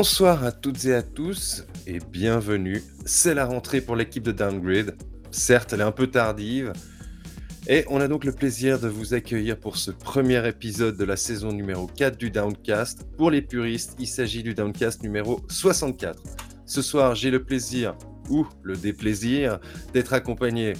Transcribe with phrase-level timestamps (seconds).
[0.00, 2.84] Bonsoir à toutes et à tous et bienvenue.
[3.04, 4.96] C'est la rentrée pour l'équipe de Downgrade.
[5.32, 6.72] Certes, elle est un peu tardive.
[7.66, 11.16] Et on a donc le plaisir de vous accueillir pour ce premier épisode de la
[11.16, 13.08] saison numéro 4 du Downcast.
[13.16, 16.22] Pour les puristes, il s'agit du Downcast numéro 64.
[16.64, 17.96] Ce soir, j'ai le plaisir,
[18.30, 19.58] ou le déplaisir,
[19.94, 20.74] d'être accompagné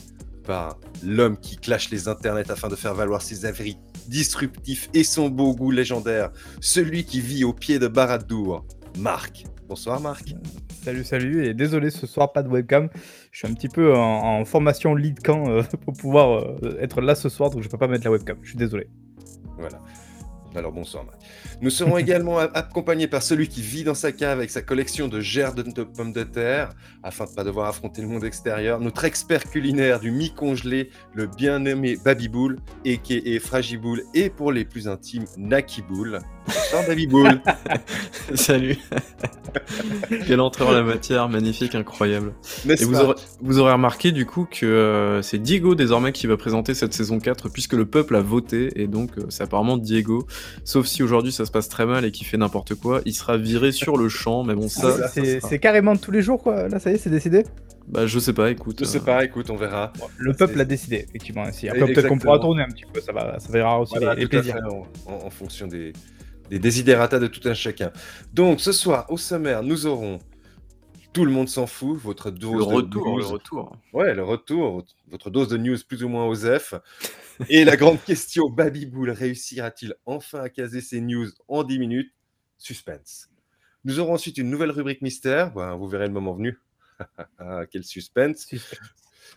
[0.44, 5.28] par l'homme qui clash les internets afin de faire valoir ses avis disruptifs et son
[5.28, 6.30] beau goût légendaire,
[6.60, 8.64] celui qui vit au pied de Baradour,
[8.98, 9.44] Marc.
[9.68, 10.34] Bonsoir Marc.
[10.82, 12.88] Salut, salut, et désolé ce soir, pas de webcam.
[13.30, 17.14] Je suis un petit peu en, formation lead camp euh, pour pouvoir euh, être là
[17.14, 18.38] ce soir, donc je peux pas mettre la webcam.
[18.42, 18.88] Je suis désolé.
[19.58, 19.80] Voilà.
[20.54, 21.18] Alors bonsoir Marc.
[21.60, 25.20] Nous serons également accompagnés par celui qui vit dans sa cave avec sa collection de
[25.20, 26.70] gerres de pommes de terre,
[27.02, 28.80] afin de ne pas devoir affronter le monde extérieur.
[28.80, 35.24] Notre expert culinaire du mi-congelé, le bien-aimé Babiboul, et Fragiboul, et pour les plus intimes,
[35.36, 36.20] Nakiboul.
[36.46, 37.42] Bonsoir Babiboul.
[38.34, 38.78] Salut.
[40.26, 42.34] Quelle entrée en la matière, magnifique, incroyable.
[42.68, 46.36] Et vous aurez, vous aurez, remarqué du coup que euh, c'est Diego désormais qui va
[46.36, 50.26] présenter cette saison 4 puisque le peuple a voté et donc euh, c'est apparemment Diego.
[50.64, 53.36] Sauf si aujourd'hui ça se passe très mal et qu'il fait n'importe quoi, il sera
[53.36, 54.44] viré sur le champ.
[54.44, 55.08] Mais bon, ça.
[55.08, 56.68] C'est carrément tous les jours quoi.
[56.68, 57.44] Là, ça y est, c'est décidé
[57.88, 58.76] bah, je sais pas, écoute.
[58.80, 59.94] Je sais pas, écoute, on verra.
[60.18, 61.44] le peuple a décidé, effectivement.
[61.44, 64.56] Après, peut-être qu'on pourra tourner un petit peu, ça, va, ça verra aussi les, plaisirs.
[65.06, 65.94] en, fonction des,
[66.50, 67.90] des désidératas de tout un chacun.
[68.34, 70.18] Donc ce soir, au sommaire, nous aurons
[71.12, 73.76] tout le monde s'en fout, votre dose le retour, Le retour.
[73.92, 76.74] Ouais, le retour, votre dose de news plus ou moins aux F.
[77.48, 82.12] Et la grande question, Babiboul réussira-t-il enfin à caser ses news en 10 minutes?
[82.58, 83.28] Suspense.
[83.84, 85.52] Nous aurons ensuite une nouvelle rubrique mystère.
[85.78, 86.58] vous verrez le moment venu.
[87.70, 88.48] Quel suspense.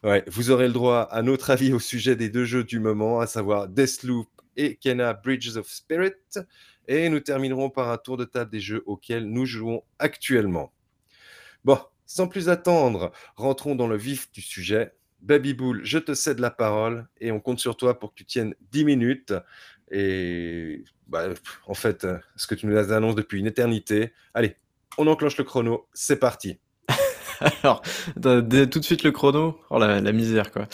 [0.04, 3.20] Ouais, vous aurez le droit à notre avis au sujet des deux jeux du moment,
[3.20, 4.28] à savoir Deathloop
[4.58, 6.14] et Kena Bridges of Spirit.
[6.88, 10.74] Et nous terminerons par un tour de table des jeux auxquels nous jouons actuellement.
[11.64, 14.94] Bon, sans plus attendre, rentrons dans le vif du sujet.
[15.22, 18.26] Baby Bull, je te cède la parole et on compte sur toi pour que tu
[18.26, 19.34] tiennes 10 minutes.
[19.92, 21.30] Et bah,
[21.68, 24.14] en fait, ce que tu nous as annoncé depuis une éternité.
[24.34, 24.56] Allez,
[24.98, 26.60] on enclenche le chrono, c'est parti.
[27.64, 27.82] Alors,
[28.16, 29.60] tout de suite le chrono?
[29.70, 30.68] Oh la misère, quoi.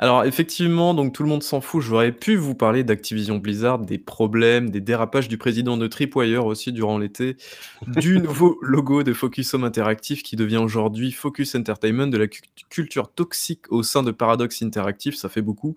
[0.00, 3.98] Alors effectivement, donc tout le monde s'en fout, j'aurais pu vous parler d'Activision Blizzard, des
[3.98, 7.36] problèmes, des dérapages du président de Tripwire aussi durant l'été,
[7.84, 12.28] du nouveau logo de Focus Home Interactive qui devient aujourd'hui Focus Entertainment, de la
[12.70, 15.74] culture toxique au sein de Paradox Interactive, ça fait beaucoup,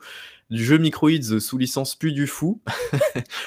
[0.51, 2.61] du jeu Microids sous licence plus du fou,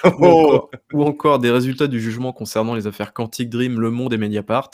[0.03, 0.71] oh.
[0.93, 4.71] ou, encore, des résultats du jugement concernant les affaires Quantic Dream, Le Monde et Mediapart.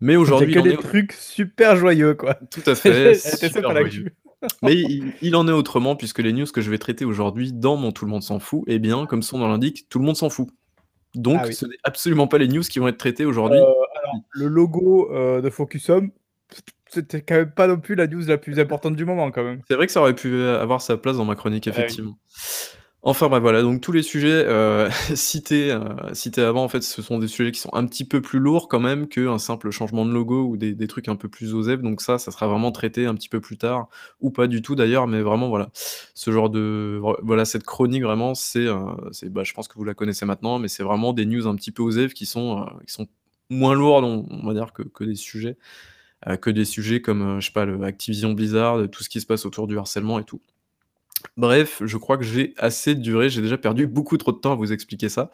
[0.00, 2.34] Mais aujourd'hui, il que des trucs super joyeux, quoi.
[2.34, 3.14] Tout à fait.
[3.14, 4.12] super joyeux.
[4.62, 4.74] Mais
[5.22, 8.04] il, en est autrement, puisque les news que je vais traiter aujourd'hui dans mon Tout
[8.04, 10.48] le monde s'en fout, eh bien, comme son nom l'indique, tout le monde s'en fout.
[11.14, 13.58] Donc, ah ce n'est absolument pas les news qui vont être traitées aujourd'hui.
[13.58, 13.64] Euh,
[14.32, 16.10] le logo euh, de Focus Home,
[16.88, 19.62] c'était quand même pas non plus la news la plus importante du moment, quand même.
[19.68, 22.18] C'est vrai que ça aurait pu avoir sa place dans ma chronique, ah effectivement.
[23.02, 27.02] Enfin bah voilà, donc tous les sujets euh, cités, euh, cités avant, en fait, ce
[27.02, 30.04] sont des sujets qui sont un petit peu plus lourds quand même qu'un simple changement
[30.04, 31.76] de logo ou des, trucs un peu plus osés.
[31.76, 33.88] Donc ça, ça sera vraiment traité un petit peu plus tard,
[34.20, 38.34] ou pas du tout d'ailleurs, mais vraiment voilà, ce genre de voilà, cette chronique vraiment,
[38.34, 38.78] c'est, euh,
[39.12, 41.54] c'est bah, je pense que vous la connaissez maintenant, mais c'est vraiment des news un
[41.54, 43.06] petit peu osées qui sont, qui sont
[43.50, 45.56] moins lourdes, on, va dire, que, que des sujets,
[46.40, 49.46] que des sujets comme, je sais pas, le Activision Blizzard, tout ce qui se passe
[49.46, 50.40] autour du harcèlement et tout.
[51.36, 54.56] Bref, je crois que j'ai assez duré, j'ai déjà perdu beaucoup trop de temps à
[54.56, 55.30] vous expliquer ça.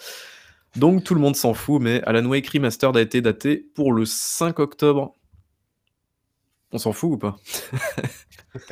[0.77, 4.05] Donc tout le monde s'en fout, mais Alan Wake Remastered a été daté pour le
[4.05, 5.15] 5 octobre.
[6.73, 7.37] On s'en fout ou pas?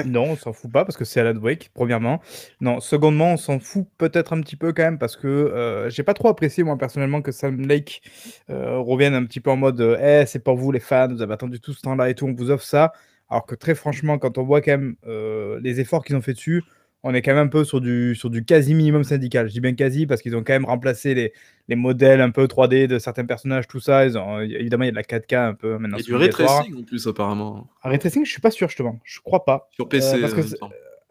[0.04, 2.20] Non, on s'en fout pas parce que c'est Alan Wake, premièrement.
[2.60, 6.02] Non, secondement, on s'en fout peut-être un petit peu quand même parce que euh, j'ai
[6.02, 8.02] pas trop apprécié moi personnellement que Sam Lake
[8.50, 11.32] euh, revienne un petit peu en mode Eh, c'est pour vous les fans, vous avez
[11.32, 12.92] attendu tout ce temps-là et tout, on vous offre ça.
[13.30, 16.34] Alors que très franchement, quand on voit quand même euh, les efforts qu'ils ont fait
[16.34, 16.62] dessus,
[17.02, 19.48] on est quand même un peu sur du, sur du quasi minimum syndical.
[19.48, 21.32] Je dis bien quasi parce qu'ils ont quand même remplacé les,
[21.68, 24.04] les modèles un peu 3D de certains personnages, tout ça.
[24.04, 25.96] Ils ont, évidemment, il y a de la 4K un peu maintenant.
[25.96, 27.68] Et du ray tracing en plus, apparemment.
[27.84, 28.98] Un ray tracing, je suis pas sûr, justement.
[29.04, 29.68] Je crois pas.
[29.72, 30.16] Sur PC.
[30.16, 30.56] Euh, parce que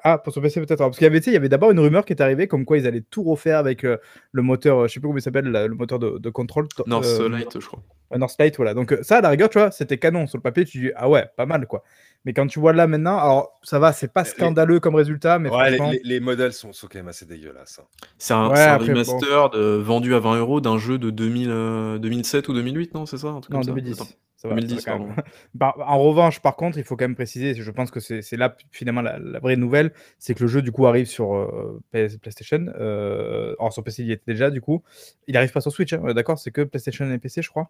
[0.04, 0.78] ah, pour sur PC peut-être.
[0.80, 2.78] Parce qu'il y avait, il y avait d'abord une rumeur qui est arrivée comme quoi
[2.78, 3.98] ils allaient tout refaire avec euh,
[4.32, 6.68] le moteur, je sais plus comment il s'appelle, le moteur de, de contrôle.
[6.88, 7.84] Northlight, je crois.
[8.16, 8.74] Northlight, voilà.
[8.74, 10.66] Donc ça, à la rigueur, tu vois, c'était canon sur le papier.
[10.66, 11.84] Tu dis ah ouais, pas mal quoi.
[12.26, 15.50] Mais quand tu vois là maintenant, alors ça va, c'est pas scandaleux comme résultat, mais
[16.04, 17.80] les, modèles sont, sont, quand même assez dégueulasses.
[17.82, 17.88] Hein.
[18.18, 19.50] C'est un, remaster
[19.82, 23.40] vendu à 20 euros d'un jeu de 2000, 2007 euh, ou 2008, non C'est ça
[23.50, 23.96] Non, 2010.
[23.96, 24.86] Ça 2010
[25.54, 28.56] bah, en revanche, par contre, il faut quand même préciser, je pense que c'est là
[28.72, 32.68] finalement la, vraie nouvelle, c'est que le jeu du coup arrive sur euh, PlayStation.
[32.80, 34.82] Euh, sur PC, il y était déjà du coup.
[35.28, 37.70] Il arrive pas sur Switch, hein, d'accord C'est que PlayStation et PC, je crois.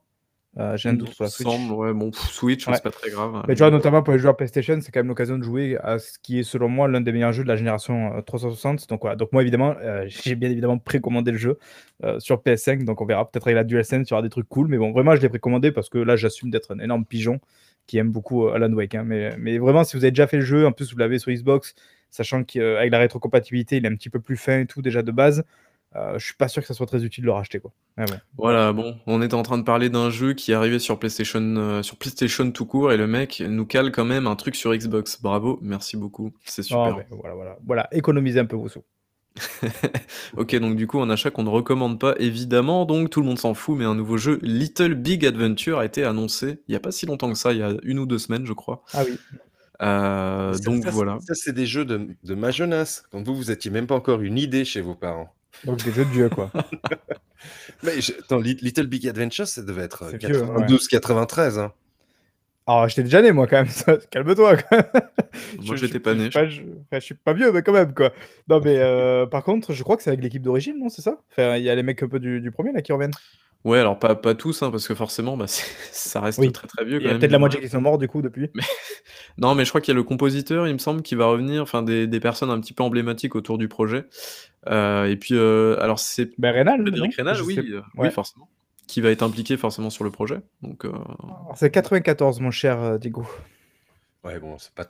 [0.57, 1.47] Euh, j'ai un doute sur la Switch.
[1.47, 3.35] Semble, ouais, bon, Switch, c'est pas très grave.
[3.35, 5.77] Hein, mais tu vois, notamment pour les joueurs PlayStation, c'est quand même l'occasion de jouer
[5.83, 8.79] à ce qui est selon moi l'un des meilleurs jeux de la génération 360.
[8.81, 9.15] Euh, donc voilà.
[9.15, 11.59] Donc moi évidemment, euh, j'ai bien évidemment précommandé le jeu
[12.17, 12.83] sur PS5.
[12.83, 14.67] Donc on verra peut-être avec la DualSense, il y aura des trucs cool.
[14.67, 17.39] Mais bon, vraiment, je l'ai précommandé parce que là, j'assume d'être un énorme pigeon
[17.85, 18.95] qui aime beaucoup Alan Wake.
[18.95, 19.03] Hein.
[19.05, 21.31] Mais, mais vraiment, si vous avez déjà fait le jeu, en plus vous l'avez sur
[21.31, 21.75] Xbox,
[22.09, 25.11] sachant qu'avec la rétrocompatibilité, il est un petit peu plus fin et tout déjà de
[25.11, 25.43] base.
[25.95, 27.71] Euh, je suis pas sûr que ça soit très utile de le racheter quoi.
[28.37, 31.41] Voilà, bon, on était en train de parler d'un jeu qui est arrivé sur PlayStation,
[31.41, 34.73] euh, sur PlayStation tout court, et le mec nous cale quand même un truc sur
[34.73, 35.21] Xbox.
[35.21, 37.03] Bravo, merci beaucoup, c'est super.
[37.09, 38.83] voilà, voilà, voilà, économisez un peu vos sous.
[40.37, 43.39] ok, donc du coup, un achat qu'on ne recommande pas évidemment, donc tout le monde
[43.39, 46.79] s'en fout, mais un nouveau jeu, Little Big Adventure, a été annoncé il n'y a
[46.79, 48.83] pas si longtemps que ça, il y a une ou deux semaines, je crois.
[48.93, 49.17] Ah oui.
[49.81, 51.17] Euh, donc voilà.
[51.21, 54.21] Ça, c'est des jeux de, de ma jeunesse, quand vous, vous étiez même pas encore
[54.21, 55.33] une idée chez vos parents.
[55.65, 56.51] Donc des jeux de vieux, quoi.
[57.83, 61.59] Mais attends, Little Big Adventure, ça devait être 92-93.
[61.59, 61.73] Hein.
[62.67, 63.99] Alors, j'étais déjà né, moi, quand même.
[64.11, 64.57] Calme-toi.
[65.65, 66.29] moi, j'étais pas né.
[66.31, 66.61] Je...
[66.91, 68.11] je suis pas vieux, mais quand même, quoi.
[68.47, 71.17] Non, mais euh, par contre, je crois que c'est avec l'équipe d'origine, non C'est ça?
[71.31, 73.13] Enfin, il y a les mecs un peu du, du premier, là, qui reviennent?
[73.65, 77.01] Ouais, alors pas, pas tous, hein, parce que forcément, bah, ça reste très très vieux.
[77.01, 78.49] Il y a peut-être la moitié qui sont morts du coup depuis.
[79.37, 81.61] Non, mais je crois qu'il y a le compositeur, il me semble, qui va revenir,
[81.61, 84.05] enfin des, des personnes un petit peu emblématiques autour du projet.
[84.67, 86.31] Euh, et puis, euh, alors c'est.
[86.37, 88.49] Ben, Rénal, oui, euh, oui, forcément.
[88.87, 90.41] Qui va être impliqué forcément sur le projet.
[90.61, 90.85] Donc.
[91.55, 93.25] C'est 94, mon cher Diego.
[94.25, 94.87] Ouais, bon, c'est pas.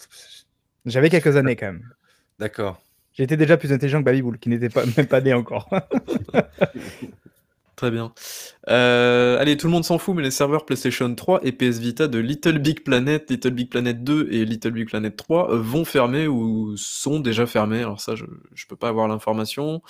[0.86, 1.88] J'avais quelques années quand même.
[2.40, 2.82] D'accord.
[3.14, 5.70] J'étais déjà plus intelligent que Babiboul, qui n'était pas, même pas né encore.
[7.80, 8.12] Très bien.
[8.68, 12.10] Euh, allez, tout le monde s'en fout, mais les serveurs PlayStation 3 et PS Vita
[12.10, 15.86] de Little Big Planet, Little Big Planet 2 et Little Big Planet 3 euh, vont
[15.86, 17.80] fermer ou sont déjà fermés.
[17.80, 19.82] Alors ça, je, je peux pas avoir l'information.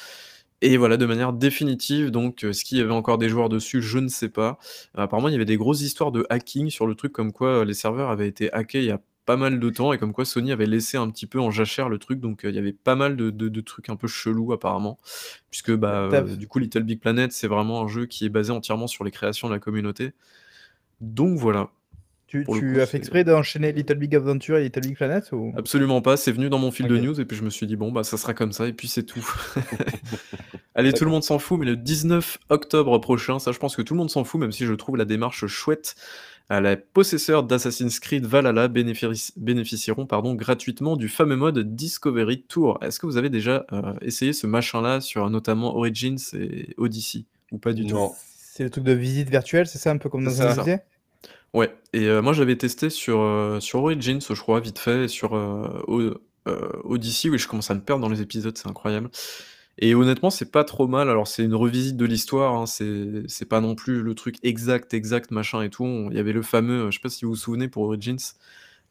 [0.61, 3.81] Et voilà, de manière définitive, donc, euh, ce qu'il y avait encore des joueurs dessus,
[3.81, 4.59] je ne sais pas.
[4.93, 7.73] apparemment, il y avait des grosses histoires de hacking sur le truc, comme quoi les
[7.73, 10.51] serveurs avaient été hackés il y a pas mal de temps et comme quoi Sony
[10.51, 13.15] avait laissé un petit peu en jachère le truc, donc il y avait pas mal
[13.15, 14.97] de, trucs un peu chelous apparemment,
[15.51, 18.87] puisque bah, du coup Little Big Planet c'est vraiment un jeu qui est basé entièrement
[18.87, 20.13] sur les créations de la communauté.
[20.99, 21.69] Donc voilà.
[22.25, 22.43] Tu,
[22.81, 25.53] as fait exprès d'enchaîner Little Big Adventure et Little Big Planet ou...
[25.55, 27.75] Absolument pas, c'est venu dans mon fil de news et puis je me suis dit
[27.75, 29.31] bon bah ça sera comme ça et puis c'est tout.
[30.73, 33.83] Allez, tout le monde s'en fout, mais le 19 octobre prochain, ça je pense que
[33.83, 35.95] tout le monde s'en fout, même si je trouve la démarche chouette
[36.49, 42.79] les possesseurs d'Assassin's Creed Valhalla bénéficieront pardon, gratuitement du fameux mode Discovery Tour.
[42.81, 47.59] Est-ce que vous avez déjà euh, essayé ce machin-là sur notamment Origins et Odyssey ou
[47.59, 48.15] pas du tout?
[48.25, 50.79] C'est le truc de visite virtuelle, c'est ça un peu comme dans un musée?
[51.53, 55.07] Ouais, et euh, moi j'avais testé sur, euh, sur Origins, je crois, vite fait, et
[55.07, 55.33] sur
[56.83, 59.11] Odyssey, oui, je commence à me perdre dans les épisodes, c'est incroyable.
[59.81, 61.09] Et honnêtement, c'est pas trop mal.
[61.09, 65.31] Alors, c'est une revisite de l'histoire, hein, c'est pas non plus le truc exact, exact,
[65.31, 65.85] machin et tout.
[66.11, 68.17] Il y avait le fameux, je sais pas si vous vous souvenez pour Origins,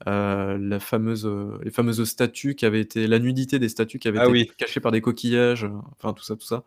[0.07, 4.09] euh, la fameuse, euh, les fameuses statues qui avaient été, la nudité des statues qui
[4.09, 6.65] avaient ah été cachées par des coquillages, euh, enfin tout ça, tout ça.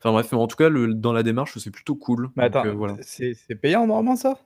[0.00, 2.28] Enfin bref, en tout cas, le, dans la démarche, c'est plutôt cool.
[2.36, 2.96] Mais attends, voilà.
[3.00, 4.38] c'est payant normalement ça?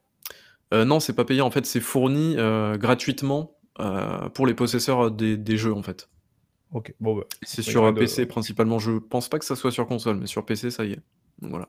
[0.73, 1.47] Non, c'est pas payant.
[1.47, 2.37] En fait, c'est fourni
[2.79, 3.57] gratuitement
[4.35, 6.09] pour les possesseurs des, des jeux, en fait.
[6.73, 8.79] Ok, bon, bah, C'est sur un PC principalement.
[8.79, 11.01] Je pense pas que ça soit sur console, mais sur PC, ça y est.
[11.41, 11.69] voilà.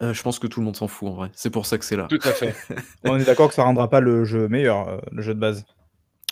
[0.00, 1.30] Euh, je pense que tout le monde s'en fout en vrai.
[1.34, 2.06] C'est pour ça que c'est là.
[2.08, 2.54] Tout à fait.
[3.04, 5.64] On est d'accord que ça rendra pas le jeu meilleur, euh, le jeu de base.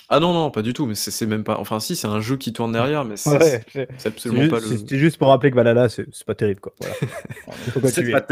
[0.09, 0.87] Ah non, non, pas du tout.
[0.87, 1.59] Mais c'est même pas.
[1.59, 4.67] Enfin, si, c'est un jeu qui tourne derrière, mais c'est absolument pas le.
[4.67, 6.73] C'était juste pour rappeler que Valhalla, c'est pas terrible, quoi.
[7.65, 8.25] c'est pas terrible.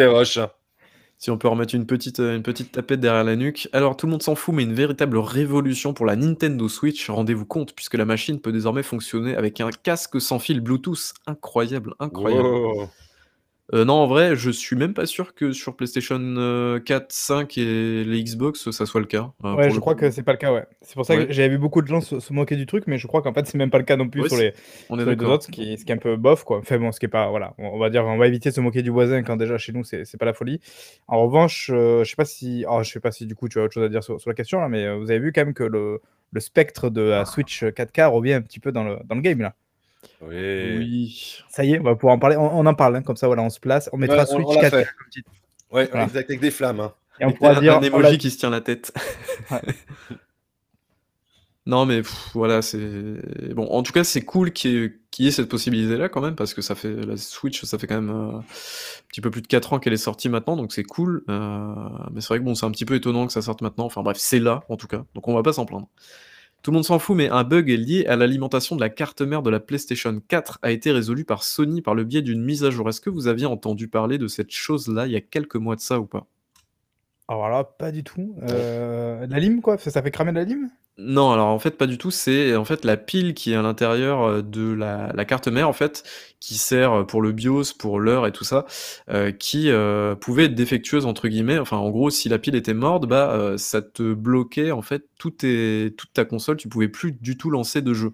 [1.24, 3.66] Si on peut remettre une petite, euh, une petite tapette derrière la nuque.
[3.72, 7.46] Alors tout le monde s'en fout, mais une véritable révolution pour la Nintendo Switch, rendez-vous
[7.46, 11.14] compte, puisque la machine peut désormais fonctionner avec un casque sans fil Bluetooth.
[11.26, 12.90] Incroyable, incroyable.
[13.72, 17.56] Euh, non, en vrai, je suis même pas sûr que sur PlayStation 4, euh, 5
[17.56, 19.32] et les Xbox, ça soit le cas.
[19.42, 20.66] Euh, ouais, je crois que c'est pas le cas, ouais.
[20.82, 23.06] C'est pour ça que j'avais vu beaucoup de gens se, moquer du truc, mais je
[23.06, 24.52] crois qu'en fait, c'est même pas le cas non plus sur les,
[24.90, 26.58] on est deux autres, ce qui, est un peu bof, quoi.
[26.58, 28.60] Enfin bon, ce qui est pas, voilà, on va dire, on va éviter de se
[28.60, 30.60] moquer du voisin quand déjà chez nous, c'est pas la folie.
[31.08, 33.62] En revanche, je sais pas si, oh, je sais pas si du coup tu as
[33.62, 35.64] autre chose à dire sur, la question là, mais vous avez vu quand même que
[35.64, 36.02] le,
[36.32, 39.40] le spectre de la Switch 4K revient un petit peu dans le, dans le game
[39.40, 39.54] là.
[40.28, 41.42] Oui.
[41.48, 42.36] Ça y est, on va pouvoir en parler.
[42.36, 43.88] On, en parle, hein, comme ça, voilà, on se place.
[43.92, 45.30] On mettra Switch 4 comme titre.
[45.70, 46.80] Ouais, avec des flammes.
[46.80, 46.92] Hein.
[47.20, 47.76] Et on pourra dire.
[47.76, 48.92] Un emoji qui se tient la tête.
[51.66, 52.02] non, mais
[52.32, 53.54] voilà, c'est.
[53.54, 56.62] Bon, en tout cas, c'est cool qu'il y, ait cette possibilité-là quand même, parce que
[56.62, 56.94] ça fait.
[56.94, 58.44] La Switch, ça fait quand même euh, un
[59.08, 61.24] petit peu plus de 4 ans qu'elle est sortie maintenant, donc c'est cool.
[61.28, 61.74] Euh,
[62.12, 63.84] mais c'est vrai que bon, c'est un petit peu étonnant que ça sorte maintenant.
[63.84, 65.04] Enfin bref, c'est là, en tout cas.
[65.14, 65.88] Donc on va pas s'en plaindre.
[66.64, 69.42] Tout le monde s'en fout, mais un bug lié à l'alimentation de la carte mère
[69.42, 72.70] de la PlayStation 4 a été résolu par Sony par le biais d'une mise à
[72.70, 72.88] jour.
[72.88, 75.82] Est-ce que vous aviez entendu parler de cette chose-là il y a quelques mois de
[75.82, 76.26] ça ou pas?
[77.28, 78.34] Alors là, pas du tout.
[78.42, 79.76] Euh, la lime, quoi?
[79.78, 80.70] Ça, ça fait cramer de la lime?
[80.96, 82.12] Non, alors en fait, pas du tout.
[82.12, 85.68] C'est en fait la pile qui est à l'intérieur euh, de la, la carte mère,
[85.68, 86.04] en fait,
[86.38, 88.64] qui sert pour le BIOS, pour l'heure et tout ça,
[89.10, 91.58] euh, qui euh, pouvait être défectueuse entre guillemets.
[91.58, 95.08] Enfin, en gros, si la pile était morte, bah euh, ça te bloquait en fait
[95.18, 96.58] tout tes, toute ta console.
[96.58, 98.12] Tu pouvais plus du tout lancer de jeu.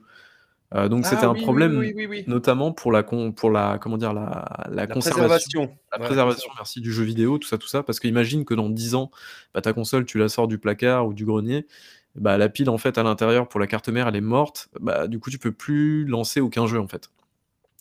[0.74, 2.24] Euh, donc c'était Ah un oui, problème, oui, oui, oui.
[2.28, 5.62] notamment pour la con, pour la comment dire la, la La conservation.
[5.66, 5.78] préservation.
[5.92, 7.82] La Ouais, préservation, merci, du jeu vidéo, tout ça, tout ça.
[7.82, 9.10] Parce qu'imagine que dans 10 ans,
[9.52, 11.66] bah, ta console, tu la sors du placard ou du grenier,
[12.14, 14.68] bah, la pile, en fait, à l'intérieur, pour la carte mère, elle est morte.
[14.80, 17.08] Bah, du coup, tu peux plus lancer aucun jeu, en fait.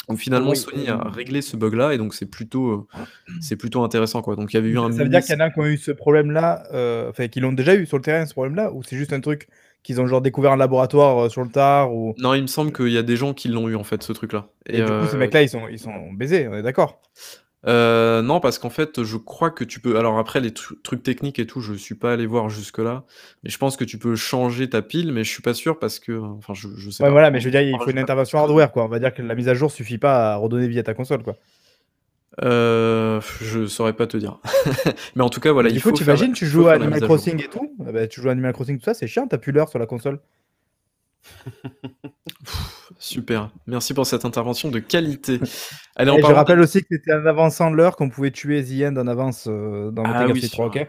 [0.08, 2.88] Donc finalement, Oui, Sony euh, a réglé ce bug-là, et donc c'est plutôt, euh,
[3.42, 4.36] c'est plutôt intéressant, quoi.
[4.36, 5.68] Donc il y avait eu un Ça veut dire qu'il y en a qui ont
[5.68, 8.82] eu ce problème-là, euh, enfin, qui l'ont déjà eu sur le terrain, ce problème-là, ou
[8.82, 9.48] c'est juste un truc
[9.84, 12.14] qu'ils ont genre découvert en laboratoire euh, sur le tard, ou...
[12.18, 14.14] Non, il me semble qu'il y a des gens qui l'ont eu, en fait, ce
[14.14, 14.48] truc-là.
[14.66, 17.02] Et, du coup, ces euh, mecs-là, ils sont, ils sont baisés, on est d'accord.
[17.68, 19.98] Euh, non, parce qu'en fait, je crois que tu peux.
[19.98, 23.04] Alors après, les tru- trucs techniques et tout, je suis pas allé voir jusque-là.
[23.44, 26.00] Mais je pense que tu peux changer ta pile, mais je suis pas sûr parce
[26.00, 26.18] que.
[26.18, 27.12] Enfin, je, je sais Ouais, pas.
[27.12, 28.86] voilà, mais je veux dire, il faut une intervention hardware, quoi.
[28.86, 30.94] On va dire que la mise à jour suffit pas à redonner vie à ta
[30.94, 31.36] console, quoi.
[32.44, 34.40] Euh, je saurais pas te dire.
[35.16, 35.96] mais en tout cas, voilà, du il coup, faut.
[35.96, 37.02] la- t'imagines, tu faut joues à Animal.
[37.02, 39.38] Crossing et tout, eh ben, tu joues à Animal Crossing, tout ça, c'est chiant, t'as
[39.38, 40.20] plus l'heure sur la console.
[42.98, 43.50] Super.
[43.68, 45.40] Merci pour cette intervention de qualité.
[45.96, 48.64] Allez, en Et je de- rappelle aussi que c'était en avançant l'heure qu'on pouvait tuer
[48.64, 50.88] The End en avance euh, dans Ah oui, Street 3, sur- ok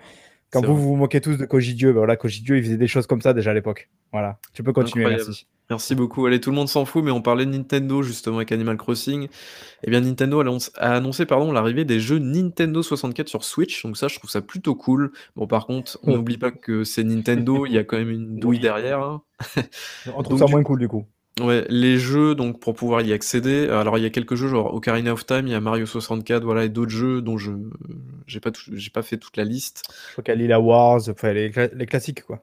[0.50, 0.82] Quand vous vrai.
[0.82, 3.06] vous vous moquez tous de Koji Dieu, ben voilà, Koji Dieu, il faisait des choses
[3.06, 3.90] comme ça déjà à l'époque.
[4.12, 5.24] Voilà, tu peux continuer, Incroyable.
[5.28, 5.46] merci.
[5.70, 6.26] Merci beaucoup.
[6.26, 9.28] Allez, tout le monde s'en fout, mais on parlait de Nintendo justement avec Animal Crossing.
[9.84, 13.84] Eh bien, Nintendo a annoncé pardon, l'arrivée des jeux Nintendo 64 sur Switch.
[13.84, 15.12] Donc ça, je trouve ça plutôt cool.
[15.36, 18.36] Bon, par contre, on n'oublie pas que c'est Nintendo, il y a quand même une
[18.38, 18.60] douille Oui.
[18.62, 19.00] derrière.
[19.00, 19.22] hein.
[20.14, 21.06] On trouve Donc, ça moins cool du coup.
[21.40, 24.74] Ouais, les jeux, donc pour pouvoir y accéder, alors il y a quelques jeux genre
[24.74, 27.52] Ocarina of Time, il y a Mario 64, voilà, et d'autres jeux dont je
[28.26, 29.84] j'ai pas tout- j'ai pas fait toute la liste.
[30.08, 32.42] Je crois qu'il y a Lila Wars, enfin les, cla- les classiques quoi.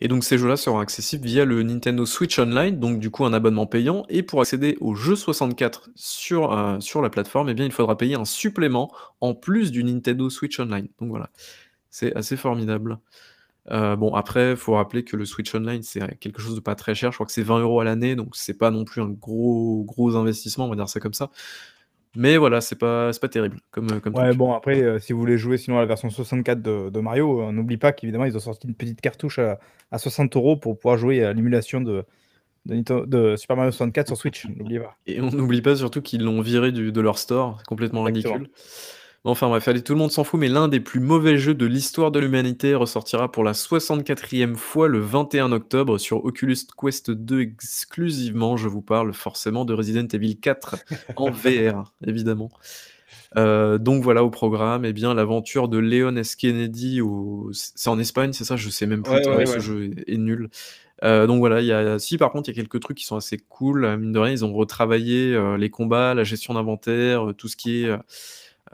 [0.00, 3.32] Et donc ces jeux-là seront accessibles via le Nintendo Switch Online, donc du coup un
[3.32, 4.04] abonnement payant.
[4.08, 7.96] Et pour accéder aux jeux 64 sur, euh, sur la plateforme, eh bien il faudra
[7.96, 10.88] payer un supplément en plus du Nintendo Switch Online.
[11.00, 11.30] Donc voilà,
[11.90, 12.98] c'est assez formidable.
[13.70, 16.94] Euh, bon après, faut rappeler que le Switch Online c'est quelque chose de pas très
[16.94, 17.12] cher.
[17.12, 19.84] Je crois que c'est 20 euros à l'année, donc c'est pas non plus un gros
[19.84, 21.30] gros investissement, on va dire ça comme ça.
[22.14, 24.36] Mais voilà, c'est pas pas terrible comme comme Ouais, truc.
[24.36, 27.40] bon, après, euh, si vous voulez jouer sinon à la version 64 de, de Mario,
[27.42, 29.58] euh, n'oublie pas qu'évidemment, ils ont sorti une petite cartouche à,
[29.90, 32.04] à 60 euros pour pouvoir jouer à l'émulation de,
[32.66, 34.46] de, Super Mario 64 sur Switch.
[34.46, 34.96] N'oubliez pas.
[35.06, 38.34] Et on n'oublie pas surtout qu'ils l'ont viré du- de leur store, c'est complètement Exactement.
[38.34, 38.54] ridicule.
[39.24, 41.64] Enfin bref, allez, tout le monde s'en fout, mais l'un des plus mauvais jeux de
[41.64, 47.40] l'histoire de l'humanité ressortira pour la 64e fois le 21 octobre sur Oculus Quest 2
[47.40, 48.56] exclusivement.
[48.56, 50.76] Je vous parle forcément de Resident Evil 4
[51.16, 52.50] en VR, évidemment.
[53.36, 56.34] Euh, donc voilà au programme, eh bien l'aventure de Leon S.
[56.34, 57.50] Kennedy, au...
[57.52, 58.56] c'est en Espagne, c'est ça?
[58.56, 60.50] Je sais même plus, Ouais, tellement ouais, ce jeu est, est nul.
[61.04, 61.98] Euh, donc voilà, il y a...
[61.98, 64.18] si par contre il y a quelques trucs qui sont assez cool, euh, mine de
[64.18, 67.90] rien, ils ont retravaillé euh, les combats, la gestion d'inventaire, tout ce qui est,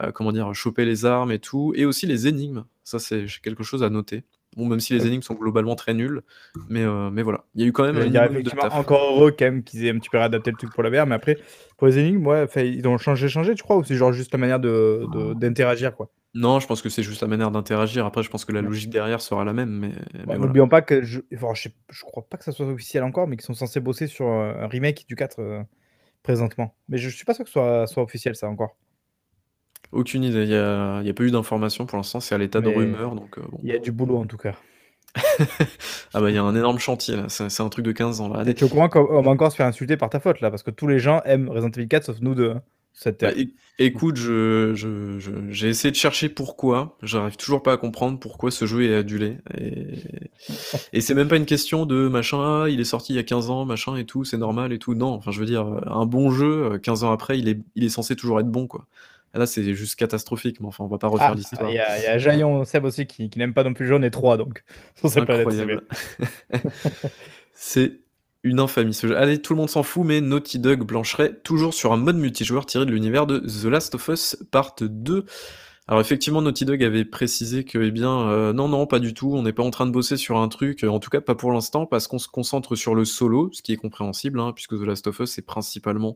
[0.01, 3.63] euh, comment dire, choper les armes et tout, et aussi les énigmes, ça c'est quelque
[3.63, 4.23] chose à noter.
[4.57, 6.23] Bon, même si les énigmes sont globalement très nulles,
[6.69, 8.75] mais, euh, mais voilà, il y a eu quand même Je dire, minimum de effectivement,
[8.75, 11.05] encore heureux quand même qu'ils aient un petit peu réadapté le truc pour la VR,
[11.05, 11.37] mais après,
[11.77, 14.39] pour les énigmes, ouais, ils ont changé, changé, tu crois, ou c'est genre juste la
[14.39, 16.09] manière de- de- d'interagir, quoi?
[16.35, 18.05] Non, je pense que c'est juste la manière d'interagir.
[18.05, 20.45] Après, je pense que la logique derrière sera la même, mais, mais Bon, voilà.
[20.45, 23.27] N'oublions pas que je, enfin, je, sais- je crois pas que ça soit officiel encore,
[23.27, 25.61] mais qu'ils sont censés bosser sur euh, un remake du 4 euh,
[26.23, 26.75] présentement.
[26.87, 28.75] Mais je suis pas sûr que ce soit, soit officiel ça encore.
[29.91, 30.43] Aucune idée.
[30.43, 32.19] Il n'y a, y a pas eu d'informations pour l'instant.
[32.19, 33.15] C'est à l'état de Mais rumeur.
[33.15, 33.59] Donc, euh, bon.
[33.63, 34.53] Il y a du boulot en tout cas.
[36.13, 37.25] Ah bah, il y a un énorme chantier là.
[37.29, 38.43] C'est c'est un truc de 15 ans là.
[38.47, 40.49] Et tu es au courant qu'on va encore se faire insulter par ta faute là,
[40.49, 42.51] parce que tous les gens aiment Resident Evil 4 sauf nous deux.
[42.51, 42.61] hein,
[42.93, 43.39] sur cette Bah, terre.
[43.79, 46.97] é- écoute, je, je, je- j'ai essayé de chercher pourquoi.
[47.01, 49.37] J'arrive toujours pas à comprendre pourquoi ce jeu est adulé.
[49.57, 49.95] Et,
[50.93, 53.23] et c'est même pas une question de machin, ah, il est sorti il y a
[53.23, 54.93] 15 ans, machin et tout, c'est normal et tout.
[54.95, 57.83] Non, enfin, je veux dire, un bon jeu, euh, 15 ans après, il est, il
[57.83, 58.85] est censé toujours être bon, quoi.
[59.33, 61.69] Là, c'est juste catastrophique, mais enfin, on va pas refaire Ah, l'histoire.
[61.69, 64.11] il y a, a Jaillon Seb aussi qui, qui n'aime pas non plus jaune et
[64.11, 64.63] 3 donc.
[64.95, 65.83] Sur cette planète, c'est Incroyable.
[67.53, 67.99] c'est
[68.43, 69.17] une infamie ce jeu.
[69.17, 72.65] Allez, tout le monde s'en fout, mais Naughty Dog blancherait toujours sur un mode multijoueur
[72.65, 75.25] tiré de l'univers de The Last of Us Part 2.
[75.87, 79.33] Alors effectivement, Naughty Dog avait précisé que, eh bien, euh, non, non, pas du tout,
[79.33, 81.33] on n'est pas en train de bosser sur un truc, euh, en tout cas pas
[81.33, 84.77] pour l'instant, parce qu'on se concentre sur le solo, ce qui est compréhensible, hein, puisque
[84.77, 86.15] The Last of Us c'est principalement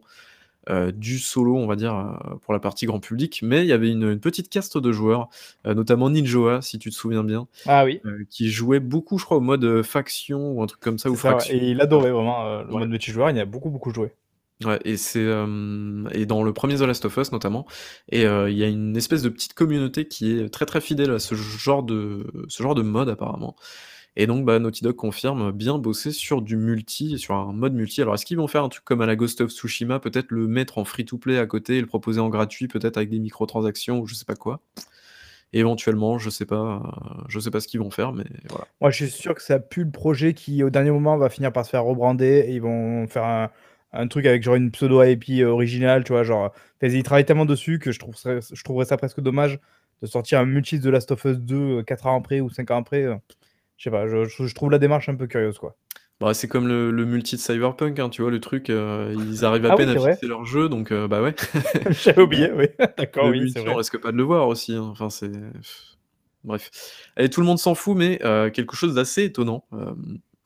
[0.96, 3.90] du solo, on va dire, euh, pour la partie grand public, mais il y avait
[3.92, 5.30] une, une petite caste de joueurs,
[5.68, 8.00] euh, notamment Ninjoa, si tu te souviens bien, Ah oui.
[8.06, 11.10] euh, qui jouait beaucoup, je crois, au mode euh, faction ou un truc comme ça,
[11.12, 11.56] ou ça, ouais.
[11.56, 12.80] Et il adorait vraiment euh, le Ouais.
[12.80, 14.12] mode multijoueur, il y a beaucoup beaucoup joué.
[14.64, 17.66] Ouais et c'est, hem et dans le premier The Last of Us notamment
[18.10, 21.20] et il y a une espèce de petite communauté qui est très, très fidèle à
[21.20, 23.56] ce genre de ce genre de mode apparemment
[24.16, 28.02] et donc bah, Naughty Dog confirme bien bosser sur du multi, sur un mode multi.
[28.02, 30.48] Alors est-ce qu'ils vont faire un truc comme à la Ghost of Tsushima, peut-être le
[30.48, 33.20] mettre en free to play à côté et le proposer en gratuit, peut-être avec des
[33.20, 34.60] microtransactions ou je sais pas quoi?
[35.56, 38.66] Éventuellement, je sais pas, heu, je sais pas ce qu'ils vont faire, mais voilà.
[38.82, 41.54] Moi, je suis sûr que ça pue le projet qui, au dernier moment, va finir
[41.54, 43.50] par se faire rebrander et ils vont faire
[43.94, 46.24] un truc avec genre une pseudo IP originale, tu vois?
[46.24, 46.52] Genre,
[46.82, 49.60] ils travaillent tellement dessus que je trouve je trouverais ça presque dommage
[50.02, 52.78] de sortir un multi de Last of Us 2, 4 ans après ou 5 ans
[52.78, 53.16] après, heu,
[53.84, 55.76] je sais pas, je je trouve la démarche un peu curieuse, quoi.
[56.20, 58.32] Bah, c'est comme le le multi de Cyberpunk, hein, tu vois?
[58.32, 60.16] Le truc, heu, ils arrivent à Ah oui, peine à vrai.
[60.16, 61.36] fixer leur jeu donc heu, bah, ouais.
[61.92, 62.68] J'avais oublié, oui.
[62.98, 63.74] D'accord, oui, c'est vrai.
[63.74, 65.32] on risque pas de le voir aussi, hein, enfin c'est
[66.44, 66.70] bref.
[67.16, 69.66] Allez, tout le monde s'en fout, mais heu, quelque chose d'assez étonnant,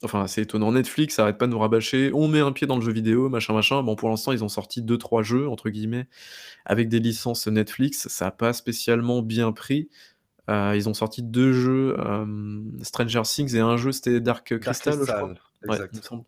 [0.03, 2.81] enfin assez étonnant, Netflix arrête pas de nous rabâcher: «On met un pied dans le
[2.83, 3.81] jeu vidéo, machin, machin».
[3.83, 6.07] Bon, pour l'instant, ils ont sorti «2-3 jeux» entre guillemets
[6.65, 9.89] avec des licences Netflix, ça a pas spécialement bien pris.
[10.49, 14.61] Heu, ils ont sorti 2 jeux, hem, Stranger Things et un jeu, c'était Dark Dark
[14.63, 15.33] Crystal, je crois?
[15.33, 15.93] Crystal, Ouais, exact.
[15.93, 16.23] il me semble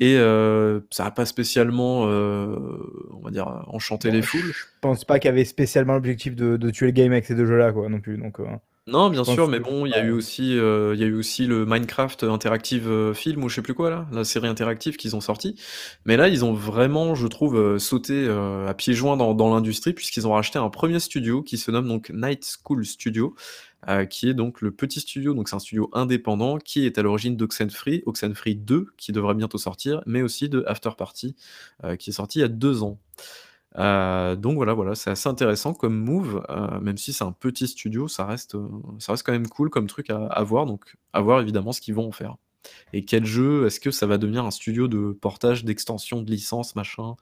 [0.00, 4.52] et heu, ça a pas spécialement, on va dire, enchanté Bon, les je foules.
[4.80, 7.46] pense pas qu'il y avait spécialement l'objectif de de tuer le game avec ces 2
[7.46, 8.40] jeux-là, quoi, non plus, donc
[8.86, 10.58] Non, je bien pense sûr, mais que bon, il y a eu aussi, il y
[11.02, 14.24] a eu aussi le Minecraft Interactive, heu, film ou je sais plus quoi là, la
[14.24, 15.54] série interactive qu'ils ont sorti.
[16.04, 19.94] Mais là, ils ont vraiment, je trouve, heu, sauté, à pieds joints dans dans l'industrie
[19.94, 23.34] puisqu'ils ont racheté un 1er studio qui se nomme donc Night School Studio,
[24.10, 27.36] qui est donc le petit studio, donc c'est un studio indépendant qui est à l'origine
[27.38, 31.36] d'Oxenfree, Oxenfree 2 qui devrait bientôt sortir, mais aussi de After Party,
[31.98, 32.98] qui est sorti il y a 2 ans.
[33.78, 37.66] Heu, donc voilà, voilà, c'est assez intéressant comme move, heu, même si c'est un petit
[37.68, 38.68] studio, ça reste, heu,
[39.00, 41.80] ça reste quand même cool comme truc à à voir, donc à voir évidemment ce
[41.80, 42.36] qu'ils vont en faire
[42.94, 46.76] et quel jeu, est-ce que ça va devenir un studio de portage, d'extension de licence,
[46.76, 47.16] machin,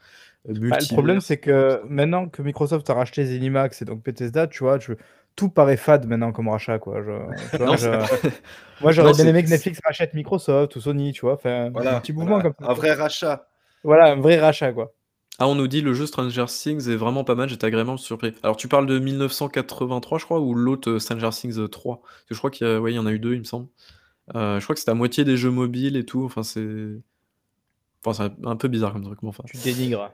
[0.71, 4.61] Bah, le problème, c'est que maintenant que Microsoft a racheté ZeniMax et donc Bethesda, tu
[4.65, 4.95] vois, je
[5.37, 7.03] tout paraît fade maintenant comme rachat, quoi.
[7.03, 7.11] Je
[7.51, 7.97] tu vois, Non, je c'est
[8.81, 11.35] moi, j'aurais bien aimé que Netflix rachète Microsoft ou Sony, tu vois?
[11.35, 13.49] Enfin, un petit mouvement voilà, comme ça, un vrai rachat.
[13.85, 14.93] Voilà, un vrai rachat, quoi.
[15.39, 18.33] Ah, on nous dit: «Le jeu Stranger Things est vraiment pas mal, j'étais agréablement surpris».
[18.43, 22.03] Alors tu parles de 1983 je crois ou l'autre, heu, Stranger Things 3?
[22.03, 23.39] Parce que je crois qu'il y a ouais, il y en a eu 2 il
[23.41, 23.69] me semble.
[24.35, 27.01] Heu, je crois que c'était à moitié des jeux mobiles et tout, enfin c'est
[28.05, 30.13] enfin c'est un peu bizarre comme truc, mais enfin Tu dénigres.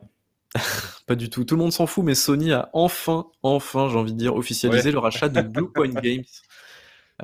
[1.07, 1.45] Pas du tout.
[1.45, 4.89] Tout le monde s'en fout, mais Sony a enfin, enfin, j'ai envie de dire, officialisé
[4.89, 4.93] Ouais.
[4.93, 6.25] le rachat de Bluepoint Games.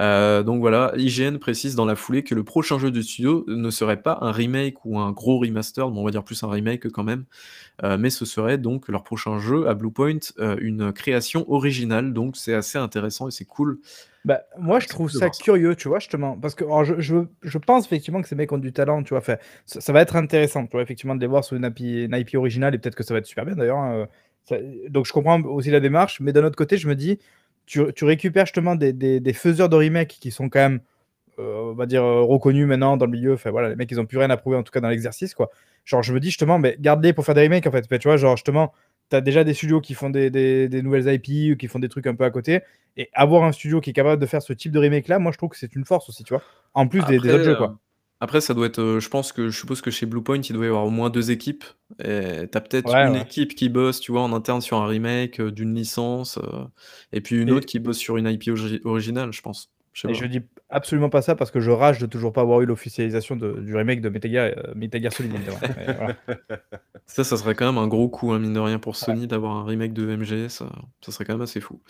[0.00, 3.70] Heu, donc voilà, IGN précise dans la foulée que le prochain jeu du studio ne
[3.70, 6.88] serait pas un remake ou un gros remaster, bon on va dire plus un remake
[6.90, 7.24] quand même,
[7.84, 12.36] heu, mais ce serait donc leur prochain jeu à Bluepoint, heu, une création originale, donc
[12.36, 13.80] c'est assez intéressant et c'est cool.
[14.24, 17.58] Bah, moi, je trouve ça curieux, tu vois, justement, parce que alors je je je
[17.58, 19.18] pense effectivement que ces mecs ont du talent, tu vois?
[19.18, 22.34] Enfin, ça ça va être intéressant, tu vois, effectivement, de les voir sur une IP
[22.38, 24.08] originale et peut-être que ça va être super bien d'ailleurs, hein,
[24.90, 27.18] donc je comprends aussi la démarche, mais d'un autre côté, je me dis:
[27.66, 30.80] «Tu tu récupères justement des des des faiseurs de remake qui sont quand même,
[31.38, 33.34] heu, on va dire, heu, reconnus maintenant dans le milieu».
[33.34, 35.34] Enfin voilà, les mecs, ils ont plus rien à prouver, en tout cas dans l'exercice,
[35.34, 35.50] quoi.
[35.84, 37.84] Genre, je me dis justement, mais garde-les pour faire des remakes, en fait.
[37.86, 38.72] Enfin, tu vois, genre, justement,
[39.10, 41.88] tu as déjà des studios qui font des des nouvelles IP ou qui font des
[41.90, 42.60] trucs un peu à côté
[42.96, 45.38] et avoir un studio qui est capable de faire ce type de remake-là, moi, je
[45.38, 46.44] trouve que c'est une force aussi, tu vois?
[46.74, 47.74] En plus des autres jeux, quoi.
[48.24, 50.64] Après ça doit être, heu, je pense que je suppose que chez Bluepoint, il doit
[50.64, 51.64] y avoir au moins 2 équipes
[52.02, 53.26] et tu as peut-être Ouais, une ouais.
[53.26, 56.42] équipe qui bosse, tu vois, en interne sur un remake, heu, d'une licence, heu
[57.12, 58.50] et puis une autre qui bosse sur une IP
[58.84, 59.70] originale, je pense.
[59.92, 62.60] Je et je dis absolument pas ça parce que je rage de toujours pas avoir
[62.60, 66.14] eu l'officialisation du remake de Metal Gear, heu, Metal Gear Solid, évidemment, mais voilà.
[67.06, 69.14] Ça, ça serait quand même un gros coup, hein, mine de rien pour Ouais.
[69.14, 70.48] Sony d'avoir un remake de MGS,
[71.02, 71.82] ça serait quand même assez fou.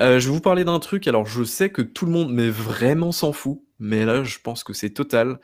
[0.00, 2.50] Heu, je vais vous parler d'un truc, alors je sais que tout le monde, mais
[2.50, 5.38] vraiment s'en fout, mais là, je pense que c'est total.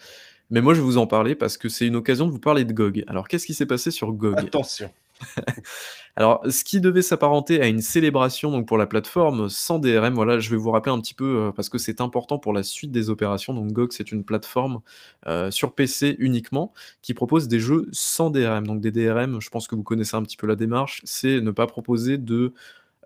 [0.51, 2.65] Mais moi, je vais vous en parler parce que c'est une occasion de vous parler
[2.65, 3.05] de GOG.
[3.07, 4.39] Alors qu'est-ce qui s'est passé sur GOG?
[4.41, 4.91] Attention.
[6.17, 10.39] Alors, ce qui devait s'apparenter à une célébration donc pour la plateforme sans DRM, voilà,
[10.41, 12.91] je vais vous rappeler un petit peu, heu, parce que c'est important pour la suite
[12.91, 13.55] des opérations.
[13.55, 14.81] Donc GOG, c'est une plateforme,
[15.29, 18.67] heu, sur PC uniquement, qui propose des jeux sans DRM.
[18.67, 21.51] Donc des DRM, je pense que vous connaissez un petit peu la démarche, c'est ne
[21.53, 22.53] pas proposer de,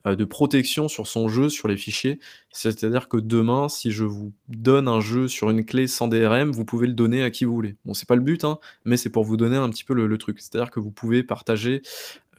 [0.04, 2.20] de protection sur son jeu, sur les fichiers.
[2.50, 6.64] C'est-à-dire que demain, si je vous donne un jeu sur une clé sans DRM, vous
[6.64, 7.76] pouvez le donner à qui vous voulez.
[7.84, 10.18] Bon, c'est pas le but, hein, mais c'est pour vous donner un petit peu le
[10.18, 10.40] truc.
[10.40, 11.82] C'est-à-dire que vous pouvez partager,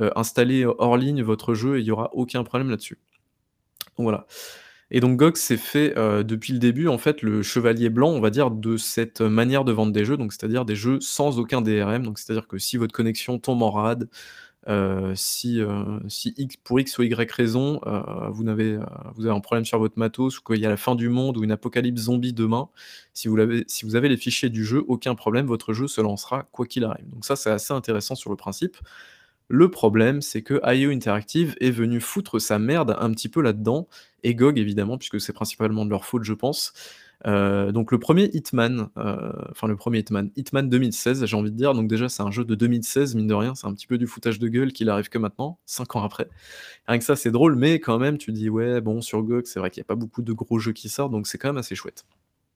[0.01, 2.99] heu, installer hors ligne votre jeu et il y aura aucun problème là-dessus.
[3.97, 4.27] Voilà
[4.91, 8.19] et donc GOG s'est fait, heu, depuis le début, en fait, le chevalier blanc, on
[8.21, 11.61] va dire, de cette manière de vendre des jeux, donc c'est-à-dire des jeux sans aucun
[11.61, 12.03] DRM.
[12.03, 14.07] Donc c'est-à-dire que si votre connexion tombe en rade,
[15.15, 15.61] si,
[16.07, 17.79] si X, pour X ou Y raison,
[18.31, 18.77] vous, avez,
[19.15, 21.37] vous avez un problème sur votre matos ou qu'il y a la fin du monde
[21.37, 22.69] ou une apocalypse zombie demain,
[23.13, 26.01] si vous, avez, si vous avez les fichiers du jeu, aucun problème, votre jeu se
[26.01, 27.09] lancera quoi qu'il arrive.
[27.09, 28.77] Donc ça, c'est assez intéressant sur le principe.
[29.47, 33.87] Le problème, c'est que IO Interactive est venu foutre sa merde un petit peu là-dedans,
[34.23, 36.73] et GOG évidemment, puisque c'est principalement de leur faute, je pense.
[37.25, 41.57] Euh, donc le premier Hitman, euh, enfin le premier Hitman, Hitman 2016, j'ai envie de
[41.57, 43.97] dire, donc déjà c'est un jeu de 2016, mine de rien, c'est un petit peu
[43.97, 46.27] du foutage de gueule qu'il arrive que maintenant, 5 ans après.
[46.87, 49.59] Rien que ça c'est drôle, mais quand même tu dis ouais bon sur GOG c'est
[49.59, 51.57] vrai qu'il n'y a pas beaucoup de gros jeux qui sortent, donc c'est quand même
[51.57, 52.05] assez chouette.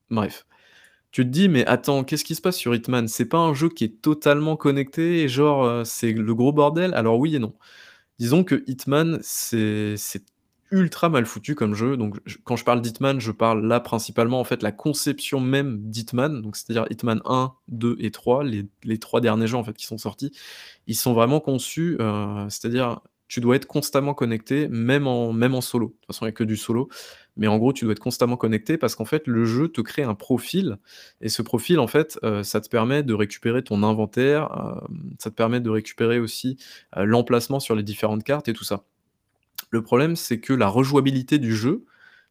[0.09, 0.45] Bref.
[1.11, 3.07] Tu te dis, mais attends, qu'est-ce qui se passe sur Hitman?
[3.07, 6.93] C'est pas un jeu qui est totalement connecté, et genre, euh, c'est le gros bordel?
[6.93, 7.55] Alors oui et non.
[8.19, 9.95] Disons que Hitman, c'est
[10.71, 11.97] ultra mal foutu comme jeu.
[11.97, 16.41] Donc, quand je parle d'Hitman, je parle là principalement en fait la conception même d'Hitman,
[16.41, 19.97] donc c'est-à-dire Hitman 1, 2 et 3, les, trois derniers jeux en fait qui sont
[19.97, 20.31] sortis,
[20.87, 25.87] ils sont vraiment conçus, euh, c'est-à-dire tu dois être constamment connecté, même en, solo.
[25.87, 26.89] De toute façon, il n'y a que du solo.
[27.37, 30.01] Mais en gros, tu dois être constamment connecté parce qu'en fait, le jeu te crée
[30.01, 30.77] un profil.
[31.21, 34.51] Et ce profil, en fait, euh, ça te permet de récupérer ton inventaire.
[34.57, 34.87] Euh,
[35.19, 36.57] ça te permet de récupérer aussi
[36.97, 38.83] l'emplacement sur les différentes cartes et tout ça.
[39.69, 41.85] Le problème, c'est que la rejouabilité du jeu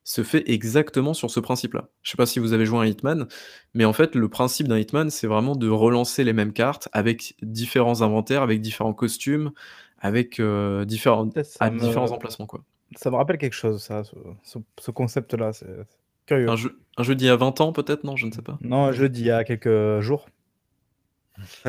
[0.05, 1.89] se fait exactement sur ce principe-là.
[2.03, 3.29] Je ne sais pas si vous avez joué à un Hitman,
[3.75, 7.35] mais en fait, le principe d'un Hitman, c'est vraiment de relancer les mêmes cartes avec
[7.43, 9.51] différents inventaires, avec différents costumes,
[9.99, 10.41] avec
[10.87, 12.47] différents, différents emplacements.
[12.47, 12.65] Quoi.
[12.97, 15.53] Ça me rappelle quelque chose, ça, ce, concept-là.
[15.53, 15.67] C'est
[16.25, 16.49] curieux.
[16.49, 18.05] Un jeu, un jeu d'il y a 20 ans, peut-être?
[18.05, 18.59] Non, je ne sais pas.
[18.63, 20.27] Non, un jeu d'il y a quelques jours.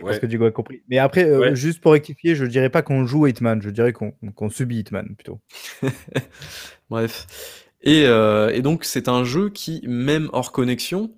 [0.00, 0.82] Parce que Diego a compris.
[0.88, 4.80] Mais après, juste pour rectifier, je dirais pas qu'on joue Hitman, je dirais qu'on subit
[4.80, 5.40] Hitman plutôt.
[6.90, 7.66] Bref.
[7.82, 11.12] Et, et, donc, c'est un jeu qui, même hors connexion,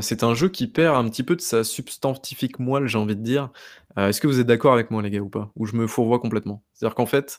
[0.00, 3.22] c'est un jeu qui perd un petit peu de sa substantifique moelle, j'ai envie de
[3.22, 3.50] dire.
[3.98, 5.50] Euh, est-ce que vous êtes d'accord avec moi, les gars, ou pas?
[5.56, 6.62] Ou je me fourvoie complètement?
[6.72, 7.38] C'est-à-dire qu'en fait,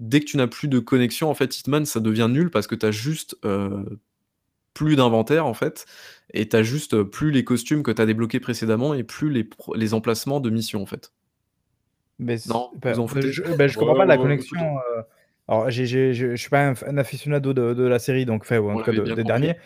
[0.00, 2.74] dès que tu n'as plus de connexion, en fait, Hitman, ça devient nul parce que
[2.74, 3.84] tu as juste euh,
[4.74, 5.86] plus d'inventaire, en fait,
[6.32, 9.48] et tu as juste plus les costumes que tu as débloqués précédemment et plus les,
[9.74, 11.12] les emplacements de mission, en fait.
[12.18, 14.58] Mais non, bah, je, bah, je comprends pas la connexion.
[14.58, 15.02] Euh,
[15.48, 18.90] alors, je ne suis pas un, aficionado de, la série, donc, fait, ou en tout
[18.90, 19.56] cas des derniers.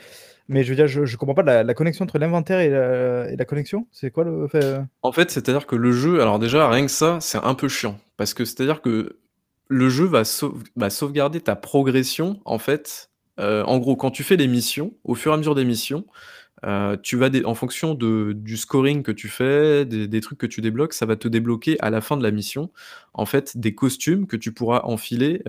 [0.48, 3.86] Mais je veux dire, je, je comprends pas la, connexion entre l'inventaire et la, connexion.
[3.92, 4.80] C'est quoi le fait euh?
[5.02, 7.98] En fait, c'est-à-dire que le jeu, alors déjà, rien que ça, c'est un peu chiant.
[8.16, 9.18] Parce que c'est-à-dire que
[9.68, 13.10] le jeu va, sauvegarder ta progression, en fait.
[13.38, 16.06] Euh, en gros, quand tu fais des missions, au fur et à mesure des missions,
[16.64, 20.92] euh, tu vas en fonction du scoring que tu fais, des, trucs que tu débloques,
[20.92, 22.70] ça va te débloquer à la fin de la mission,
[23.14, 25.42] en fait, des costumes que tu pourras enfiler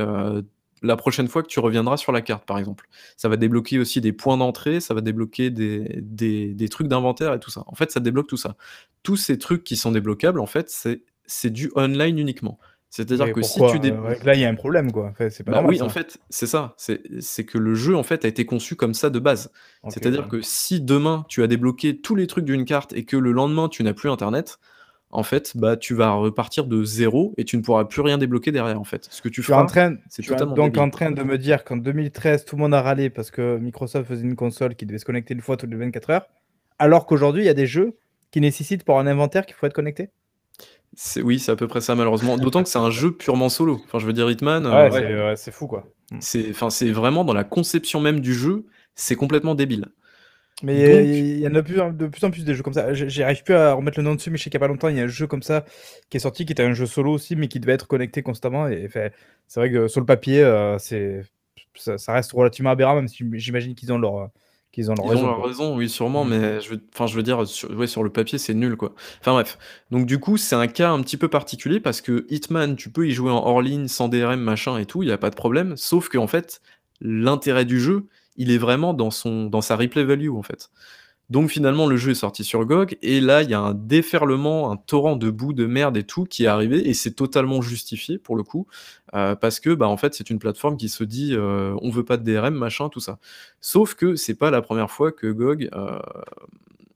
[0.81, 2.87] la prochaine fois que tu reviendras sur la carte, par exemple.
[3.17, 7.39] Ça va débloquer aussi des points d'entrée, ça va débloquer des, des, trucs d'inventaire et
[7.39, 7.63] tout ça.
[7.67, 8.55] En fait, ça débloque tout ça.
[9.03, 10.69] Tous ces trucs qui sont débloquables, en fait,
[11.25, 12.59] c'est du online uniquement.
[12.89, 14.23] C'est-à-dire que si tu débloques...
[14.23, 15.13] Là, il y a un problème, quoi.
[15.29, 16.75] c'est pas bah oui, en fait, c'est ça.
[16.77, 19.51] C'est que le jeu, en fait, a été conçu comme ça de base.
[19.89, 23.31] C'est-à-dire que si demain, tu as débloqué tous les trucs d'une carte et que le
[23.31, 24.59] lendemain, tu n'as plus Internet,
[25.11, 28.51] en fait, bah, tu vas repartir de zéro et tu ne pourras plus rien débloquer
[28.51, 29.07] derrière, en fait.
[29.09, 29.65] Ce que tu, feras,
[30.09, 33.09] c'est totalement donc en train de me dire qu'en 2013, tout le monde a râlé
[33.09, 36.09] parce que Microsoft faisait une console qui devait se connecter une fois toutes les 24
[36.11, 36.27] heures,
[36.77, 37.97] alors qu'aujourd'hui, il y a des jeux
[38.31, 40.09] qui nécessitent pour un inventaire qu'il faut être connecté
[41.17, 42.37] oui, c'est à peu près ça malheureusement.
[42.39, 43.81] D'autant que c'est un jeu purement solo.
[43.85, 44.65] Enfin, je veux dire, Hitman.
[44.65, 45.85] Euh, c'est fou quoi.
[46.19, 49.85] C'est, enfin, c'est vraiment dans la conception même du jeu, c'est complètement débile.
[50.61, 52.93] Mais il y en a de plus en plus des jeux comme ça.
[52.93, 54.89] J'arrive plus à remettre le nom dessus, mais je sais qu'il n'y a pas longtemps,
[54.89, 55.63] il y a un jeu comme ça
[56.09, 58.67] qui est sorti, qui était un jeu solo aussi, mais qui devait être connecté constamment.
[58.67, 58.89] Et
[59.47, 61.21] c'est vrai que sur le papier, euh, c'est
[61.75, 64.29] ça, reste relativement aberrant, même si j'imagine qu'ils ont leur
[64.71, 65.23] qu'ils ont leur raison.
[65.23, 66.29] Ont leur raison, oui, sûrement, mm.
[66.29, 68.93] mais je veux, enfin, je veux dire, sur, ouais, sur le papier, c'est nul, quoi.
[69.19, 69.57] Enfin bref.
[69.91, 73.07] Donc du coup, c'est un cas un petit peu particulier parce que Hitman, tu peux
[73.07, 75.35] y jouer en hors ligne, sans DRM, machin et tout, il n'y a pas de
[75.35, 75.75] problème.
[75.77, 76.61] Sauf qu'en fait,
[77.01, 80.69] l'intérêt du jeu, il est vraiment dans, son, dans sa replay value en fait.
[81.29, 84.71] Donc finalement, le jeu est sorti sur GOG, et là, il y a un déferlement,
[84.71, 88.17] un torrent de boue, de merde et tout qui est arrivé, et c'est totalement justifié
[88.17, 88.65] pour le coup,
[89.13, 92.03] euh, parce que bah, en fait, c'est une plateforme qui se dit euh, on veut
[92.03, 93.19] pas de DRM, machin, tout ça.
[93.61, 95.99] Sauf que c'est pas la première fois que GOG euh,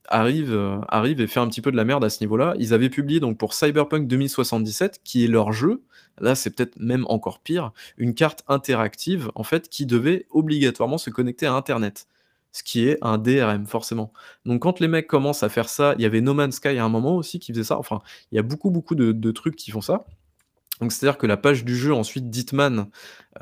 [0.08, 2.56] arrive, arrive et fait un petit peu de la merde à ce niveau-là.
[2.58, 5.84] Ils avaient publié donc pour Cyberpunk 2077, qui est leur jeu,
[6.20, 11.12] là c'est peut-être même encore pire, une carte interactive en fait qui devait obligatoirement se
[11.12, 12.08] connecter à Internet.
[12.54, 14.14] Ce qui est un DRM, forcément.
[14.46, 16.86] Donc, quand les mecs commencent à faire ça, il y avait No Man's Sky à
[16.86, 17.80] un moment aussi qui faisait ça.
[17.80, 20.06] Enfin, il y a beaucoup, beaucoup de, trucs qui font ça.
[20.80, 22.86] Donc, c'est-à-dire que la page du jeu, ensuite, Ditman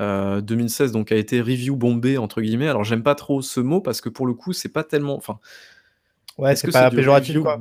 [0.00, 2.68] euh, donc, a été review bombée, entre guillemets.
[2.68, 5.16] Alors, j'aime pas trop ce mot parce que pour le coup, c'est pas tellement.
[5.16, 5.38] Enfin,
[6.38, 7.60] ouais, c'est pas péjoratif, quoi.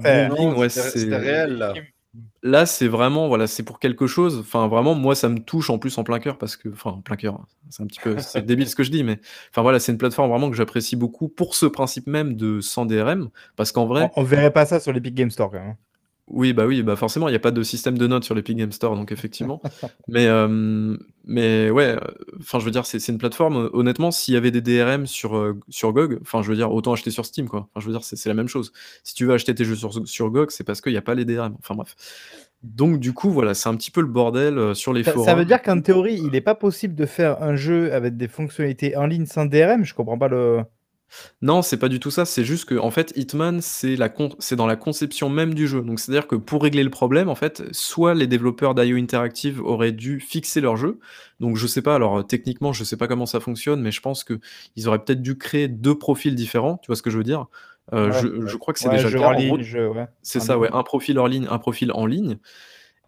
[0.69, 1.73] c'est réel, là.
[2.43, 4.39] Là, c'est vraiment, voilà, c'est pour quelque chose.
[4.39, 7.01] Enfin, vraiment, moi, ça me touche en plus en plein cœur parce que, enfin, en
[7.01, 9.19] plein cœur, hein, c'est un petit peu, débile ce que je dis, mais
[9.51, 12.85] enfin voilà, c'est une plateforme vraiment que j'apprécie beaucoup pour ce principe même de sans
[12.85, 15.75] DRM, parce qu'en vrai, On, verrait pas ça sur l'Epic Game Store quand même.
[16.27, 18.57] Oui, bah oui, bah forcément, il y a pas de système de notes sur l'Epic
[18.57, 19.61] Game Store, donc effectivement.
[20.07, 21.99] Mais, hem, mais ouais, heu,
[22.39, 25.31] enfin, je veux dire, c'est une plateforme, heu, honnêtement, s'il y avait des DRM sur,
[25.83, 27.67] GOG, enfin, je veux dire, autant acheter sur Steam, quoi.
[27.73, 28.71] Enfin, je veux dire, c'est la même chose.
[29.03, 31.15] Si tu veux acheter tes jeux sur sur GOG, c'est parce qu'il y a pas
[31.15, 31.55] les DRM.
[31.59, 31.95] Enfin bref.
[32.63, 35.23] Donc du coup, voilà, c'est un petit peu le bordel, sur les Ça, ça veut
[35.25, 35.45] forums.
[35.45, 39.05] dire qu'en théorie, il n'est pas possible de faire un jeu avec des fonctionnalités en
[39.07, 39.83] ligne sans DRM.
[39.83, 40.61] Je comprends pas le.
[41.41, 44.55] Non, c'est pas du tout ça, c'est juste qu'en fait, Hitman, c'est la con c'est
[44.55, 45.81] dans la conception même du jeu.
[45.81, 49.91] Donc c'est-à-dire que pour régler le problème, en fait, soit les développeurs d'IO Interactive auraient
[49.91, 50.99] dû fixer leur jeu.
[51.39, 54.01] Donc je sais pas, alors, heu, techniquement, je sais pas comment ça fonctionne, mais je
[54.01, 57.23] pense qu'ils auraient peut-être dû créer 2 profils différents, tu vois ce que je veux
[57.23, 57.47] dire?
[57.93, 59.27] Ouais, je je crois que c'est ouais, déjà le cas.
[59.27, 59.89] en En gros jeu,
[60.21, 62.37] c'est en ça, ouais, un profil hors ligne, un profil en ligne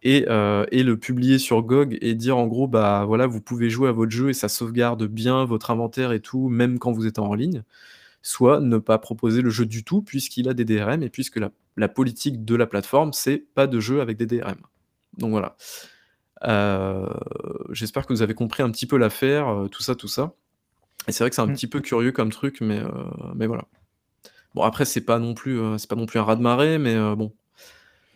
[0.03, 3.69] et heu et le publier sur GOG et dire en gros, bah, voilà, vous pouvez
[3.69, 7.07] jouer à votre jeu et ça sauvegarde bien votre inventaire et tout, même quand vous
[7.07, 7.63] êtes en ligne.
[8.23, 11.51] Soit ne pas proposer le jeu du tout puisqu'il a des DRM et puisque la
[11.77, 14.57] la politique de la plateforme, c'est pas de jeu avec des DRM.
[15.17, 15.55] Donc voilà.
[16.45, 17.07] Heu,
[17.71, 20.33] j'espère que vous avez compris un petit peu l'affaire, heu, tout ça, tout ça
[21.07, 21.53] et c'est vrai que c'est un Mmh.
[21.53, 22.81] petit peu curieux comme truc, mais
[23.35, 23.65] mais voilà.
[24.55, 27.33] Bon après, c'est pas non plus, c'est pas non plus un raz-de-marée, mais heu, bon.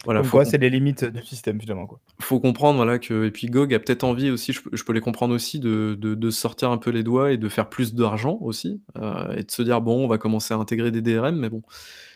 [0.05, 2.01] Voilà, Comme quoi, c'est les limites du système finalement, quoi.
[2.19, 4.93] faut comprendre, voilà, que et puis GOG a peut-être envie aussi, je peux je peux
[4.93, 8.37] les comprendre aussi, de de sortir un peu les doigts et de faire plus d'argent
[8.41, 11.49] aussi, heu et de se dire: «Bon, on va commencer à intégrer des DRM», mais
[11.49, 11.61] bon,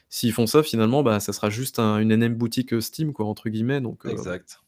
[0.10, 3.28] s'ils font ça finalement, bah, ça sera juste un une énième boutique, heu, Steam quoi,
[3.28, 4.60] entre guillemets, donc heu Exact.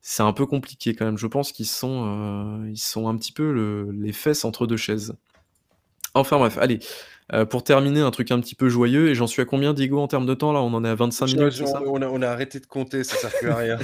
[0.00, 1.18] c'est un peu compliqué quand même.
[1.18, 5.14] Je pense qu'ils sont, ils sont un petit peu le les fesses entre 2 chaises.
[6.14, 6.80] Enfin bref, allez,
[7.32, 9.98] heu, pour terminer, un truc un petit peu joyeux et j'en suis à combien Diego
[10.00, 10.60] en termes de temps là?
[10.60, 11.80] On en est à 25 Je minutes, je c'est ça?
[11.86, 13.78] on a on a arrêté de compter, ça sert plus à rien.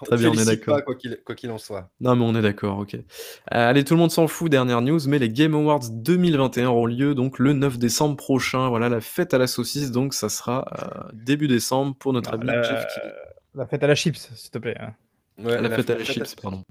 [0.00, 0.76] On Très bien, on est d'accord.
[0.76, 1.90] pas quoi qu'il en soit.
[2.00, 2.94] Non, mais on est d'accord, OK.
[2.94, 3.02] Heu,
[3.50, 7.14] allez, tout le monde s'en fout, dernière news, mais les Game Awards 2021 auront lieu
[7.14, 8.68] donc le 9 décembre prochain.
[8.68, 10.66] Voilà, la fête à la saucisse, donc ça sera,
[11.10, 12.62] heu, début décembre pour notre Ah, ami la...
[12.62, 12.86] Jeff
[13.54, 14.76] la fête à la chips, s'il te plaît.
[14.78, 14.94] hein.
[15.38, 16.62] Ouais, La fête à la fête chips, pardon.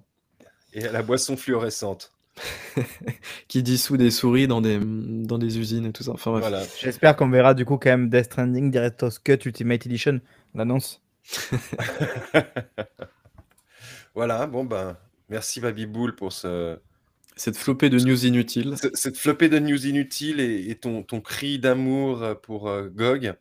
[0.74, 2.15] et à la boisson fluorescente.
[3.48, 6.12] Qui dissout des souris dans des, dans des usines et tout ça.
[6.12, 6.42] Enfin bref.
[6.42, 6.64] Voilà.
[6.80, 10.20] J'espère qu'on verra du coup quand même Death Stranding Director's Cut Ultimate Edition,
[10.54, 11.02] l'annonce.
[14.16, 14.98] Voilà, bon ben,
[15.30, 16.80] merci Babyboul pour ce
[17.36, 18.78] Cette flopée de news inutiles.
[18.82, 23.34] ce cette flopée de news inutiles et et ton ton cri d'amour, pour, heu, GOG.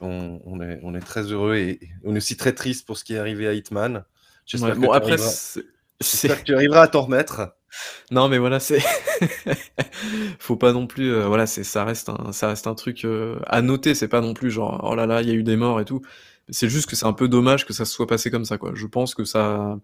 [0.00, 3.04] On on est on est très heureux et on est aussi très triste pour ce
[3.04, 4.04] qui est arrivé à Hitman.
[4.46, 7.54] J'espère Ouais, que bon tu après arriveras que tu arriveras à t'en remettre.
[8.10, 8.80] Non mais voilà, c'est
[10.38, 13.38] faut pas non plus, heu, voilà, c'est ça reste un ça reste un truc, heu,
[13.46, 13.94] à noter.
[13.94, 15.84] C'est pas non plus genre: «Oh là là, il y a eu des morts et
[15.84, 16.02] tout».
[16.48, 18.72] C'est juste que c'est un peu dommage que ça se soit passé comme ça, quoi.
[18.74, 19.78] Je pense que ça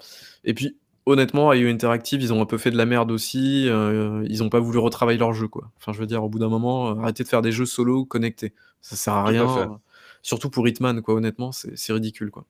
[0.44, 4.24] et puis honnêtement, IO Interactive, ils ont un peu fait de la merde aussi, heu,
[4.28, 5.70] ils ont pas voulu retravailler leur jeu, quoi.
[5.78, 8.04] Enfin, je veux dire, au bout d'un moment, heu, arrêtez de faire des jeux solo
[8.04, 8.54] connectés.
[8.80, 9.70] Ça sert à Tout à rien, fait.
[9.74, 9.76] heu,
[10.22, 12.44] surtout pour Hitman, quoi, honnêtement, c'est c'est ridicule, quoi.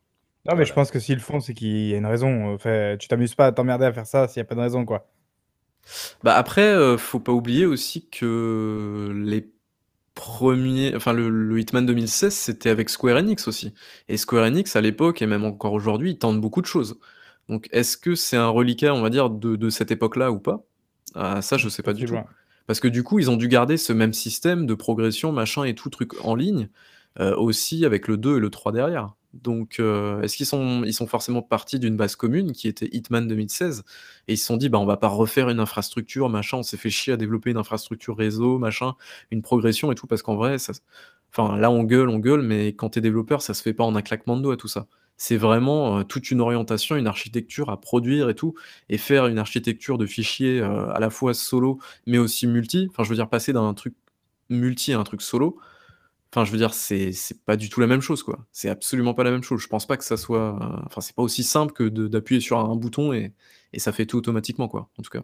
[0.47, 0.75] Non, mais je Voilà.
[0.75, 2.55] pense que s'ils le font, c'est qu'il y a une raison.
[2.55, 4.85] Enfin, tu t'amuses pas à t'emmerder à faire ça s'il y a pas de raison,
[4.87, 5.07] quoi.
[6.23, 9.51] Bah, après, heu, faut pas oublier aussi que les
[10.15, 13.75] premiers enfin le le Hitman 2016, c'était avec Square Enix aussi
[14.09, 16.99] et Square Enix à l'époque et même encore aujourd'hui, ils tentent beaucoup de choses.
[17.49, 20.65] Donc est-ce que c'est un reliquat, on va dire, de de cette époque-là ou pas?
[21.15, 22.23] Ah ça, je sais pas du tout.
[22.67, 25.75] Parce que du coup, ils ont dû garder ce même système de progression, machin et
[25.75, 26.69] tout truc en ligne,
[27.21, 29.15] heu, aussi avec le 2 et le 3 derrière.
[29.43, 33.85] Donc heu, est-ce qu'ils sont forcément partis d'une base commune qui était Hitman 2016
[34.29, 36.77] et ils se sont dit: «Bah, on va pas refaire une infrastructure, machin, on s'est
[36.77, 38.95] fait chier à développer une infrastructure réseau, machin,
[39.31, 40.59] une progression et tout», parce qu'en vrai,
[41.39, 43.95] là, on gueule, on gueule, mais quand tu es développeur, ça se fait pas en
[43.97, 44.87] un claquement de doigts tout ça.
[45.19, 48.55] C'est vraiment, heu, toute une orientation, une architecture à produire et tout
[48.91, 52.87] et faire une architecture de fichiers, heu, à la fois solo, mais aussi multi.
[52.91, 53.95] Enfin, je veux dire passer d'un truc
[54.51, 55.59] multi à un truc solo,
[56.37, 57.13] enfin, je veux dire, c'est
[57.47, 58.47] pas du tout la même chose, quoi.
[58.53, 59.61] C'est absolument pas la même chose.
[59.63, 62.59] Je pense pas que ça soit, heu, enfin, c'est pas aussi simple que d'appuyer sur
[62.59, 63.33] un bouton et
[63.73, 65.23] et ça fait tout automatiquement, quoi, en tout cas.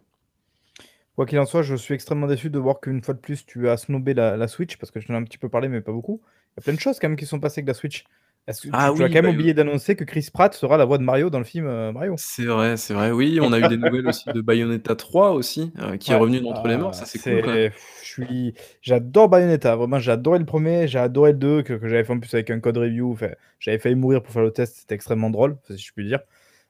[1.15, 3.69] Quoi qu'il en soit, je suis extrêmement déçu de voir qu'une fois de plus, tu
[3.69, 5.81] as snobé la la Switch parce que je t'en ai un petit peu parlé, mais
[5.81, 6.21] pas beaucoup.
[6.25, 8.05] Il y a plein de choses quand même qui sont passées avec la Switch.
[8.47, 10.53] Est-ce que tu Ah tu as oui, quand même bah, oublié d'annoncer que Chris Pratt
[10.53, 12.19] sera la voix de Mario dans le film, heu, Mario?
[12.19, 13.11] C'est vrai, c'est vrai.
[13.11, 16.41] Oui, on a eu des nouvelles aussi de Bayonetta 3 aussi, heu, qui est revenu
[16.41, 17.59] d'entre les morts, ah, ça c'est cool
[18.01, 21.87] je suis j'adore Bayonetta, vraiment j'ai adoré le 1er, j'ai adoré le 2 que que
[21.87, 23.29] j'avais fait en plus avec un code review, enfin,
[23.59, 26.19] j'avais failli mourir pour faire le test, c'était extrêmement drôle, si je puis dire.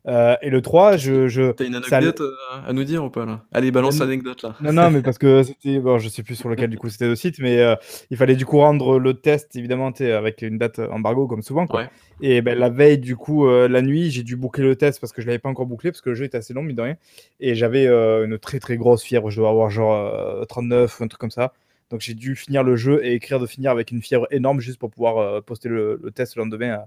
[0.06, 1.28] Euh, et le 3, je.
[1.28, 2.32] je T'as une anecdote euh,
[2.68, 3.42] à nous dire ou pas là?
[3.54, 4.56] Allez, balance l'anecdote là.
[4.62, 5.80] Non, non, mais parce que c'était.
[5.80, 7.76] Bon, je sais plus sur lequel du coup c'était le site, mais euh,
[8.10, 11.68] il fallait du coup rendre le test évidemment avec une date embargo comme souvent.
[11.68, 11.90] Quoi.
[12.22, 15.22] Et ben, la veille, du coup, la nuit, j'ai dû boucler le test parce que
[15.22, 16.96] je l'avais pas encore bouclé parce que le jeu était assez long, mine de rien.
[17.40, 19.30] Et j'avais une très très grosse fièvre.
[19.30, 21.54] Je dois avoir genre 39 ou un truc comme ça.
[21.94, 24.80] Donc j'ai dû finir le jeu et écrire de finir avec une fièvre énorme juste
[24.80, 26.80] pour pouvoir euh, poster le, test le lendemain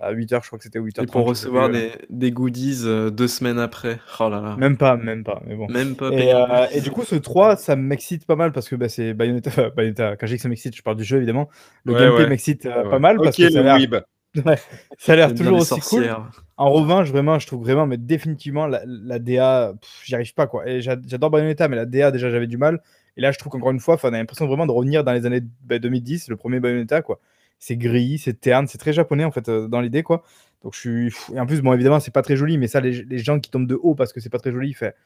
[0.00, 1.02] à, 8h, je crois que c'était 8h.
[1.02, 1.68] Et pour recevoir
[2.08, 3.98] des, goodies euh, deux semaines après.
[4.20, 4.56] Oh là là.
[4.56, 5.42] Même pas, même pas.
[5.46, 5.66] Mais bon.
[5.68, 6.06] Même pas.
[6.06, 9.68] Euh, et, du coup, ce 3, ça m'excite pas mal parce que bah, c'est Bayonetta,
[9.76, 10.16] Bayonetta.
[10.16, 11.50] Quand je dis que ça m'excite, je parle du jeu évidemment.
[11.84, 14.02] Le gameplay m'excite pas mal parce que ça a l'air.
[14.98, 16.08] ça a l'air toujours aussi cool.
[16.56, 19.74] En revanche, vraiment, je trouve vraiment, mais définitivement, la, la DA,
[20.04, 20.66] j'y arrive pas quoi.
[20.66, 22.80] Et j'adore Bayonetta, mais la DA, déjà, j'avais du mal.
[23.16, 25.26] Et là, je trouve qu'encore une fois, on a l'impression vraiment de revenir dans les
[25.26, 27.20] années 2010, bah, le premier Bayonetta, quoi.
[27.58, 30.22] C'est gris, c'est terne, c'est très japonais, en fait, euh, dans l'idée, quoi.
[30.62, 31.14] Donc, je suis.
[31.34, 33.66] Et en plus, bon, évidemment, c'est pas très joli, mais ça, les, gens qui tombent
[33.66, 34.96] de haut parce que c'est pas très joli, fait.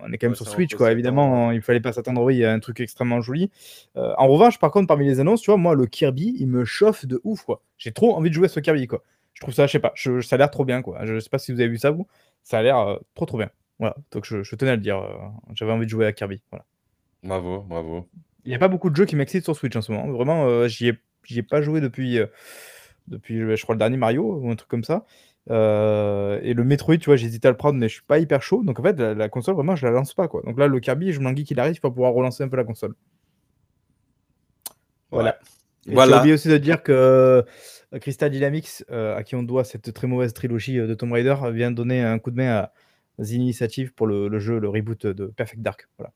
[0.00, 0.92] On est quand même sur Switch, quoi.
[0.92, 3.50] Évidemment, il fallait pas s'attendre, oui, à un truc extrêmement joli.
[3.96, 6.64] Euh, en revanche, par contre, parmi les annonces, tu vois, moi, le Kirby, il me
[6.64, 7.62] chauffe de ouf, quoi.
[7.78, 9.02] J'ai trop envie de jouer à ce Kirby, quoi.
[9.34, 11.04] Je trouve ça, je sais pas, ça a l'air trop bien, quoi.
[11.04, 12.06] Je sais pas si vous avez vu ça, vous.
[12.44, 13.50] Ça a l'air euh, trop, trop bien.
[13.80, 13.96] Voilà.
[14.12, 15.02] Donc, je, je tenais à le dire.
[15.54, 16.40] J'avais envie de jouer à Kirby.
[16.50, 16.64] Voilà.
[17.22, 18.08] Bravo, bravo.
[18.44, 20.10] Il n'y a pas beaucoup de jeux qui m'excitent sur Switch en ce moment.
[20.10, 22.26] Vraiment, euh, j'y ai, pas joué depuis, euh,
[23.06, 25.06] depuis, je crois, le dernier Mario ou un truc comme ça.
[25.50, 28.42] Euh, et le Metroid, tu vois, j'hésitais à le prendre, mais je suis pas hyper
[28.42, 28.62] chaud.
[28.64, 30.26] Donc en fait, la, console, vraiment, je la lance pas.
[30.26, 30.42] quoi.
[30.44, 32.64] Donc là, le Kirby, je me languis qu'il arrive pour pouvoir relancer un peu la
[32.64, 32.94] console.
[35.10, 35.38] Voilà.
[35.86, 37.44] J'ai oublié aussi de dire que
[38.00, 42.02] Crystal Dynamics, à qui on doit cette très mauvaise trilogie de Tomb Raider, vient donner
[42.02, 42.72] un coup de main à
[43.22, 45.88] The Initiative pour le, le jeu, le reboot de Perfect Dark.
[45.98, 46.12] Voilà.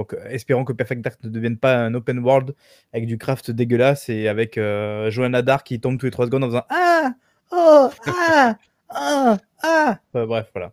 [0.00, 2.54] Donc, euh, espérons que Perfect Dark ne devienne pas un open world
[2.94, 6.42] avec du craft dégueulasse et avec euh, Johanna Dark qui tombe tous les 3 secondes
[6.42, 7.10] en faisant Ah
[7.52, 8.56] Oh Ah
[8.88, 10.72] Ah Ah Bref, voilà.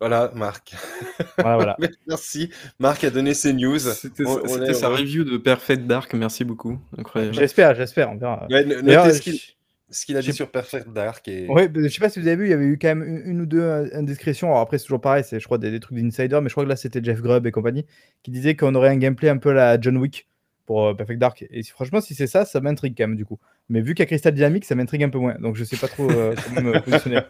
[0.00, 0.74] Voilà, Marc.
[1.38, 1.76] Voilà, voilà.
[2.08, 2.50] merci.
[2.80, 3.78] Marc a donné ses news.
[3.78, 6.12] C'était sa review de Perfect Dark.
[6.14, 6.80] Merci beaucoup.
[6.98, 7.34] Incroyable.
[7.34, 8.10] J'espère, j'espère.
[8.10, 8.48] On verra
[9.90, 11.26] ce qu'il a dit sur Perfect Dark.
[11.28, 11.46] Et...
[11.48, 13.40] Oui, je sais pas si vous avez vu, il y avait eu quand même une,
[13.40, 14.48] ou deux indiscrétions.
[14.48, 16.64] Alors après, c'est toujours pareil, c'est je crois des, des trucs d'insider, mais je crois
[16.64, 17.86] que là c'était Jeff Grubb et compagnie
[18.22, 20.28] qui disait qu'on aurait un gameplay un peu la John Wick
[20.66, 21.46] pour euh, Perfect Dark.
[21.50, 23.38] Et franchement, si c'est ça, ça m'intrigue quand même du coup.
[23.68, 25.36] Mais vu qu'il y a Crystal Dynamics, ça m'intrigue un peu moins.
[25.38, 27.20] Donc je sais pas trop euh, comment me positionner.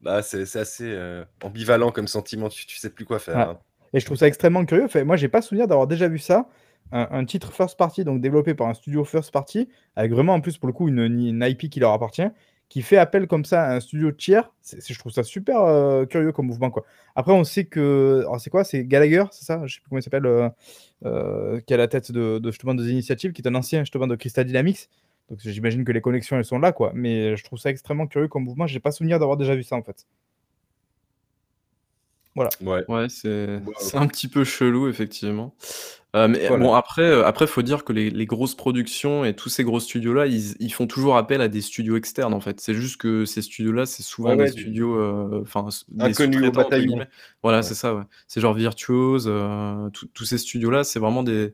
[0.00, 3.38] Bah, c'est assez euh, ambivalent comme sentiment, tu, tu sais plus quoi faire.
[3.38, 3.58] Hein.
[3.92, 4.84] Et je trouve ça extrêmement curieux.
[4.84, 6.48] Enfin, moi, j'ai pas souvenir d'avoir déjà vu ça
[6.92, 10.58] un, titre first party, donc développé par un studio first party, avec vraiment en plus
[10.58, 12.28] pour le coup une, IP qui leur appartient,
[12.68, 14.50] qui fait appel comme ça à un studio tiers.
[14.62, 16.70] je trouve ça super euh, curieux comme mouvement.
[16.70, 16.84] Quoi.
[17.14, 18.24] Après, on sait que.
[18.38, 18.64] c'est quoi?
[18.64, 19.66] C'est Gallagher, c'est ça?
[19.66, 20.48] Je sais plus comment il s'appelle, euh,
[21.04, 24.16] euh, qui a la tête de, justement des initiatives, qui est un ancien justement de
[24.16, 24.88] Crystal Dynamics.
[25.30, 26.92] Donc j'imagine que les connexions elles sont là, quoi.
[26.94, 28.66] Mais je trouve ça extrêmement curieux comme mouvement.
[28.66, 30.06] J'ai pas souvenir d'avoir déjà vu ça en fait.
[32.34, 32.50] Voilà.
[32.60, 33.60] Ouais, ouais c'est
[33.94, 35.54] un petit peu chelou, effectivement.
[36.18, 39.64] Euh, mais bon, après, euh, après, faut dire que les, grosses productions et tous ces
[39.64, 42.60] gros studios-là, ils, font toujours appel à des studios externes, en fait.
[42.60, 47.06] C'est juste que ces studios-là, c'est souvent des studios, euh, enfin, inconnus au bataillon.
[47.42, 48.02] Voilà, c'est ça, ouais.
[48.26, 49.30] C'est genre Virtuose,
[49.92, 51.52] tous ces studios-là, c'est vraiment des.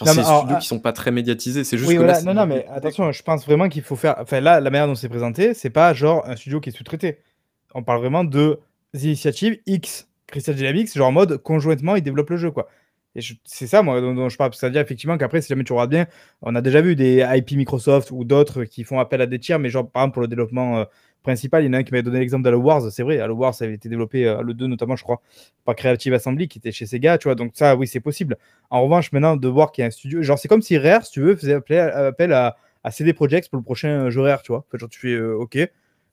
[0.00, 1.62] Enfin, c'est des studios ah qui sont pas très médiatisés.
[1.62, 4.16] C'est juste que là, non, non, mais attention, je pense vraiment qu'il faut faire.
[4.18, 7.18] Enfin, là, la manière dont c'est présenté, c'est pas genre un studio qui est sous-traité.
[7.74, 8.58] On parle vraiment de
[8.94, 12.68] initiatives X, Crystal Dynamics, genre en mode conjointement, ils développent le jeu, quoi.
[13.14, 14.54] Et c'est ça, moi, dont, je parle.
[14.54, 16.06] C'est-à-dire, effectivement, qu'après, si jamais tu regardes bien,
[16.40, 19.58] on a déjà vu des IP Microsoft ou d'autres qui font appel à des tiers,
[19.58, 20.84] mais genre, par exemple, pour le développement euh,
[21.22, 22.90] principal, il y en a un qui m'a donné l'exemple d'Halo Wars.
[22.90, 25.20] C'est vrai, Halo Wars, ça avait été développé, euh, le 2 notamment, je crois,
[25.66, 27.34] par Creative Assembly, qui était chez Sega, tu vois.
[27.34, 28.38] Donc, ça, oui, c'est possible.
[28.70, 31.04] En revanche, maintenant, de voir qu'il y a un studio, genre, c'est comme si Rare,
[31.04, 34.52] si tu veux, faisait appel à, à CD Projekt pour le prochain jeu Rare, tu
[34.52, 34.64] vois.
[34.72, 35.58] genre, tu fais euh, OK.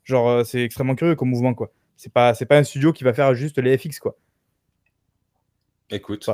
[0.04, 1.72] Genre, c'est extrêmement curieux comme mouvement, quoi.
[1.96, 4.18] C'est pas, pas un studio qui va faire juste les FX, quoi.
[5.92, 6.30] Écoute.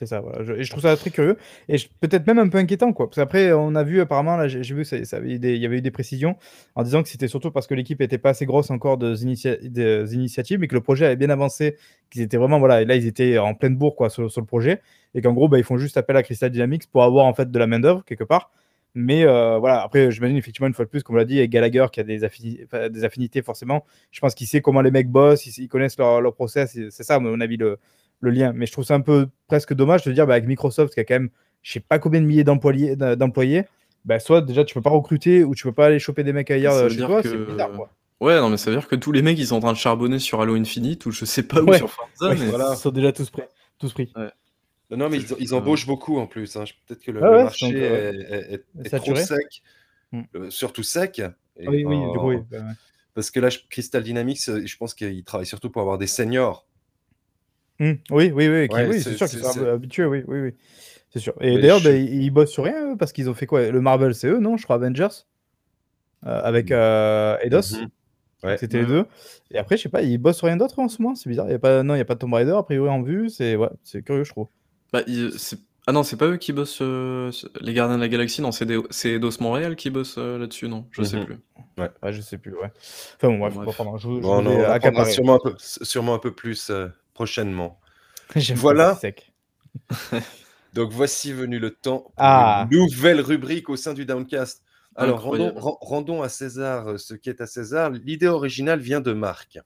[0.00, 0.22] C'est ça.
[0.40, 1.36] Je, et je trouve ça très curieux
[1.68, 3.06] et peut-être même un peu inquiétant, quoi.
[3.06, 6.38] Parce qu'après, on a vu apparemment, là, j'ai vu, il y avait eu des précisions
[6.74, 10.58] en disant que c'était surtout parce que l'équipe était pas assez grosse encore des, initiatives,
[10.58, 11.76] mais que le projet avait bien avancé,
[12.08, 14.80] qu'ils étaient vraiment, voilà, là, ils étaient en pleine bourre, quoi, sur, le projet,
[15.14, 17.50] et qu'en gros, bah, ils font juste appel à Crystal Dynamics pour avoir en fait
[17.50, 18.50] de la main d'œuvre quelque part.
[18.94, 21.86] Mais euh, voilà, après, j'imagine effectivement, une fois de plus, comme on l'a dit, Gallagher
[21.92, 22.20] qui a des,
[22.90, 23.84] des affinités forcément.
[24.12, 26.72] Je pense qu'il sait comment les mecs bossent, ils, connaissent leur, leur process.
[26.88, 27.78] C'est ça, à mon avis, le,
[28.20, 28.52] le lien.
[28.54, 31.04] Mais je trouve ça un peu presque dommage de dire bah, avec Microsoft qui a
[31.04, 31.30] quand même
[31.62, 33.64] je sais pas combien de milliers d'employés, d'employés
[34.04, 36.50] bah, soit déjà tu peux pas recruter ou tu peux pas aller choper des mecs
[36.50, 37.90] ailleurs chez toi, c'est bizarre quoi.
[38.20, 39.78] Ouais, non, mais ça veut dire que tous les mecs ils sont en train de
[39.78, 42.34] charbonner sur Halo Infinite ou je sais pas où sur Forza.
[42.34, 42.72] Voilà.
[42.74, 43.48] Ils sont déjà tous prêts.
[43.78, 44.12] Tous pris.
[44.90, 46.56] Non, mais ils, embauchent beaucoup en plus.
[46.56, 46.64] Hein.
[46.86, 49.62] Peut-être que le, marché est, trop sec,
[50.12, 50.50] hmm.
[50.50, 51.22] surtout sec.
[51.58, 52.38] oui, oui, du coup, oui.
[53.14, 56.66] Parce que là, Crystal Dynamics, je pense qu'ils travaillent surtout pour avoir des seniors.
[57.80, 57.92] Mmh.
[58.10, 60.54] Oui, oui, oui, oui c'est sûr qu'ils sont habitués, oui, oui, oui.
[61.12, 61.34] C'est sûr.
[61.40, 63.68] Et d'ailleurs, bah, ils bossent sur rien, parce qu'ils ont fait quoi?
[63.70, 64.56] Le Marvel, c'est eux, non?
[64.56, 65.08] Je crois Avengers
[66.26, 66.74] euh, Avec mmh.
[66.74, 67.76] euh, Eidos.
[68.42, 69.06] Mmh C'était les deux.
[69.50, 71.50] Et après, je sais pas, ils bossent sur rien d'autre en ce moment C'est bizarre.
[71.50, 71.82] Y a pas...
[71.82, 73.30] Non, il n'y a pas Tomb Raider, a priori, en vue.
[73.30, 73.70] C'est ouais,
[74.04, 74.48] curieux, je trouve.
[74.92, 75.02] Bah,
[75.86, 79.08] Ah non, c'est pas eux qui bossent euh, les Gardiens de la Galaxie, non, c'est
[79.08, 80.86] Eidos Montréal qui bosse euh, là-dessus, non?
[80.90, 81.38] Je sais plus.
[81.78, 81.90] Ouais.
[82.02, 82.12] ouais.
[82.12, 82.70] je sais plus, ouais.
[83.16, 83.76] Enfin bon, bref, bref.
[83.96, 86.70] je, je bon, non, on sûrement un, peu, sûrement un peu plus
[87.14, 87.80] prochainement.
[88.54, 88.94] Voilà.
[88.96, 89.32] Sec.
[90.74, 92.68] Donc voici venu le temps pour ah.
[92.70, 94.62] une nouvelle rubrique au sein du Downcast.
[94.96, 95.22] Alors
[95.80, 97.90] rendons, à César euh, ce qui est à César.
[97.90, 99.58] L'idée originale vient de Marc.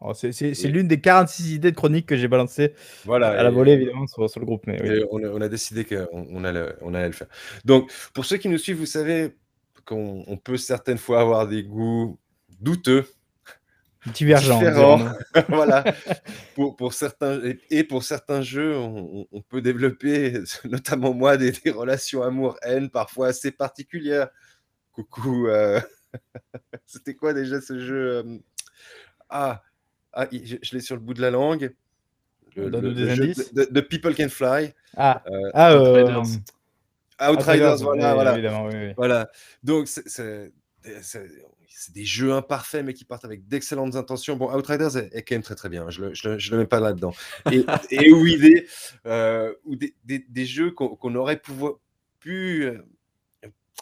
[0.00, 2.72] Oh, c'est l'une des 46 idées de chronique que j'ai balancées
[3.04, 4.64] voilà, à la volée, évidemment, sur, le groupe.
[4.68, 4.78] Mais
[5.10, 7.26] on, a, décidé qu'on allait, on allait le faire.
[7.64, 9.34] Donc, pour ceux qui nous suivent, vous savez
[9.84, 12.16] qu'on peut certaines fois avoir des goûts
[12.60, 13.06] douteux
[14.06, 14.60] Divergent.
[15.48, 15.84] voilà.
[16.54, 17.40] Pour, pour, certains,
[17.70, 24.28] et pour certains jeux, on, peut développer, notamment moi, des, relations amour-haine parfois assez particulières.
[24.92, 25.48] Coucou.
[25.48, 25.80] Euh,
[26.86, 28.38] c'était quoi déjà ce jeu euh,
[29.28, 29.62] Ah,
[30.12, 31.74] ah je, l'ai sur le bout de la langue.
[32.56, 34.74] Le, des jeu de, People Can Fly.
[34.96, 36.40] Ah, euh, ah Outriders.
[37.20, 38.14] Outriders, voilà.
[38.14, 38.92] voilà.
[38.96, 39.30] voilà.
[39.62, 40.52] Donc, c'est
[41.02, 44.36] c'est des jeux imparfaits, mais qui partent avec d'excellentes intentions.
[44.36, 46.66] Bon, Outriders est, quand même très très bien, hein, je ne le, je, le, mets
[46.66, 47.14] pas là-dedans.
[47.50, 48.66] Et, et ou, idée,
[49.06, 51.40] euh, ou des, des, jeux qu'on aurait
[52.20, 52.64] pu.
[52.64, 52.78] Euh,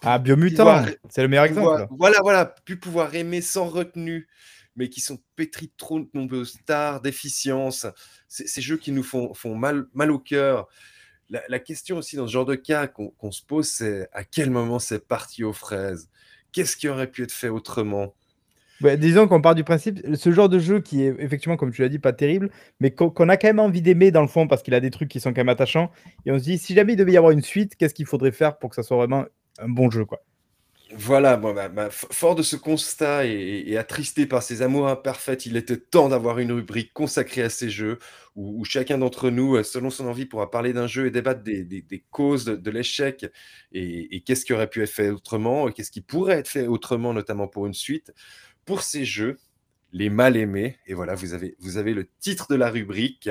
[0.03, 1.87] ah, Biomutant, c'est le meilleur exemple.
[1.91, 4.29] Voilà, voilà, pu pouvoir aimer sans retenue,
[4.77, 7.87] mais qui sont pétris de trop de nombreuses stars, d'efficience.
[8.29, 10.69] Ces jeux qui nous font, font mal, mal au cœur.
[11.29, 14.79] La, question aussi dans ce genre de cas qu'on se pose, c'est à quel moment
[14.79, 16.09] c'est parti aux fraises?
[16.57, 18.15] Qu'est-ce qui aurait pu être fait autrement?
[18.81, 21.83] Bah, disons qu'on part du principe, ce genre de jeu qui est effectivement, comme tu
[21.83, 22.51] l'as dit, pas terrible,
[22.81, 25.11] mais qu'on a quand même envie d'aimer dans le fond parce qu'il a des trucs
[25.11, 25.91] qui sont quand même attachants.
[26.25, 28.33] Et on se dit, si jamais il devait y avoir une suite, qu'est-ce qu'il faudrait
[28.33, 29.27] faire pour que ça soit vraiment
[29.59, 30.23] un bon jeu, quoi?
[30.93, 31.41] Voilà,
[31.91, 36.53] fort de ce constat et, attristé par ses amours imparfaits, il était temps d'avoir une
[36.53, 37.99] rubrique consacrée à ces jeux
[38.37, 42.05] où, chacun d'entre nous, euh, selon son envie, pourra parler d'un jeu et débattre des,
[42.11, 43.27] causes de, l'échec
[43.73, 47.13] et, qu'est-ce qui aurait pu être fait autrement, et qu'est-ce qui pourrait être fait autrement,
[47.13, 48.15] notamment pour une suite?
[48.65, 49.39] Pour ces jeux,
[49.93, 53.29] les mal aimés, et voilà, vous avez, vous avez le titre de la rubrique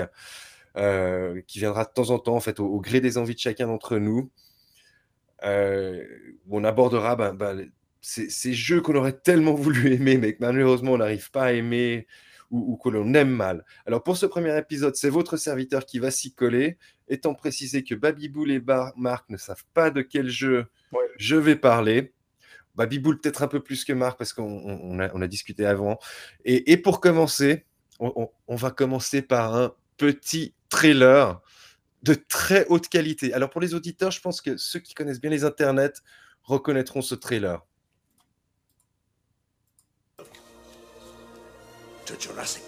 [0.76, 3.68] euh, qui viendra de temps en temps, en fait, au gré des envies de chacun
[3.68, 4.30] d'entre nous.
[5.44, 6.06] Euh,
[6.48, 7.70] où on abordera ben, ben,
[8.02, 12.08] ces, jeux qu'on aurait tellement voulu aimer, mais que malheureusement on n'arrive pas à aimer
[12.52, 13.66] ou, que l'on aime mal.
[13.86, 16.78] Alors pour ce premier épisode, c'est votre serviteur qui va s'y coller,
[17.10, 18.64] étant précisé que Babiboul et
[18.96, 20.68] Marc ne savent pas de quel jeu
[21.18, 22.14] je vais parler.
[22.76, 26.00] Babiboul peut-être un peu plus que Marc parce qu'on a, discuté avant.
[26.46, 27.66] Et, pour commencer,
[28.00, 31.42] on, va commencer par un petit trailer
[32.06, 33.34] de très haute qualité.
[33.34, 35.93] Alors pour les auditeurs, je pense que ceux qui connaissent bien les internets
[36.43, 37.66] reconnaîtront ce trailer.
[42.20, 42.64] Jurassic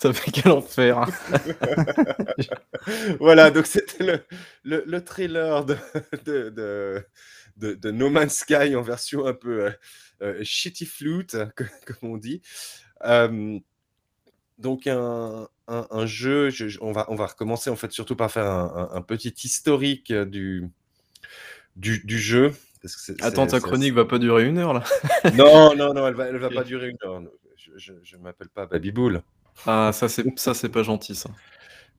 [0.00, 1.06] Ça fait quel enfer.
[3.20, 4.24] voilà, donc c'était
[4.64, 5.76] le, le, trailer de,
[6.24, 9.70] de, de, No Man's Sky en version un peu euh,
[10.22, 11.36] euh, shitty flute,
[11.86, 12.40] comme on dit.
[13.04, 13.58] Euh,
[14.56, 16.48] donc un, un, jeu,
[16.80, 20.66] on, va, on va recommencer en fait surtout par faire un, petit historique du,
[21.76, 22.54] du, du jeu.
[23.20, 24.82] Attends, ta chronique va pas durer une heure là
[25.34, 27.20] Non, non, non, elle va, elle va pas durer une heure.
[27.76, 29.22] Je ne m'appelle pas Babyboul.
[29.66, 31.30] Ah, ça, c'est ça, c'est pas gentil, ça.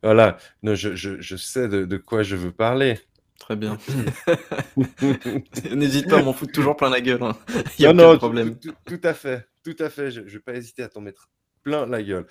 [0.03, 2.99] Voilà, non, je, je, je sais de, de, quoi je veux parler.
[3.37, 3.77] Très bien.
[5.71, 7.21] N'hésite pas, on m'en fout toujours plein la gueule.
[7.23, 7.37] Hein.
[7.77, 8.57] Il y a non, problème.
[8.59, 10.11] Tout, tout, à fait, tout à fait.
[10.11, 11.29] Je ne vais pas hésiter à t'en mettre
[11.63, 12.27] plein la gueule.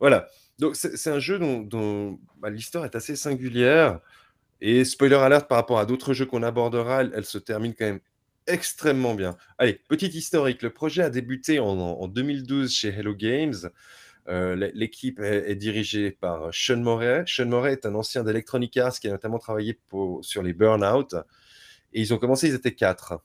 [0.00, 0.26] Voilà.
[0.58, 4.00] Donc, c'est un jeu dont, dont bah, l'histoire est assez singulière.
[4.60, 7.84] Et spoiler alert par rapport à d'autres jeux qu'on abordera, elle, elle, se termine quand
[7.84, 8.00] même
[8.46, 9.36] extrêmement bien.
[9.58, 10.62] Allez, petit historique.
[10.62, 13.54] Le projet a débuté en, en 2012 chez Hello Games.
[14.28, 17.24] Euh, l'équipe est, dirigée par Sean Moret.
[17.26, 19.78] Sean Moret est un ancien d'Electronic Arts qui a notamment travaillé
[20.22, 21.14] sur les Burnout.
[21.92, 23.20] Et ils ont commencé, ils étaient quatre.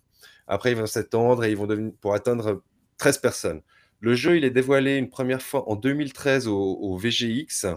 [0.48, 2.64] Après, ils vont s'étendre et ils vont pour atteindre
[2.98, 3.62] 13 personnes.
[4.02, 7.68] Le jeu, il est dévoilé une première fois en 2013 au, VGX.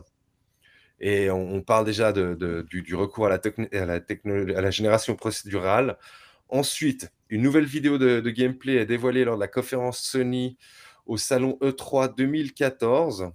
[1.01, 5.99] Et on, parle déjà du, recours à la, à, à la génération procédurale.
[6.49, 10.59] Ensuite, une nouvelle vidéo de, gameplay est dévoilée lors de la conférence Sony
[11.07, 13.33] au salon E3 2014.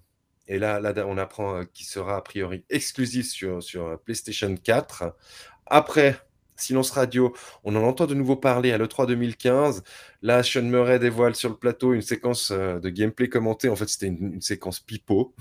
[0.47, 5.15] Et là, on apprend euh, qu'il sera a priori exclusif sur, euh, PlayStation 4.
[5.65, 6.15] Après,
[6.55, 9.83] Silence Radio, on en entend de nouveau parler à l'E3 2015.
[10.21, 13.69] Là, Sean Murray dévoile sur le plateau une séquence euh, de gameplay commenté.
[13.69, 15.35] En fait, c'était une, séquence pipeau.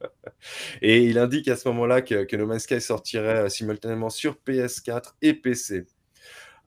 [0.82, 5.34] et il indique à ce moment-là que, No Man's Sky sortirait simultanément sur PS4 et
[5.34, 5.84] PC.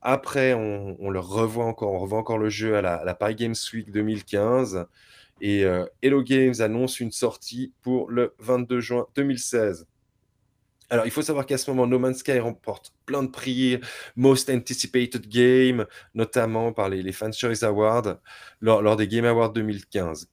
[0.01, 3.91] Après, on, le revoit encore, on revoit encore le jeu à la, Paris Games Week
[3.91, 4.85] 2015.
[5.41, 9.87] Et euh, Hello Games annonce une sortie pour le 22 juin 2016.
[10.89, 13.79] Alors, il faut savoir qu'à ce moment, No Man's Sky remporte plein de prix,
[14.15, 18.17] Most Anticipated Game, notamment par les, les Fan Choice Awards,
[18.61, 20.29] lors, des Game Awards 2015.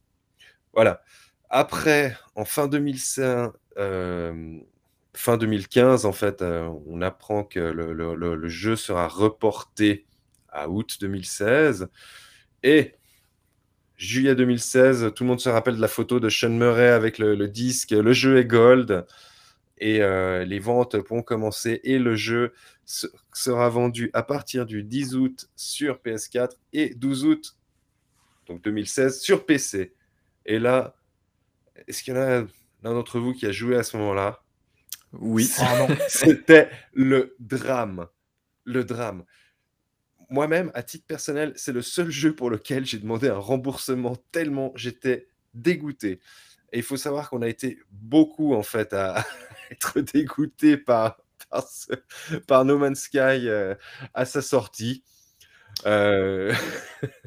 [0.74, 1.02] Voilà.
[1.48, 4.58] Après, en fin 2005, euh,
[5.14, 10.06] fin 2015, en fait, euh, on apprend que le, jeu sera reporté
[10.48, 11.88] à août 2016.
[12.62, 12.94] Et
[13.96, 17.48] juillet 2016, tout le monde se rappelle de la photo de Sean Murray avec le
[17.48, 19.06] disque Le jeu est gold
[19.82, 22.52] et euh, les ventes vont commencer et le jeu
[22.84, 27.56] sera vendu à partir du 10 août sur PS4 et 12 août
[28.46, 29.94] donc 2016 sur PC.
[30.46, 30.94] Et là,
[31.86, 32.40] est-ce qu'il y en a
[32.82, 34.42] l'un d'entre vous qui a joué à ce moment-là?
[35.12, 35.50] Oui.
[36.08, 38.06] C'était le drame.
[38.64, 39.24] Le drame.
[40.30, 44.72] Moi-même, à titre personnel, c'est le seul jeu pour lequel j'ai demandé un remboursement tellement
[44.76, 46.20] j'étais dégoûté.
[46.72, 49.26] Et il faut savoir qu'on a été beaucoup en fait à,
[49.70, 51.20] être dégoûté par,
[52.46, 53.74] par, No Man's Sky euh,
[54.14, 55.04] à sa sortie.
[55.86, 56.54] Euh,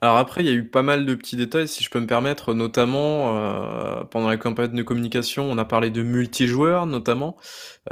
[0.00, 2.06] Alors après, il y a eu pas mal de petits détails, si je peux me
[2.06, 7.36] permettre, notamment euh, pendant la campagne de communication, on a parlé de multijoueur notamment,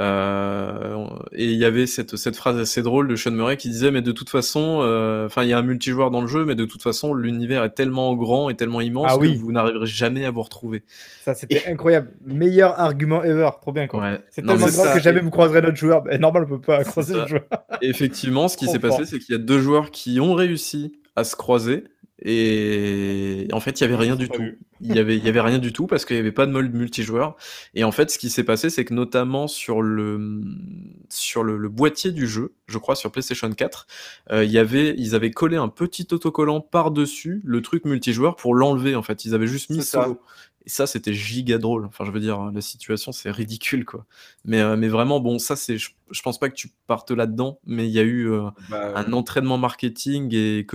[0.01, 3.91] euh, et il y avait cette, cette phrase assez drôle de Sean Murray qui disait
[3.91, 6.55] mais de toute façon, euh, enfin il y a un multijoueur dans le jeu, mais
[6.55, 10.25] de toute façon l'univers est tellement grand et tellement immense ah que vous n'arriverez jamais
[10.25, 10.83] à vous retrouver.
[11.23, 14.17] Ça c'était incroyable, meilleur argument ever, trop bien quoi.
[14.29, 16.03] C'est tellement grand que jamais vous croiserez notre joueur.
[16.19, 17.43] normal, on peut pas croiser notre joueur.
[17.81, 21.23] effectivement, ce qui s'est passé, c'est qu'il y a deux joueurs qui ont réussi à
[21.23, 21.85] se croiser.
[22.25, 24.43] Et en fait, il y avait rien du tout.
[24.79, 26.51] Il y avait, il y avait rien du tout parce qu'il n'y avait pas de
[26.51, 27.35] mode multijoueur.
[27.73, 30.41] Et en fait, ce qui s'est passé, c'est que notamment sur le
[31.09, 33.87] sur le, boîtier du jeu, je crois sur PlayStation 4,
[34.31, 38.35] euh, il y avait, ils avaient collé un petit autocollant par dessus le truc multijoueur
[38.35, 38.95] pour l'enlever.
[38.95, 40.07] En fait, ils avaient juste mis ça.
[40.65, 41.85] Et ça, c'était giga drôle.
[41.85, 44.05] Enfin, je veux dire, la situation, c'est ridicule, quoi.
[44.45, 45.77] Mais, euh, mais vraiment, bon, ça, c'est.
[45.77, 49.11] Je, pense pas que tu partes là-dedans, mais il y a eu euh, bah, un
[49.11, 50.65] entraînement marketing et,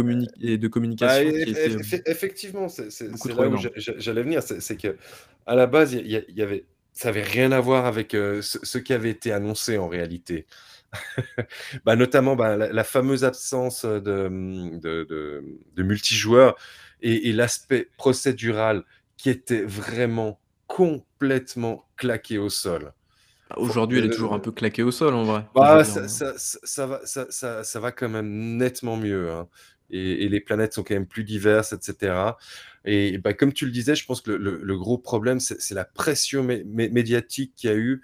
[0.42, 2.02] et de communication bah, qui était.
[2.06, 2.88] effectivement, c'est
[3.34, 4.42] là où j'allais venir.
[4.42, 4.96] C'est que
[5.46, 6.66] à la base, il y, avait.
[6.92, 10.46] Ça avait rien à voir avec euh, ce, qui avait été annoncé en réalité.
[11.84, 14.00] bah, notamment bah, la, fameuse absence de,
[14.78, 15.44] de,
[15.76, 16.56] de, multijoueurs
[17.02, 18.84] et, et l'aspect procédural
[19.18, 22.94] qui était vraiment complètement claqué au sol.
[23.50, 25.44] Bah, aujourd'hui, elle est toujours un peu claquée au sol, en vrai.
[25.54, 29.30] Bah, ça, ça, ça, va, ça, va quand même nettement mieux.
[29.30, 29.48] Hein.
[29.90, 32.14] Et, les planètes sont quand même plus diverses, etc.
[32.84, 36.42] Et bah, comme tu le disais, je pense que le, gros problème, c'est la pression
[36.44, 38.02] médiatique qu'il y a eu,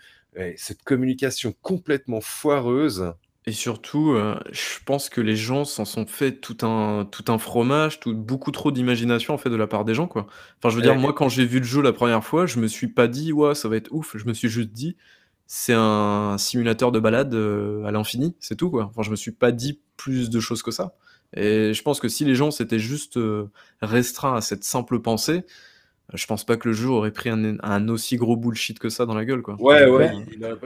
[0.56, 3.12] cette communication complètement foireuse.
[3.46, 7.36] Et surtout, euh, je pense que les gens s'en sont fait tout un tout un
[7.36, 10.26] fromage, tout beaucoup trop d'imagination, en fait, de la part des gens, quoi.
[10.58, 12.66] Enfin, je veux dire, moi, quand j'ai vu le jeu la première fois, je me
[12.68, 14.16] suis pas dit: «Ouais, ça va être ouf».
[14.16, 14.96] Je me suis juste dit:
[15.46, 18.84] «C'est un simulateur de balade, euh, à l'infini», c'est tout, quoi.
[18.86, 20.94] Enfin, je me suis pas dit plus de choses que ça.
[21.36, 23.50] Et je pense que si les gens s'étaient juste, euh,
[23.82, 25.44] restreints à cette simple pensée
[26.12, 29.14] je pense pas que le jeu aurait pris un, aussi gros bullshit que ça dans
[29.14, 29.42] la gueule.
[29.42, 29.56] Quoi.
[29.58, 30.10] Ouais, ouais.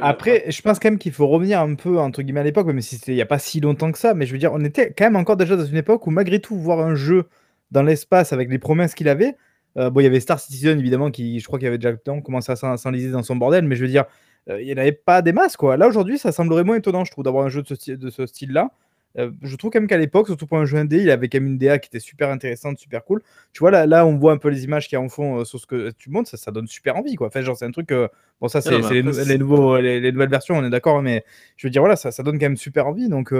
[0.00, 2.80] Après, je pense quand même qu'il faut revenir un peu, entre guillemets, à l'époque, même
[2.80, 4.64] si c'était il n'y a pas si longtemps que ça, mais je veux dire, on
[4.64, 7.26] était quand même encore déjà dans une époque où, malgré tout, voir un jeu
[7.70, 9.36] dans l'espace avec les promesses qu'il avait,
[9.76, 11.94] euh, bon, il y avait Star Citizen, évidemment, qui, je crois qu'il y avait déjà
[12.20, 14.04] commencé à s'enliser dans son bordel, mais je veux dire,
[14.50, 15.76] euh, il n'y en avait pas des masses, quoi.
[15.76, 18.26] Là, aujourd'hui, ça semblerait moins étonnant, je trouve, d'avoir un jeu de ce, de ce
[18.26, 18.70] style-là.
[19.16, 21.40] Euh, je trouve quand même qu'à l'époque, surtout pour un jeu indé, il avait quand
[21.40, 23.22] même une DA qui était super intéressante, super cool.
[23.52, 25.58] Tu vois, là, là on voit un peu les images qui en font euh, sur
[25.58, 27.28] ce que tu montres, ça, ça donne super envie, quoi.
[27.28, 27.90] Enfin, genre, c'est un truc.
[27.90, 28.08] Euh,
[28.40, 31.24] bon, ça, c'est les, nouveaux, les, nouvelles versions, on est d'accord, mais
[31.56, 33.08] je veux dire, voilà, ça, ça donne quand même super envie.
[33.08, 33.32] Donc,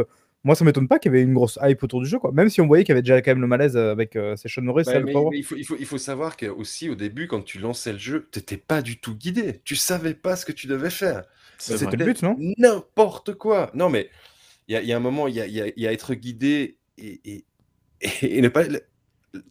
[0.44, 2.32] moi, ça m'étonne pas qu'il y avait une grosse hype autour du jeu, quoi.
[2.32, 4.84] Même si on voyait qu'il y avait déjà quand même le malaise avec Sean Norris.
[4.86, 7.92] Bah, il, faut, il, faut, il, faut, savoir que aussi au début, quand tu lançais
[7.92, 9.60] le jeu, t'étais pas du tout guidé.
[9.64, 11.24] Tu savais pas ce que tu devais faire.
[11.58, 12.36] C'était le but, non?
[12.56, 13.70] N'importe quoi.
[13.74, 14.08] Non, mais
[14.68, 17.44] il y, a un moment, il y a, être guidé et,
[18.22, 18.64] et, ne pas.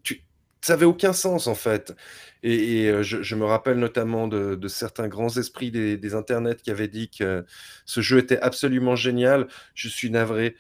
[0.03, 0.21] Tu
[0.67, 1.95] ça avait aucun sens en fait.
[2.43, 7.09] Et, euh, je, me rappelle notamment de, certains grands esprits des, internets qui avaient dit
[7.09, 7.45] que
[7.85, 9.47] ce jeu était absolument génial.
[9.73, 10.55] Je suis navré.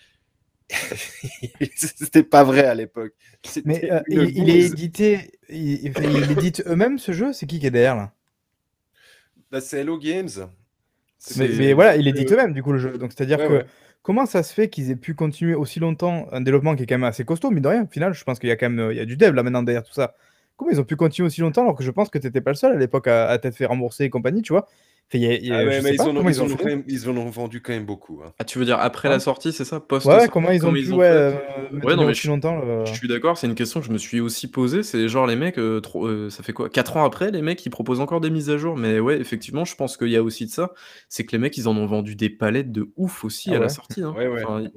[1.75, 3.13] C'était pas vrai à l'époque.
[3.65, 5.87] Mais euh, il, est édité, il,
[6.31, 7.33] édite eux-mêmes ce jeu?
[7.33, 8.13] C'est qui qui est derrière là?
[9.51, 10.29] Bah, C'est Hello Games.
[11.37, 12.97] Mais, voilà, il édite eux-mêmes du coup le jeu.
[12.97, 13.65] Donc c'est-à-dire que
[14.07, 16.95] comment ça se fait qu'ils aient pu continuer aussi longtemps un développement qui est quand
[16.95, 18.91] même assez costaud, mais de rien, au final, je pense qu'il y a quand même
[18.91, 20.15] il y a du dev là maintenant derrière tout ça.
[20.55, 22.51] Comment ils ont pu continuer aussi longtemps alors que je pense que tu n'étais pas
[22.51, 24.69] le seul à l'époque à, à t'être fait rembourser et compagnie, tu vois?
[25.13, 25.53] Mais ils,
[27.09, 28.21] en ont, vendu quand même beaucoup.
[28.25, 28.33] Hein.
[28.39, 29.79] Ah, tu veux dire après la sortie, c'est ça?
[29.79, 31.31] Post Ouais, comment ils ont pu ouais, euh,
[31.83, 34.19] ouais, non, mais je, longtemps Je suis d'accord, c'est une question que je me suis
[34.19, 34.83] aussi posée.
[34.83, 36.69] C'est genre les mecs, euh, euh, ça fait quoi?
[36.69, 38.75] 4 ans après, les mecs, ils proposent encore des mises à jour.
[38.75, 40.71] Mais ouais, effectivement, je pense qu'il y a aussi de ça.
[41.07, 43.59] C'est que les mecs, ils en ont vendu des palettes de ouf aussi ah à
[43.59, 44.03] la sortie.
[44.03, 44.13] Hein.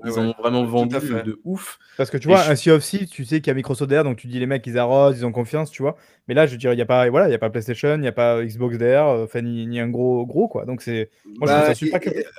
[0.04, 1.78] ils en ont vraiment vendu de ouf.
[1.96, 4.16] Parce que tu vois, un Sea of tu sais qu'il y a Microsoft derrière, donc
[4.16, 5.96] tu dis les mecs, ils arrosent, ils ont confiance, tu vois.
[6.28, 7.94] Mais là, je veux dire, il n'y a pas, voilà, il y a pas PlayStation,
[7.94, 10.64] il n'y a pas Xbox derrière, enfin ni, un gros gros quoi.
[10.64, 11.10] Donc c'est
[11.40, 11.72] bah,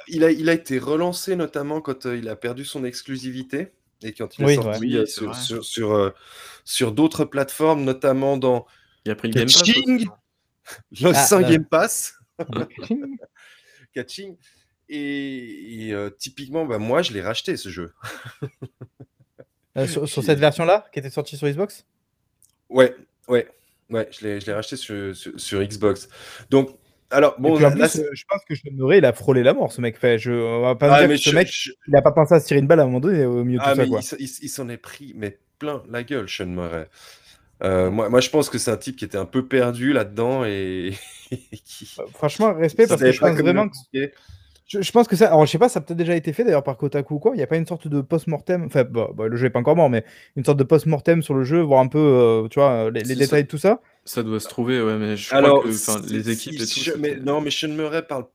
[0.07, 3.71] il, a, il a été relancé notamment quand euh, il a perdu son exclusivité
[4.03, 6.13] et quand il est sorti euh, sur, sur, euh,
[6.63, 8.65] sur, d'autres plateformes, notamment dans
[9.05, 9.61] il a pris le Game Pass.
[11.01, 12.13] le ah, Game Pass.
[13.93, 14.37] Catching.
[14.93, 17.93] Et, typiquement, bah, moi, je l'ai racheté ce jeu.
[19.87, 21.85] sur, cette version-là, qui était sortie sur Xbox?
[22.69, 22.93] Ouais,
[23.29, 23.47] ouais,
[23.89, 26.09] ouais, je l'ai racheté sur, sur, Xbox.
[26.49, 26.77] Donc,
[27.11, 27.69] alors, bon, euh,
[28.13, 29.97] je pense que Sean Murray, il a frôlé la mort, ce mec.
[29.97, 31.49] Fait, je, on va pas ah, dire que ce mec,
[31.87, 33.59] il a pas pensé à se tirer une balle à un moment donné au milieu
[33.59, 33.87] de ah, tout ça.
[33.87, 33.99] Quoi.
[34.19, 36.87] Il, s'en est pris, mais plein la gueule, Sean Murray.
[37.63, 40.45] Euh, moi, moi, je pense que c'est un type qui était un peu perdu là-dedans
[40.45, 40.93] et,
[41.65, 41.93] qui...
[41.97, 43.75] Bah, franchement, respect parce que je pense vraiment que
[44.79, 45.27] je, pense que ça.
[45.27, 47.31] Alors, je sais pas, ça a peut-être déjà été fait d'ailleurs par Kotaku ou quoi.
[47.33, 48.63] Il n'y a pas une sorte de post-mortem.
[48.65, 50.05] Enfin, bah, bah, le jeu n'est pas encore mort, mais
[50.37, 53.43] une sorte de post-mortem sur le jeu, voir un peu, euh, tu vois, les, détails
[53.43, 53.81] de tout ça.
[54.03, 56.91] Ça doit se trouver, ouais, mais je crois que les équipes et tout.
[56.97, 58.25] mais, non, mais Sean Murray parle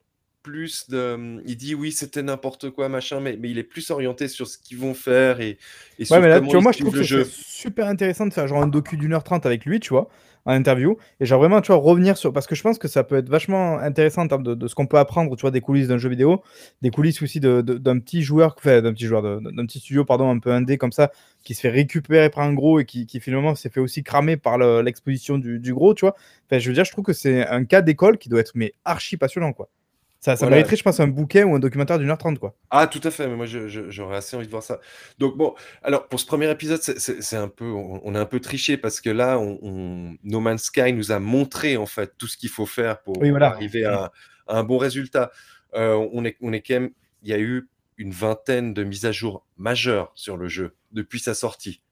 [0.46, 1.42] plus de.
[1.44, 4.56] Il dit oui, c'était n'importe quoi, machin, mais, mais il est plus orienté sur ce
[4.58, 5.58] qu'ils vont faire et,
[5.98, 8.46] et sur mais là, tu vois, moi, je trouve que c'est super intéressant de faire
[8.46, 10.08] genre un docu d'une heure trente avec lui, tu vois
[10.46, 10.96] en interview.
[11.20, 12.32] Et genre vraiment, tu vois, revenir sur.
[12.32, 14.86] Parce que je pense que ça peut être vachement intéressant en termes de, ce qu'on
[14.86, 16.42] peut apprendre, tu vois, des coulisses d'un jeu vidéo,
[16.82, 17.62] des coulisses aussi d'un
[17.98, 21.10] petit joueur, enfin, d'un petit joueur, d'un petit studio, pardon, un peu indé comme ça,
[21.42, 24.36] qui se fait récupérer par un gros et qui, qui finalement s'est fait aussi cramer
[24.36, 26.14] par l'exposition du, du, gros, tu vois.
[26.46, 28.72] Enfin, je veux dire, je trouve que c'est un cas d'école qui doit être mais
[28.84, 29.68] archi passionnant, quoi.
[30.26, 32.56] Ça, ça mériterait, je pense, un bouquet ou un documentaire d'une heure trente, quoi.
[32.70, 34.80] Ah, tout à fait, mais moi, j'aurais assez envie de voir ça.
[35.20, 35.54] Donc, bon,
[35.84, 39.08] alors, pour ce premier épisode, c'est un peu, on, est un peu triché parce que
[39.08, 43.02] là, on, No Man's Sky nous a montré, en fait, tout ce qu'il faut faire
[43.02, 44.10] pour, arriver à,
[44.48, 45.30] un bon résultat.
[45.74, 46.90] Euh, on, est, on est quand même,
[47.22, 51.20] il y a eu une vingtaine de mises à jour majeures sur le jeu depuis
[51.20, 51.82] sa sortie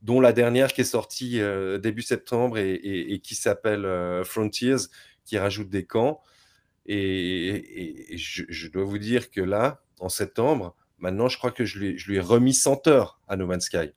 [0.00, 4.76] dont la dernière qui est sortie euh, début septembre et, qui s'appelle euh, Frontiers,
[5.24, 6.20] qui rajoute des camps.
[6.86, 11.98] Et, je, dois vous dire que là, en septembre, maintenant, je crois que je lui,
[11.98, 13.92] je lui ai remis 100 heures à No Man's Sky.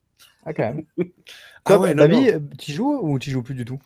[0.45, 0.85] Ah, quand même.
[1.65, 3.79] ah ouais, euh, tu joues ou tu joues plus du tout?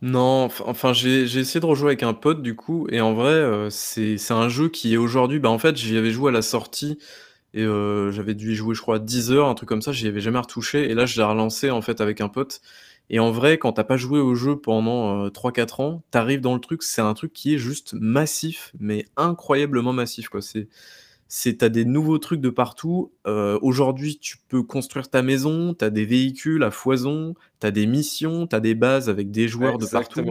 [0.00, 3.68] Non, enfin, j'ai essayé de rejouer avec un pote, du coup, et en vrai, euh,
[3.70, 5.40] c'est un jeu qui est aujourd'hui.
[5.40, 6.98] Bah, en fait, j'y avais joué à la sortie.
[7.54, 10.06] Et euh, j'avais dû y jouer, je crois, 10 heures, un truc comme ça, j'y
[10.06, 10.90] avais jamais retouché.
[10.90, 12.60] Et là, je l'ai relancé en fait avec un pote.
[13.10, 16.60] Et en vrai, quand t'as pas joué au jeu pendant 3-4 ans, t'arrives dans le
[16.60, 20.42] truc, c'est un truc qui est juste massif, mais incroyablement massif, quoi.
[20.42, 20.68] C'est,
[21.26, 23.12] c'est t'as des nouveaux trucs de partout.
[23.24, 28.60] aujourd'hui, tu peux construire ta maison, t'as des véhicules à foison, t'as des missions, t'as
[28.60, 30.24] des bases avec des joueurs de partout.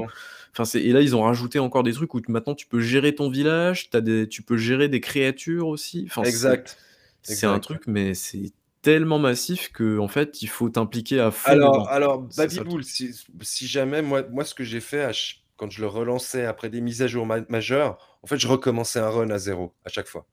[0.58, 3.14] Enfin, c'est, et là, ils ont rajouté encore des trucs où maintenant tu peux gérer
[3.14, 6.06] ton village, t'as des, tu peux gérer des créatures aussi.
[6.10, 6.80] Enfin, exact.
[7.22, 8.54] C'est, un truc, mais c'est
[8.88, 13.68] tellement massif que en fait, il faut t'impliquer à fond Alors alors Babybull, si si
[13.68, 15.12] jamais moi moi ce que j'ai fait
[15.58, 19.10] quand je le relançais après des mises à jour majeures, en fait, je recommençais un
[19.10, 20.26] run à zéro à chaque fois.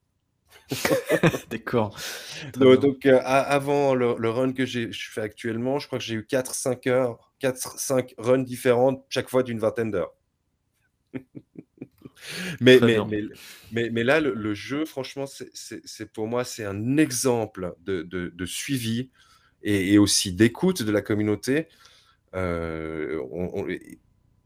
[1.51, 1.99] D'accord.
[2.55, 6.23] Donc euh, avant le run que j'ai je fais actuellement, je crois que j'ai eu
[6.31, 10.15] 4-5 heures, 4-5 runs différentes, chaque fois d'une vingtaine d'heures.
[12.61, 12.79] Mais,
[13.73, 19.11] mais, mais, là, le, jeu, franchement, c'est pour moi, c'est un exemple de, suivi
[19.63, 21.69] et, aussi d'écoute de la communauté.
[22.35, 23.21] Euh,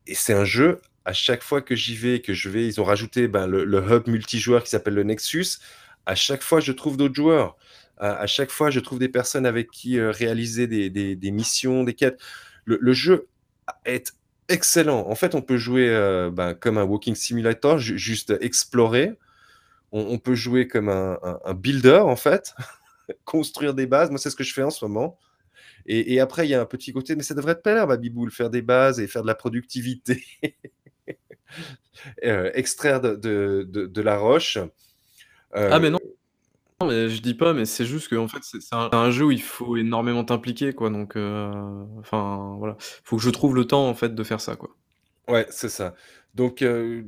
[0.07, 2.85] et c'est un jeu, à chaque fois que j'y vais, que je vais, ils ont
[2.85, 5.59] rajouté ben, le, hub multijoueur qui s'appelle le Nexus.
[6.07, 7.57] À chaque fois, je trouve d'autres joueurs.
[7.99, 12.21] À, chaque fois, je trouve des personnes avec qui euh, réaliser des, missions, des quêtes.
[12.65, 13.27] Le, le jeu
[13.85, 14.15] est
[14.49, 15.07] excellent.
[15.09, 19.15] En fait, on peut jouer euh, ben, comme un walking simulator, juste explorer.
[19.91, 22.55] On, peut jouer comme un, builder, en fait,
[23.25, 24.11] construire des bases.
[24.11, 25.19] Moi, c'est ce que je fais en ce moment.
[25.87, 28.51] Et, après, il y a un petit côté, mais ça devrait te plaire, Babiboul, faire
[28.51, 30.23] des bases et faire de la productivité.
[32.23, 34.59] Euh, extraire de, de, la roche.
[35.53, 35.99] ah, mais non.
[36.81, 39.31] Non, mais je dis pas, mais c'est juste que en fait, c'est un, jeu où
[39.33, 40.91] il faut énormément t'impliquer, quoi.
[40.91, 42.77] Donc, euh, enfin, voilà.
[42.79, 44.77] Faut que je trouve le temps, en fait, de faire ça, quoi.
[45.27, 45.97] Ouais, c'est ça.
[46.35, 47.03] Donc, euh,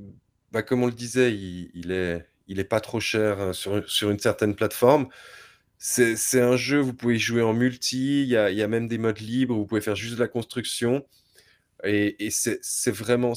[0.50, 4.10] bah, comme on le disait, il, il est, il est pas trop cher sur, sur
[4.10, 5.08] une certaine plateforme.
[5.78, 8.98] C'est un jeu, vous pouvez jouer en multi, il y a, y a, même des
[8.98, 11.06] modes libres, vous pouvez faire juste de la construction.
[11.84, 13.34] Et, et c'est vraiment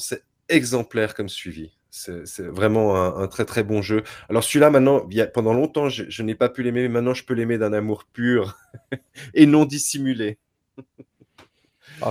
[0.48, 1.78] exemplaire comme suivi.
[1.96, 4.02] C'est vraiment un, très très bon jeu.
[4.28, 7.56] Alors celui-là, maintenant, pendant longtemps, je, n'ai pas pu l'aimer, mais maintenant je peux l'aimer
[7.56, 8.58] d'un amour pur
[9.34, 10.38] et non dissimulé.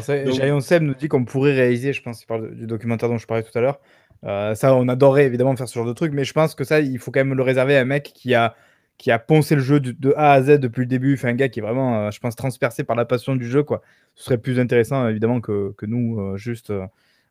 [0.07, 3.27] Jayon Seb nous dit qu'on pourrait réaliser, je pense, il parle du documentaire dont je
[3.27, 3.81] parlais tout à l'heure.
[4.23, 6.79] Euh, ça, on adorerait évidemment faire ce genre de truc, mais je pense que ça,
[6.79, 8.55] il faut quand même le réserver à un mec qui a,
[8.97, 11.15] qui a poncé le jeu de, A à Z depuis le début.
[11.15, 13.63] Enfin, un gars qui est vraiment, euh, je pense, transpercé par la passion du jeu.
[13.63, 13.81] Quoi.
[14.15, 16.71] Ce serait plus intéressant, évidemment, que, que nous, euh, juste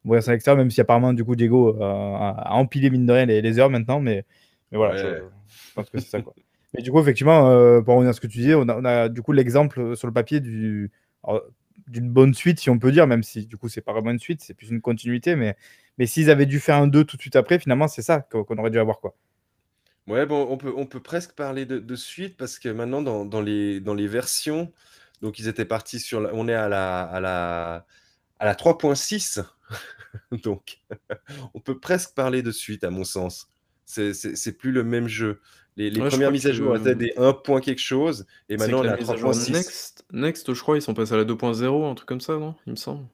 [0.05, 3.26] voyez ça l'extérieur, même si apparemment, du coup, Diego euh, a, empilé, mine de rien,
[3.26, 4.00] les, heures maintenant.
[4.00, 4.24] Mais,
[4.70, 5.22] mais voilà, je,
[5.74, 6.20] pense que c'est ça.
[6.20, 6.34] Quoi.
[6.74, 9.22] Mais du coup, effectivement, euh, pour revenir à ce que tu disais, on a, du
[9.22, 10.90] coup l'exemple sur le papier du,
[11.86, 14.18] d'une bonne suite, si on peut dire, même si du coup, c'est pas vraiment une
[14.18, 15.36] suite, c'est plus une continuité.
[15.36, 15.57] Mais,
[15.98, 18.57] mais s'ils avaient dû faire un 2 tout de suite après, finalement, c'est ça qu'on
[18.57, 19.00] aurait dû avoir.
[19.00, 19.14] quoi.
[20.09, 23.40] Ouais, bon, on peut, on peut presque parler de, suite parce que maintenant, dans, dans,
[23.40, 24.72] les, dans les versions,
[25.20, 26.28] donc ils étaient partis sur.
[26.32, 27.86] on est à la, à la,
[28.43, 29.45] à la 3.6
[30.43, 30.80] Donc,
[31.55, 33.49] on peut presque parler de suite, à mon sens.
[33.84, 35.40] C'est plus le même jeu.
[35.76, 39.53] Les, premières mises à jour étaient des 1 point quelque chose, et maintenant la 3.6.
[39.53, 42.55] Next, Next, je crois, ils sont passés à la 2.0, un truc comme ça, non
[42.66, 43.07] Il me semble.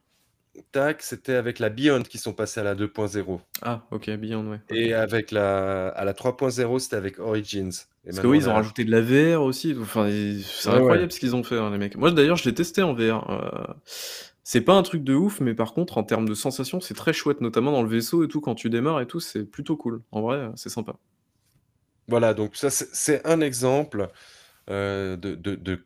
[0.72, 3.39] Tac, c'était avec la Beyond qui sont passés à la 2.0.
[3.62, 4.61] Ah, ok, Beyond, ouais.
[4.70, 7.70] Et avec la, à la 3.0, c'était avec Origins.
[8.05, 9.76] Parce que oui, ils ont rajouté de la VR aussi.
[9.81, 10.11] Enfin,
[10.43, 11.97] c'est incroyable ce qu'ils ont fait, hein, les mecs.
[11.97, 13.31] Moi, d'ailleurs, je l'ai testé en VR.
[13.31, 13.74] Euh,
[14.51, 17.12] c'est pas un truc de ouf, mais par contre, en termes de sensations, c'est très
[17.12, 20.01] chouette, notamment dans le vaisseau et tout, quand tu démarres et tout, c'est plutôt cool.
[20.11, 20.96] En vrai, c'est sympa.
[22.07, 24.09] Voilà, donc ça, c'est un exemple
[24.70, 25.84] euh, de, de,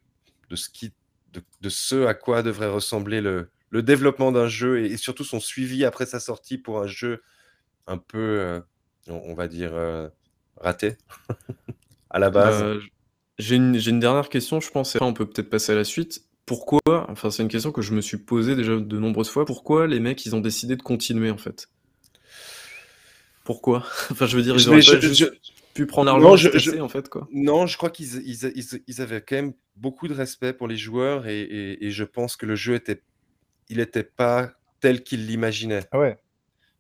[0.55, 0.93] ce qui,
[1.33, 5.85] de, ce à quoi devrait ressembler le, le développement d'un jeu et, surtout son suivi
[5.85, 7.21] après sa sortie pour un jeu
[7.89, 8.61] un peu, euh,
[9.09, 10.09] on, va dire, euh,
[10.57, 10.99] raté
[12.11, 12.79] à la base.
[13.41, 16.29] J'ai une, une, dernière question, je pense, et on peut peut-être passer à la suite
[16.53, 19.87] pourquoi, enfin c'est une question que je me suis posée déjà de nombreuses fois, pourquoi
[19.87, 21.71] les mecs ils ont décidé de continuer en fait?
[23.43, 23.87] Pourquoi?
[24.11, 25.33] Enfin je veux dire, ils auraient pas juste
[25.73, 27.27] pu prendre l'argent je, en fait quoi.
[27.33, 31.79] Non, je crois qu'ils ils, avaient quand même beaucoup de respect pour les joueurs et,
[31.81, 33.01] je pense que le jeu était,
[33.71, 35.85] il était pas tel qu'ils l'imaginaient.
[35.91, 36.19] Ah ouais.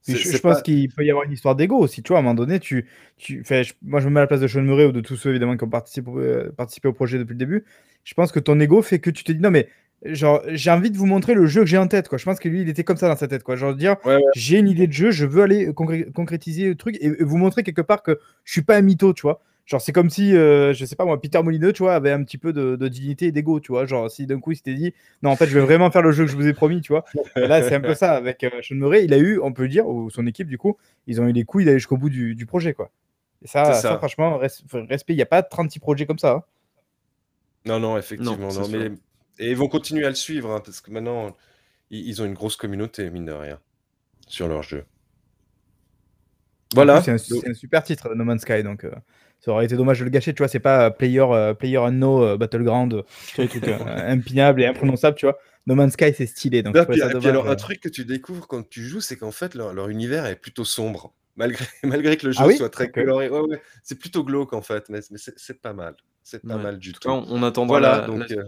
[0.06, 2.02] Je, pense qu'il peut y avoir une histoire d'ego aussi.
[2.02, 2.86] Tu vois, à un moment donné, tu,
[3.16, 5.16] tu fais, moi, je me mets à la place de Sean Murray ou de tous
[5.16, 7.64] ceux évidemment qui ont participé, euh, participé au projet depuis le début.
[8.04, 9.68] Je pense que ton ego fait que tu te dis non, mais
[10.04, 12.08] genre, j'ai envie de vous montrer le jeu que j'ai en tête.
[12.08, 12.18] Quoi.
[12.18, 13.42] Je pense que lui, il était comme ça dans sa tête.
[13.42, 13.56] Quoi.
[13.56, 13.96] Genre, dire
[14.34, 17.82] j'ai une idée de jeu, je veux aller concrétiser le truc et, vous montrer quelque
[17.82, 19.42] part que je suis pas un mytho, tu vois.
[19.64, 22.22] Genre, c'est comme si, euh, je sais pas moi, Peter Molineux, tu vois, avait un
[22.24, 23.86] petit peu de, dignité et d'ego, tu vois.
[23.86, 24.92] Genre, si d'un coup il s'était dit,
[25.22, 26.92] non, en fait, je vais vraiment faire le jeu que je vous ai promis, tu
[26.92, 27.04] vois.
[27.36, 28.12] Et là, c'est un peu ça.
[28.12, 30.58] Avec euh, Sean Murray, il a eu, on peut le dire, ou son équipe, du
[30.58, 32.90] coup, ils ont eu les couilles d'aller jusqu'au bout du, projet, quoi.
[33.42, 33.98] Et ça, ça.
[33.98, 36.32] franchement, respect, il n'y a pas 36 projets comme ça.
[36.32, 36.42] Hein.
[37.64, 38.36] Non, non, effectivement.
[38.36, 38.90] Non, mais...
[39.38, 41.34] Et ils vont continuer à le suivre, hein, parce que maintenant,
[41.90, 43.60] ils, ont une grosse communauté, mine de rien,
[44.26, 44.84] sur leur jeu.
[46.74, 47.02] Voilà.
[47.02, 48.84] C'est un, super titre, No Man's Sky, donc.
[48.84, 48.90] Euh,
[49.44, 50.48] ça aurait été dommage de le gâcher, tu vois.
[50.48, 53.02] C'est pas Player, uh, player Unknown uh, Battleground,
[53.34, 55.36] truc impinable et imprononçable, tu vois.
[55.66, 56.62] No Man's Sky, c'est stylé.
[56.62, 59.88] Donc, puis, alors, un truc que tu découvres quand tu joues, c'est qu'en fait, leur,
[59.88, 61.12] univers est plutôt sombre.
[61.34, 63.28] Malgré, malgré que le jeu ah soit très coloré.
[63.28, 63.62] Ouais, ouais.
[63.82, 65.96] C'est plutôt glauque, en fait, mais, mais c'est pas mal.
[66.22, 67.08] C'est pas mal du tout.
[67.08, 68.44] On, on attendra voilà, la, donc, la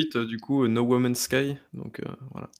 [0.00, 1.58] suite, du coup, No Woman's Sky.
[1.74, 2.00] Donc,
[2.32, 2.50] voilà.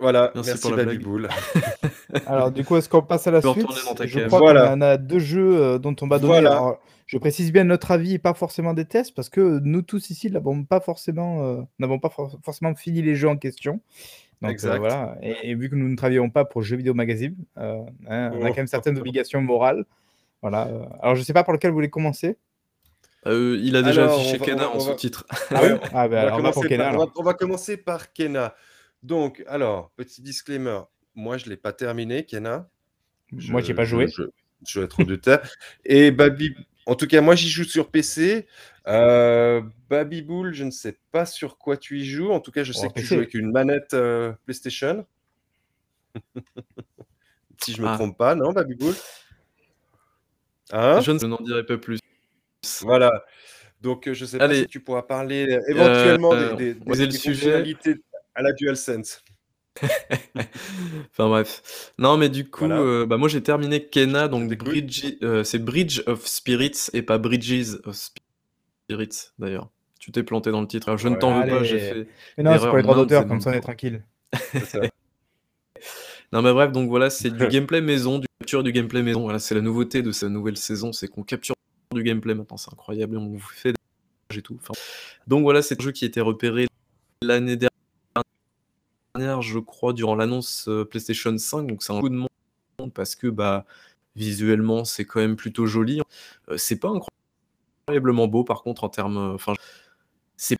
[0.00, 1.28] Voilà, merci, pour la boule.
[2.26, 3.66] Alors, du coup, est-ce qu'on passe à la suite
[4.04, 4.68] Je crois voilà.
[4.68, 6.48] qu'on a deux jeux euh, dont on va donner.
[7.06, 10.30] je précise bien notre avis et pas forcément des tests parce que nous tous ici
[10.30, 12.10] n'avons pas forcément, euh, n'avons pas
[12.44, 13.80] forcément fini les jeux en question.
[14.40, 14.78] Donc, euh, exact.
[14.78, 15.18] voilà.
[15.20, 18.58] Et, vu que nous ne travaillons pas pour Jeux Vidéo Magazine, hein, on a quand
[18.58, 19.84] même certaines obligations morales.
[20.42, 20.68] Voilà.
[21.02, 22.36] Alors, je sais pas pour lequel vous voulez commencer.
[23.26, 25.26] il a déjà affiché Kena en sous-titre.
[25.50, 25.60] Ah,
[25.92, 26.52] ah ben, on, va
[27.16, 28.54] on va commencer par Kena.
[29.02, 30.80] Donc, alors, petit disclaimer.
[31.14, 32.68] Moi, je ne l'ai pas terminé, Kena.
[33.32, 34.06] moi, je n'ai pas joué.
[34.66, 35.48] Je, vais être de terre.
[35.84, 36.54] Et Baby,
[36.86, 38.46] en tout cas, moi, j'y joue sur PC.
[38.86, 42.30] Euh, Baby Bull, je ne sais pas sur quoi tu y joues.
[42.30, 45.06] En tout cas, je sais que tu joues avec une manette euh, PlayStation.
[47.62, 47.94] si je ne me ah.
[47.94, 48.94] trompe pas, non, Baby Bull
[50.72, 51.00] hein?
[51.00, 51.98] Je n'en dirai pas plus.
[52.80, 53.24] Voilà.
[53.80, 57.96] Donc, je sais pas si tu pourras parler éventuellement des, des, fonctionnalités
[58.38, 59.22] à la DualSense.
[59.82, 61.92] enfin bref.
[61.98, 65.04] Non, mais du coup, bah, moi j'ai terminé Kena, donc Bridge,
[65.44, 69.70] c'est Bridge of Spirits et pas Bridges of Spirits d'ailleurs.
[69.98, 70.96] Tu t'es planté dans le titre.
[70.96, 72.08] je ne t'en veux pas, j'ai fait.
[72.36, 74.04] Mais non, c'est pas les droits d'auteur, comme ça on est tranquille.
[76.32, 79.22] non, mais bref, donc voilà, c'est du gameplay maison, du capture du gameplay maison.
[79.22, 81.54] Voilà, c'est la nouveauté de cette nouvelle saison, c'est qu'on capture
[81.92, 83.78] du gameplay maintenant, c'est incroyable, et on vous fait des
[84.36, 84.58] et tout.
[85.26, 86.68] donc voilà, c'est un jeu qui a été repéré
[87.22, 87.70] l'année dernière,
[89.40, 92.28] je crois, durant l'annonce euh, PlayStation 5, donc c'est un coup de monde
[92.94, 93.64] parce que bah
[94.16, 96.00] visuellement c'est quand même plutôt joli.
[96.48, 96.90] Euh, c'est pas
[97.86, 99.54] incroyablement beau par contre en termes, enfin
[100.36, 100.56] c'est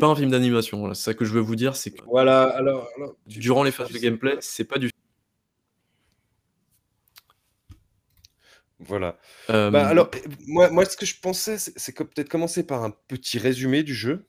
[0.00, 0.92] pas un film d'animation.
[0.94, 2.44] C'est ça que je veux vous dire, c'est que voilà.
[2.44, 2.88] Alors,
[3.26, 4.90] durant les phases de gameplay, c'est pas du.
[8.80, 9.18] Voilà.
[9.50, 10.10] Euh, bah, alors,
[10.46, 13.94] moi, moi, ce que je pensais, c'est que peut-être commencer par un petit résumé du
[13.94, 14.26] jeu,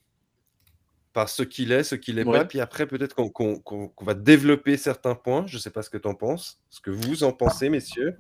[1.16, 5.16] par ce qu'il est, ce qu'il est pas, puis après peut-être qu'on va développer certains
[5.16, 5.46] points.
[5.48, 8.18] Je sais pas ce que tu en penses, ce que vous en pensez, messieurs.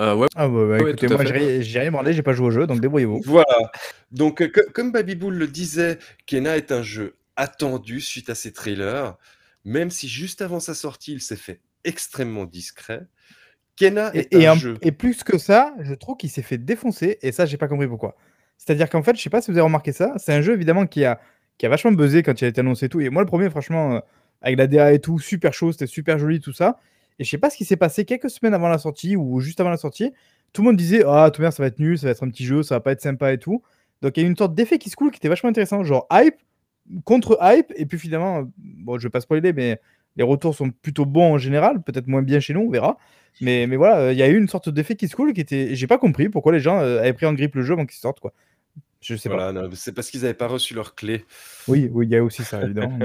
[0.00, 0.28] Euh, ouais.
[0.36, 3.22] Ah bah, bah écoutez, moi j'ai rien demandé, j'ai pas joué au jeu, donc débrouillez-vous.
[3.24, 3.72] Voilà.
[4.12, 9.16] Donc euh, comme Babybull le disait, Kena est un jeu attendu suite à ses trailers,
[9.64, 13.08] même si juste avant sa sortie, il s'est fait extrêmement discret.
[13.74, 14.78] Kena est et, un, jeu.
[14.82, 17.88] Et plus que ça, je trouve qu'il s'est fait défoncer, et ça, j'ai pas compris
[17.88, 18.16] pourquoi.
[18.58, 20.86] C'est-à-dire qu'en fait, je sais pas si vous avez remarqué ça, c'est un jeu évidemment
[20.86, 21.20] qui a,
[21.58, 23.00] qui a vachement buzzé quand il a été annoncé et tout.
[23.00, 24.00] Et moi, le premier, franchement, euh,
[24.40, 26.78] avec la DA et tout, super chaud, c'était super joli, tout ça.
[27.18, 29.60] Et je sais pas ce qui s'est passé quelques semaines avant la sortie ou juste
[29.60, 30.12] avant la sortie.
[30.52, 32.30] Tout le monde disait Ah, tout bien, ça va être nul, ça va être un
[32.30, 33.62] petit jeu, ça va pas être sympa et tout.
[34.02, 35.82] Donc il y a une sorte d'effet qui se coule qui était vachement intéressant.
[35.82, 36.36] Genre hype
[37.04, 37.72] contre hype.
[37.76, 39.80] Et puis finalement, bon, je vais pas spoiler, mais
[40.16, 41.82] les retours sont plutôt bons en général.
[41.82, 42.98] Peut-être moins bien chez nous, on verra.
[43.40, 45.74] Mais, mais voilà, il y a eu une sorte d'effet qui se coule qui était.
[45.74, 47.98] J'ai pas compris pourquoi les gens euh, avaient pris en grippe le jeu avant qu'il
[47.98, 48.32] sorte, quoi.
[49.00, 49.52] Je sais pas.
[49.74, 51.24] C'est parce qu'ils n'avaient pas reçu leur clé.
[51.68, 52.98] Oui, oui, il y a aussi ça, évidemment.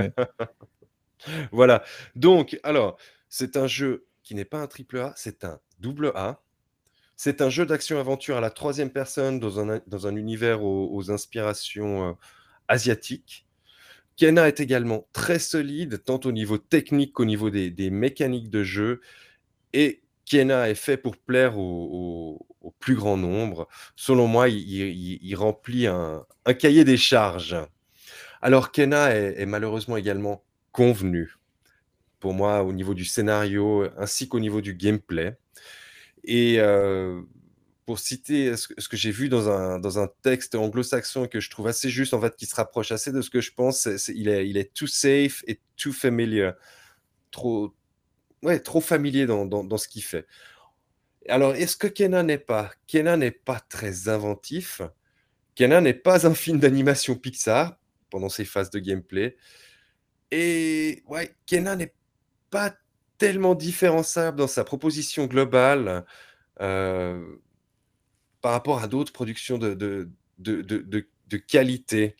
[1.51, 1.83] voilà.
[2.15, 2.97] Donc, alors,
[3.29, 6.41] c'est un jeu qui n'est pas un triple A, c'est un double A.
[7.15, 12.09] C'est un jeu d'action-aventure à la troisième personne dans un, dans un univers aux, inspirations
[12.09, 12.13] euh,
[12.67, 13.45] asiatiques.
[14.17, 19.01] Kena est également très solide, tant au niveau technique qu'au niveau des, mécaniques de jeu.
[19.73, 21.57] Et Kena est fait pour plaire
[22.64, 23.68] au, plus grand nombre.
[23.95, 26.26] Selon moi, il, remplit un,
[26.59, 27.55] cahier des charges.
[28.41, 31.36] Alors Kena est malheureusement également convenu
[32.20, 35.38] pour moi au niveau du scénario ainsi qu'au niveau du gameplay.
[36.24, 36.59] Et
[37.86, 41.68] pour citer ce que, j'ai vu dans un, dans un texte anglo-saxon que je trouve
[41.68, 44.47] assez juste, en fait, qui se rapproche assez de ce que je pense, il, est,
[44.47, 46.53] il too safe et too familiar.
[47.32, 47.74] Trop,
[48.41, 50.26] ouais, trop familier dans, dans, ce qu'il fait.
[51.30, 54.82] Alors, est-ce que Kenan n'est pas Kenan n'est pas très inventif?
[55.55, 57.78] Kenan n'est pas un film d'animation Pixar
[58.09, 59.38] pendant ses phases de gameplay.
[60.32, 61.93] Et ouais, Kenan n'est
[62.49, 62.76] pas
[63.17, 66.05] tellement différenciable dans sa proposition globale
[66.61, 67.24] euh,
[68.41, 70.09] par rapport à d'autres productions de,
[71.47, 72.15] qualité.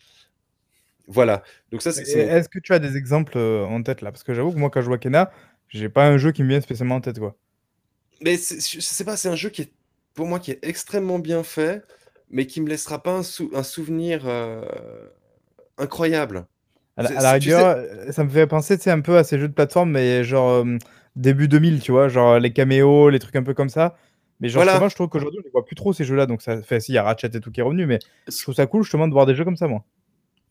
[1.08, 1.43] Voilà.
[1.72, 2.04] Donc ça, c'est.
[2.04, 4.12] Est-ce que tu as des exemples euh, en tête là?
[4.12, 5.32] Parce que j'avoue que moi, quand je vois Kena,
[5.68, 7.36] j'ai pas un jeu qui me vient spécialement en tête, quoi.
[8.24, 9.71] Mais je sais pas, c'est un jeu qui est,
[10.13, 11.84] pour moi, qui est extrêmement bien fait,
[12.30, 13.21] mais qui me laissera pas un,
[13.53, 14.63] un souvenir euh,
[15.78, 16.45] incroyable.
[16.95, 19.91] À la, rigueur, euh, ça me fait penser un peu à ces jeux de plateforme,
[19.91, 20.78] mais genre euh,
[21.17, 23.97] début 2000, tu vois, genre les caméos, les trucs un peu comme ça.
[24.39, 24.88] Mais genre, voilà.
[24.88, 26.26] je trouve qu'aujourd'hui, on ne voit plus trop ces jeux-là.
[26.26, 28.41] Donc, ça fait, si, il y a Ratchet et tout qui est revenu, mais je
[28.41, 29.84] trouve ça cool justement de voir des jeux comme ça, moi.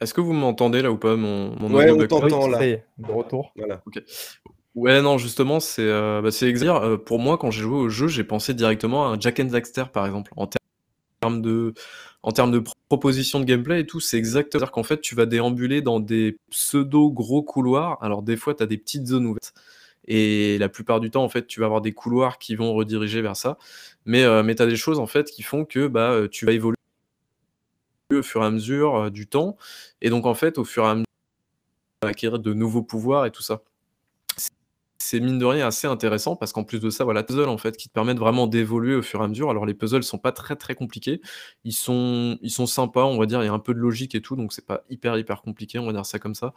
[0.00, 2.58] Est-ce que vous m'entendez là ou pas mon, mon Ouais, on t'entend là.
[2.58, 3.52] de retour.
[3.56, 3.82] Voilà.
[4.74, 8.24] Ouais, non, justement, c'est euh, bah, euh, pour moi, quand j'ai joué au jeu, j'ai
[8.24, 10.46] pensé directement à Jack and Daxter, par exemple, en
[11.20, 11.74] termes de
[12.22, 14.50] en termes de proposition de gameplay et tout, c'est exactement.
[14.60, 17.98] C'est-à-dire qu'en fait, tu vas déambuler dans des pseudo gros couloirs.
[18.02, 19.54] Alors, des fois, tu as des petites zones ouvertes.
[20.06, 23.22] Et la plupart du temps, en fait, tu vas avoir des couloirs qui vont rediriger
[23.22, 23.58] vers ça.
[24.04, 26.46] Mais, euh, mais tu as des choses, en fait, qui font que bah, euh, tu
[26.46, 26.76] vas évoluer
[28.12, 29.56] au fur et à mesure euh, du temps.
[30.00, 31.06] Et donc, en fait, au fur et à mesure,
[32.02, 33.62] acquérir de nouveaux pouvoirs et tout ça
[35.12, 37.76] c'est mine de rien assez intéressant parce qu'en plus de ça, voilà, puzzles en fait
[37.76, 39.50] qui te permettent vraiment d'évoluer au fur et à mesure.
[39.50, 41.20] Alors les puzzles sont pas très très compliqués,
[41.64, 44.14] ils sont ils sont sympas, on va dire, il y a un peu de logique
[44.14, 46.54] et tout, donc c'est pas hyper hyper compliqué, on va dire ça comme ça.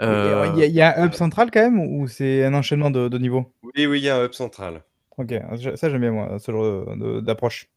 [0.00, 3.18] Euh, il y, a un hub central quand même ou c'est un enchaînement de, de
[3.18, 3.54] niveaux?
[3.62, 4.82] Oui, oui, il y a un hub central.
[5.16, 5.32] Ok,
[5.76, 7.70] ça j'aime bien moi, ce genre d'approche.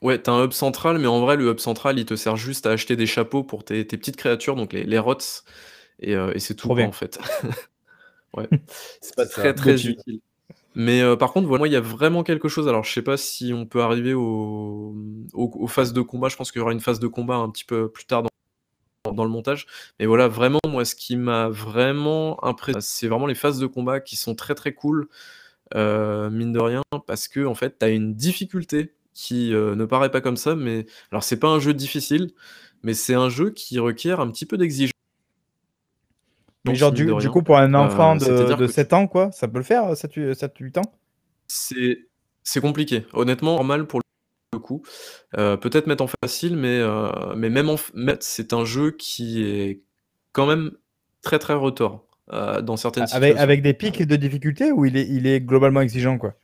[0.00, 2.66] Ouais, t'as un hub central, mais en vrai, le hub central, il te sert juste
[2.66, 5.18] à acheter des chapeaux pour tes, petites créatures, donc les, les rots,
[6.00, 7.18] et, euh, et c'est tout, en fait.
[8.34, 8.48] Ouais.
[9.00, 10.20] C'est pas très très utile.
[10.74, 12.68] Mais euh, par contre, voilà, moi, il y a vraiment quelque chose.
[12.68, 14.94] Alors, je sais pas si on peut arriver au,
[15.32, 16.28] aux phases de combat.
[16.28, 18.22] Je pense qu'il y aura une phase de combat un petit peu plus tard
[19.04, 19.66] dans, dans le montage.
[19.98, 24.00] Mais voilà, vraiment, moi, ce qui m'a vraiment impressionné, c'est vraiment les phases de combat
[24.00, 25.08] qui sont très très cool,
[25.74, 29.84] euh, mine de rien, parce que en fait, tu as une difficulté qui euh, ne
[29.86, 30.54] paraît pas comme ça.
[30.56, 32.32] Mais alors, c'est pas un jeu difficile,
[32.82, 34.92] mais c'est un jeu qui requiert un petit peu d'exigence.
[36.66, 39.48] Mais genre, du, du, coup, pour un euh, enfant de, de 7 ans, quoi, ça
[39.48, 40.92] peut le faire, 7-8 ans?
[41.46, 43.06] C'est compliqué.
[43.12, 44.00] Honnêtement, normal pour
[44.52, 44.82] le coup.
[45.36, 47.76] Euh, peut-être mettre en facile, mais, euh, mais même en
[48.20, 49.82] c'est un jeu qui est
[50.32, 50.72] quand même
[51.22, 53.42] très très retort dans certaines avec, situations.
[53.42, 56.34] Avec des pics de difficulté ou il est, il est globalement exigeant, quoi?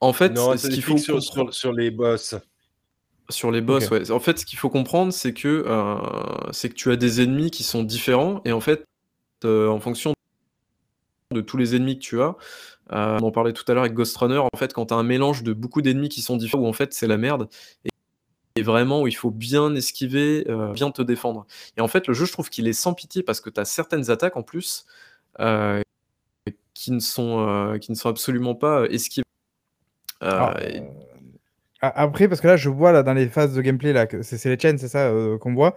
[0.00, 1.22] En fait, ce qu'il faut sur,
[1.52, 2.34] sur, les boss.
[3.28, 4.10] Sur les boss, ouais.
[4.10, 5.64] En fait, ce qu'il faut comprendre, c'est que,
[6.52, 8.84] c'est que tu as des ennemis qui sont différents et en fait,
[9.44, 10.14] euh, en fonction
[11.32, 12.36] de tous les ennemis que tu as.
[12.92, 14.38] Euh, on en parlait tout à l'heure avec Ghost Runner.
[14.38, 16.72] En fait, quand tu as un mélange de beaucoup d'ennemis qui sont différents, où en
[16.72, 17.48] fait c'est la merde,
[18.56, 21.46] et, vraiment où il faut bien esquiver, euh, bien te défendre.
[21.76, 23.64] Et en fait, le jeu, je trouve qu'il est sans pitié parce que tu as
[23.64, 24.86] certaines attaques en plus
[26.74, 29.24] qui, ne sont, qui ne sont absolument pas esquivées.
[31.82, 34.58] Après, parce que là, je vois là, dans les phases de gameplay, là, c'est les
[34.58, 35.74] chaînes, c'est ça qu'on voit.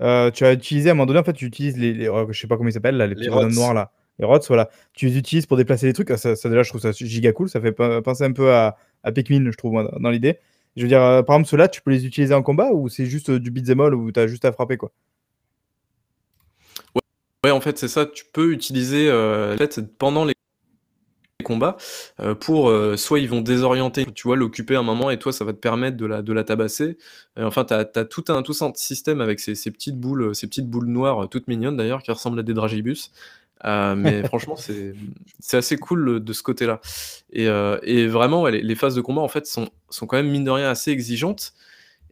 [0.00, 2.26] Euh, tu as utilisé à un moment donné, en fait, tu utilises les, les oh,
[2.30, 3.90] je sais pas comment ils s'appellent, là, les, petits bonhommes noirs là.
[4.20, 4.68] Les rots, voilà.
[4.94, 6.10] Tu les utilises pour déplacer les trucs.
[6.10, 7.48] Ça, ça déjà, je trouve ça giga cool.
[7.48, 10.38] Ça fait penser un peu à, à Pikmin, je trouve, moi, dans l'idée.
[10.76, 13.06] Je veux dire, euh, par exemple, ceux-là, tu peux les utiliser en combat ou c'est
[13.06, 14.92] juste euh, du beat'em all où tu as juste à frapper, quoi?
[16.94, 17.00] Ouais,
[17.44, 18.06] ouais, en fait, c'est ça.
[18.06, 19.56] Tu peux utiliser euh,
[19.98, 20.34] pendant les
[21.48, 21.76] combats
[22.20, 25.44] euh, pour euh, soit ils vont désorienter, tu vois, l'occuper un moment et toi ça
[25.44, 26.96] va te permettre de la, de la tabasser.
[27.36, 30.68] enfin, tu as, tout un tout un système avec ces, ces, petites boules, ces petites
[30.68, 33.10] boules noires toutes mignonnes d'ailleurs qui ressemblent à des dragibus.
[33.64, 36.80] Euh, mais franchement, c'est assez cool de ce côté-là.
[37.32, 37.46] Et,
[37.82, 40.50] et, vraiment, les, les, phases de combat en fait sont, sont quand même mine de
[40.50, 41.54] rien assez exigeantes.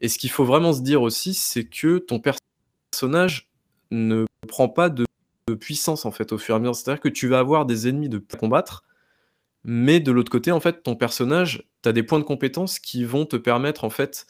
[0.01, 3.49] Et ce qu'il faut vraiment se dire aussi, c'est que ton personnage
[3.91, 5.05] ne prend pas de,
[5.49, 6.75] de, puissance en fait au fur et à mesure.
[6.75, 8.85] C'est-à-dire que tu vas avoir des ennemis de combattre,
[9.69, 13.05] mais de l'autre côté, en fait, ton personnage, tu as des points de compétences qui
[13.05, 14.25] vont te permettre, en fait,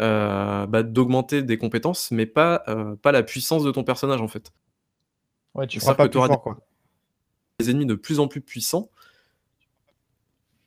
[0.00, 4.26] euh, bah, d'augmenter des compétences, mais pas, euh, pas la puissance de ton personnage, en
[4.26, 4.52] fait.
[5.54, 6.58] Ouais, tu feras pas plus fort, quoi.
[7.60, 8.90] Des ennemis de plus en plus puissants,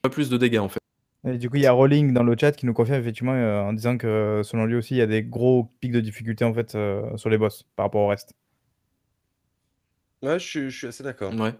[0.02, 0.80] pas plus de dégâts, en fait.
[1.28, 3.60] Et du coup, il y a Rolling dans le chat qui nous confirme effectivement euh,
[3.60, 6.54] en disant que selon lui aussi, il y a des gros pics de difficulté en
[6.54, 6.78] fait
[7.16, 8.34] sur les boss par rapport au reste.
[10.22, 11.34] Ouais, je suis assez d'accord.
[11.34, 11.54] Ouais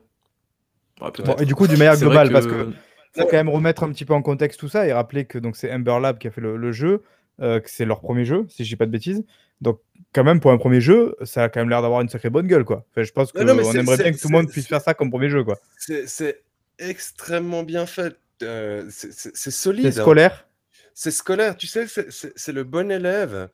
[1.40, 2.72] et du coup, du manière globale, parce que
[3.16, 5.56] faut quand même remettre un petit peu en contexte tout ça et rappeler que donc
[5.56, 7.04] c'est Ember Lab qui a fait le, jeu,
[7.42, 9.24] euh, que c'est leur premier jeu, si je dis pas de bêtises.
[9.62, 9.80] Donc
[10.14, 12.48] quand même pour un premier jeu, ça a quand même l'air d'avoir une sacrée bonne
[12.48, 12.86] gueule quoi.
[12.98, 15.44] je pense qu'on aimerait bien que tout le monde puisse faire ça comme premier jeu
[15.44, 15.60] quoi.
[15.78, 16.44] C'est
[16.80, 19.92] extrêmement bien fait, euh, c'est solide.
[19.92, 20.04] C'est hein.
[20.04, 20.48] scolaire.
[20.96, 23.50] C'est scolaire, tu sais, c'est le bon élève,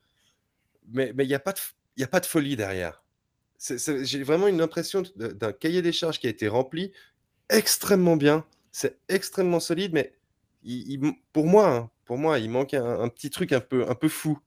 [0.91, 3.01] mais il n'y a, pas de, a pas de folie derrière.
[3.59, 6.91] J'ai vraiment une impression d'un cahier des charges qui a été rempli
[7.49, 10.13] extrêmement bien, c'est extrêmement solide, mais
[10.63, 10.99] il,
[11.33, 14.39] pour moi, hein, pour moi, il manque un, petit truc un peu, un peu fou.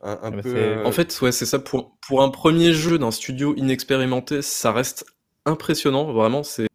[0.00, 1.58] Un, ah bah, peu, euh, En fait, ouais, c'est ça.
[1.58, 5.04] Pour, pour un premier jeu d'un studio inexpérimenté, ça reste
[5.46, 6.12] impressionnant.
[6.12, 6.68] Vraiment, c'est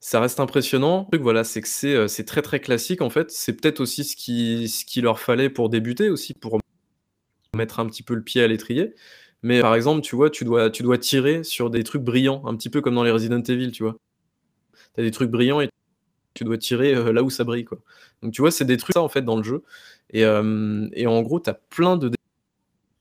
[0.00, 1.02] ça reste impressionnant.
[1.02, 3.30] Le truc, voilà, c'est que c'est euh, très très classique en fait.
[3.30, 6.58] C'est peut-être aussi ce qui, ce qui leur fallait pour débuter, aussi pour
[7.54, 8.94] mettre un petit peu le pied à l'étrier.
[9.42, 12.80] Mais par exemple, tu vois, tu dois, tirer sur des trucs brillants, un petit peu
[12.80, 13.96] comme dans les Resident Evil, tu vois.
[14.94, 15.70] Tu as des trucs brillants et
[16.34, 17.78] tu dois tirer euh, là où ça brille, quoi.
[18.22, 19.62] Donc tu vois, c'est des trucs ça en fait dans le jeu.
[20.10, 22.10] Et, euh, et en gros, tu as plein de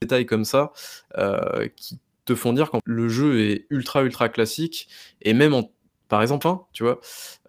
[0.01, 0.71] détails comme ça
[1.17, 4.87] euh, qui te font dire que le jeu est ultra ultra classique.
[5.21, 5.71] Et même en,
[6.07, 6.99] par exemple, hein, tu vois,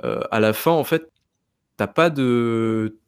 [0.03, 1.09] à la fin, en fait,
[1.77, 2.99] t'as pas de.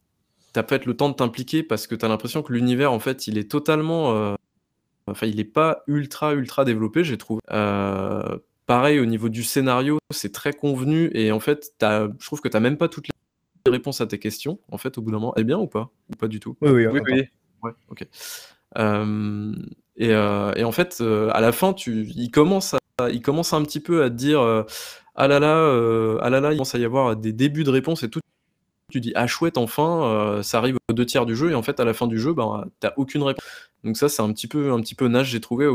[0.53, 3.27] T'as pas le temps de t'impliquer parce que tu as l'impression que l'univers, en fait,
[3.27, 4.35] il est totalement
[5.07, 7.41] Enfin, il n'est pas ultra, ultra développé, j'ai trouvé.
[7.51, 12.47] Euh, pareil, au niveau du scénario, c'est très convenu et en fait, je trouve que
[12.47, 15.19] tu n'as même pas toutes les réponses à tes questions, en fait, au bout d'un
[15.19, 15.33] moment.
[15.37, 15.91] Eh bien ou pas?
[16.11, 16.57] Ou pas du tout?
[16.61, 17.23] Oui, oui, oui.
[17.61, 18.05] Ouais, ok.
[18.77, 19.53] Euh,
[20.01, 23.79] euh, et, en fait, à la fin, tu, il, commence à, il commence un petit
[23.79, 24.41] peu à te dire
[25.15, 28.03] Ah là là, ah là là, il commence à y avoir des débuts de réponses
[28.03, 28.19] et tout.
[28.91, 31.79] Tu dis Ah chouette, enfin, ça arrive aux deux tiers du jeu et en fait,
[31.79, 33.43] à la fin du jeu, ben, tu n'as aucune réponse.
[33.83, 35.69] Donc ça, c'est un petit peu, un petit peu nage, j'ai trouvé.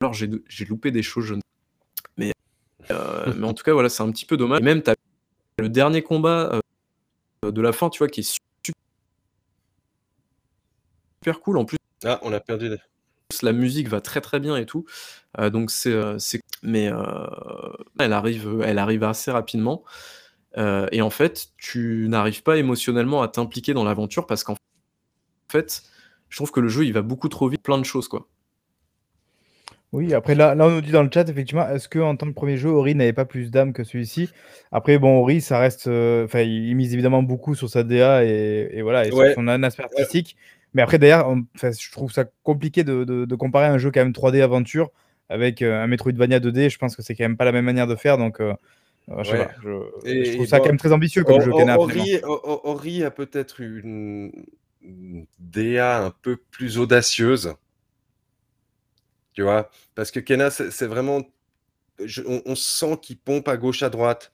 [0.00, 0.28] Alors j'ai,
[0.68, 1.34] loupé des choses, je
[2.16, 2.32] mais,
[2.90, 4.60] euh, mais en tout cas, voilà, c'est un petit peu dommage.
[4.60, 4.96] Et même, tu as
[5.58, 6.60] le dernier combat
[7.44, 8.38] euh, de la fin, tu vois, qui est
[11.24, 11.58] super cool.
[11.58, 12.70] En plus, ah, on a perdu.
[13.42, 14.84] La musique va très très bien et tout.
[15.38, 15.94] Euh, donc c'est,
[16.62, 16.90] mais
[17.98, 19.84] elle arrive, elle arrive assez rapidement.
[20.56, 24.56] Et en fait, tu n'arrives pas émotionnellement à t'impliquer dans l'aventure parce qu'en
[25.50, 25.82] fait,
[26.28, 28.26] je trouve que le jeu, il va beaucoup trop vite, plein de choses, quoi.
[29.92, 32.32] Oui, après là, là, on nous dit dans le chat, effectivement, est-ce qu'en tant que
[32.32, 34.30] premier jeu, Ori n'avait pas plus d'âme que celui-ci?
[34.72, 35.86] Après, bon, Ori, ça reste.
[35.86, 39.84] Euh, enfin, il, mise évidemment beaucoup sur sa DA et, voilà, et sur son aspect
[39.84, 40.36] artistique.
[40.72, 44.90] Mais après, d'ailleurs, je trouve ça compliqué de, comparer un jeu quand même 3D aventure
[45.28, 46.70] avec euh, un Metroidvania 2D.
[46.70, 48.16] Je pense que c'est quand même pas la même manière de faire.
[48.16, 48.54] Donc, euh,
[49.08, 51.52] je, trouve ça quand même très ambitieux comme jeu.
[51.52, 54.32] Ori, Ori a peut-être une,
[54.82, 57.54] une DA un peu plus audacieuse
[59.32, 61.22] tu vois Parce que Kena, c'est vraiment.
[62.26, 64.32] on, sent qu'il pompe à gauche, à droite.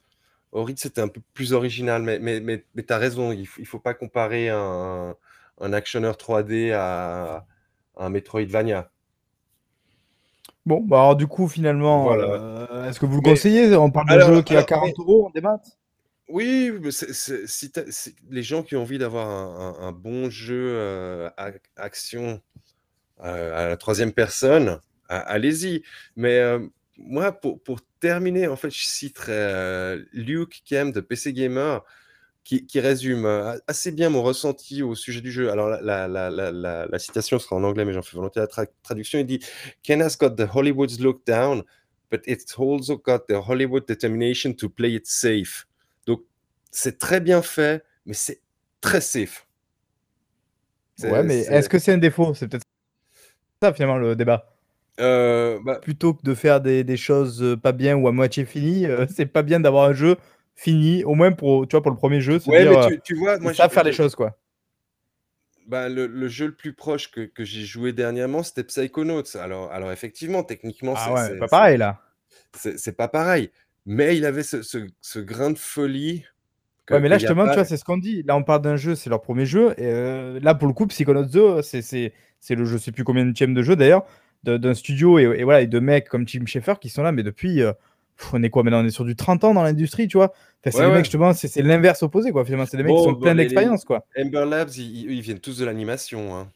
[0.53, 3.79] Orid, c'était un peu plus original, mais, mais, mais, tu as raison, il ne faut
[3.79, 5.15] pas comparer un,
[5.61, 7.47] un actionneur 3D à,
[7.97, 8.91] un Metroidvania.
[10.69, 13.75] Bon, bah alors du coup, finalement, euh, est-ce que vous le conseillez?
[13.75, 15.63] On parle d'un jeu qui est à 40 euros en débat
[16.29, 17.73] Oui, si,
[18.29, 21.31] les gens qui ont envie d'avoir un, bon jeu euh,
[21.79, 22.43] action
[23.25, 25.85] euh, à la troisième personne, allez-y.
[26.17, 26.39] Mais
[26.99, 31.83] moi, pour, pour, terminer, en fait, je citerai Luke Kem de PC Gamer
[32.49, 33.27] qui, qui, résume
[33.67, 35.51] assez bien mon ressenti au sujet du jeu.
[35.51, 39.19] Alors, la, la, la, la citation sera en anglais, mais j'en fais volontiers la traduction.
[39.19, 39.41] Il dit
[39.83, 41.63] Ken has got the Hollywood's look down,
[42.11, 45.67] but it's also got the Hollywood determination to play it safe.
[46.07, 46.23] Donc,
[46.71, 48.41] c'est très bien fait, mais c'est
[48.81, 49.47] très safe.
[51.03, 52.33] Ouais, mais est-ce que c'est un défaut?
[52.33, 52.65] C'est peut-être
[53.61, 54.55] ça, finalement, le débat.
[55.01, 58.87] Euh, bah Plutôt que de faire des, choses euh, pas bien ou à moitié finies,
[58.87, 60.17] euh, c'est pas bien d'avoir un jeu
[60.59, 62.41] fini, au moins pour, tu vois, pour le premier jeu.
[62.47, 64.37] Ouais, mais tu, vois, moi, ça faire les choses, quoi.
[65.67, 69.37] Bah, le, jeu le plus proche que, j'ai joué dernièrement, c'était Psychonauts.
[69.37, 72.01] Alors, alors effectivement, techniquement, ah c'est pas pareil là.
[72.55, 73.51] C'est pas pareil.
[73.87, 76.25] Mais il avait ce, grain de folie.
[76.91, 78.23] Ouais, mais là, justement, tu vois, c'est ce qu'on dit.
[78.23, 79.79] Là, on parle d'un jeu, c'est leur premier jeu.
[79.79, 82.11] Et là, pour le coup, Psychonauts 2, c'est
[82.51, 84.07] le jeu, je sais plus combien de de jeu d'ailleurs
[84.45, 87.61] d'un studio et, voilà, et de mecs comme Tim Schafer qui sont là, mais depuis,
[87.61, 87.73] euh,
[88.33, 90.33] on est quoi maintenant On est sur du 30 ans dans l'industrie, tu vois.
[90.65, 92.45] c'est les mecs, justement, c'est l'inverse opposé, quoi.
[92.45, 94.05] Finalement, c'est des mecs qui sont pleins d'expérience, quoi.
[94.19, 96.37] Ember Labs, ils, viennent tous de l'animation.
[96.37, 96.49] Hein.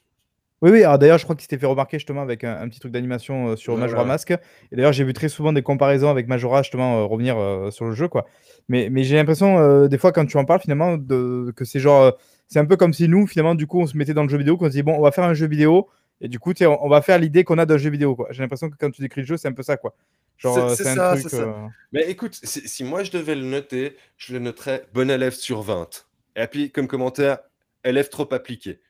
[0.61, 2.93] Oui, oui, alors d'ailleurs, je crois qu'il s'était fait remarquer justement avec un, petit truc
[2.93, 4.31] d'animation euh, sur Majora Mask.
[4.31, 7.37] Et d'ailleurs, j'ai vu très souvent des comparaisons avec Majora, justement, euh, revenir
[7.73, 8.27] sur le jeu, quoi.
[8.69, 12.13] Mais, mais j'ai l'impression, des fois, quand tu en parles, finalement, de, que c'est genre.
[12.47, 14.39] c'est un peu comme si nous, finalement, du coup, on se mettait dans le jeu
[14.39, 15.89] vidéo, qu'on se dit, bon, on va faire un jeu vidéo
[16.23, 18.17] et du coup, on, va faire l'idée qu'on a d'un jeu vidéo.
[18.31, 19.77] J'ai l'impression que quand tu décris le jeu, c'est un peu ça.
[19.77, 19.93] quoi.
[20.39, 21.53] Genre, c'est euh, ça, c'est euh,
[21.93, 26.07] Mais écoute, si moi je devais le noter, je le noterais bon élève sur 20.
[26.37, 27.39] Et puis, comme commentaire,
[27.85, 28.81] élève trop appliqué.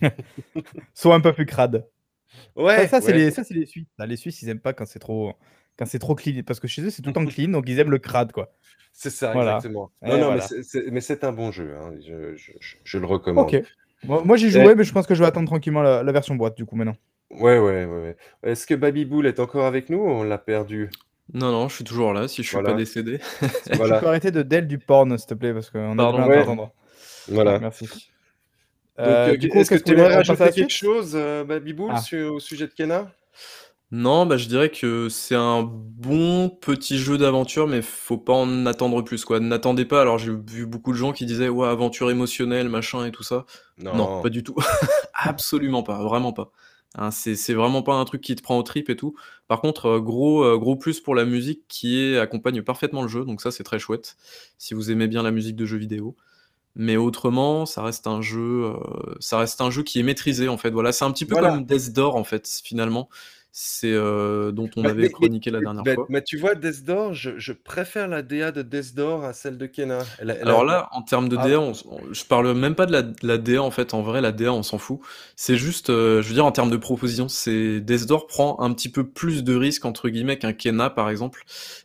[0.94, 1.86] Soit un peu plus crade.
[2.54, 2.86] Ouais.
[2.88, 3.86] Ça, c'est les, les Suisses.
[3.98, 5.34] les Suisses, ils aiment pas quand c'est trop,
[5.78, 6.42] quand c'est trop clean.
[6.46, 8.52] Parce que chez eux, c'est tout le temps clean, donc ils aiment le crade, quoi.
[8.92, 9.92] C'est ça, exactement.
[10.02, 10.38] Non, non,
[10.90, 11.76] mais c'est un bon jeu.
[11.76, 11.94] Hein.
[12.00, 13.54] Je, je, je, le recommande.
[13.54, 13.62] Ok.
[14.04, 16.64] Moi, j'ai joué, mais je pense que je vais attendre tranquillement la, version boîte, du
[16.64, 16.96] coup, maintenant.
[17.30, 18.16] Ouais, ouais, ouais.
[18.42, 20.90] Est-ce que Baby Bull est encore avec nous ou on l'a perdu?
[21.34, 23.18] Non, non, je suis toujours là, si je suis pas décédé.
[23.72, 23.96] voilà.
[23.96, 26.38] Tu peux arrêter de del du porn, s'il te plaît, parce qu'on a du mal
[26.38, 26.72] à
[27.28, 27.58] Voilà.
[27.58, 28.10] Merci.
[28.98, 32.16] Euh, euh, du coup, est-ce que, tu voudrais rajouter quelque chose, euh, Baby Bull, ah.
[32.30, 33.10] au sujet de Kena
[33.92, 38.66] non, bah, je dirais que c'est un bon petit jeu d'aventure, mais faut pas en
[38.66, 39.38] attendre plus, quoi.
[39.38, 40.00] N'attendez pas.
[40.00, 43.46] Alors, j'ai vu beaucoup de gens qui disaient, ouais, aventure émotionnelle, machin et tout ça.
[43.78, 44.56] Non, pas du tout.
[45.14, 46.50] Absolument pas, vraiment pas.
[46.98, 49.14] Hein, c'est vraiment pas un truc qui te prend au trip et tout.
[49.48, 53.08] Par contre, euh, gros, euh, gros plus pour la musique qui est, accompagne parfaitement le
[53.08, 54.16] jeu, donc ça c'est très chouette,
[54.56, 56.16] si vous aimez bien la musique de jeux vidéo.
[56.74, 60.56] Mais autrement, ça reste un jeu, euh, ça reste un jeu qui est maîtrisé en
[60.56, 60.70] fait.
[60.70, 63.08] Voilà, c'est un petit peu comme Death Door en fait, finalement
[63.58, 66.04] c'est euh, dont on avait chroniqué la dernière fois.
[66.10, 69.64] Mais tu vois, Death Door, je, préfère la DA de Death Door à celle de
[69.64, 70.00] Kena.
[70.42, 71.48] Alors là, en termes de ah.
[71.48, 71.72] DA,
[72.12, 72.92] je parle même pas de
[73.22, 73.94] la, DA en fait.
[73.94, 75.00] En vrai, la DA, on s'en fout.
[75.36, 78.74] C'est juste, euh, je veux dire, en termes de proposition, c'est Death Door prend un
[78.74, 81.44] petit peu plus de risques entre guillemets qu'un Kena par exemple.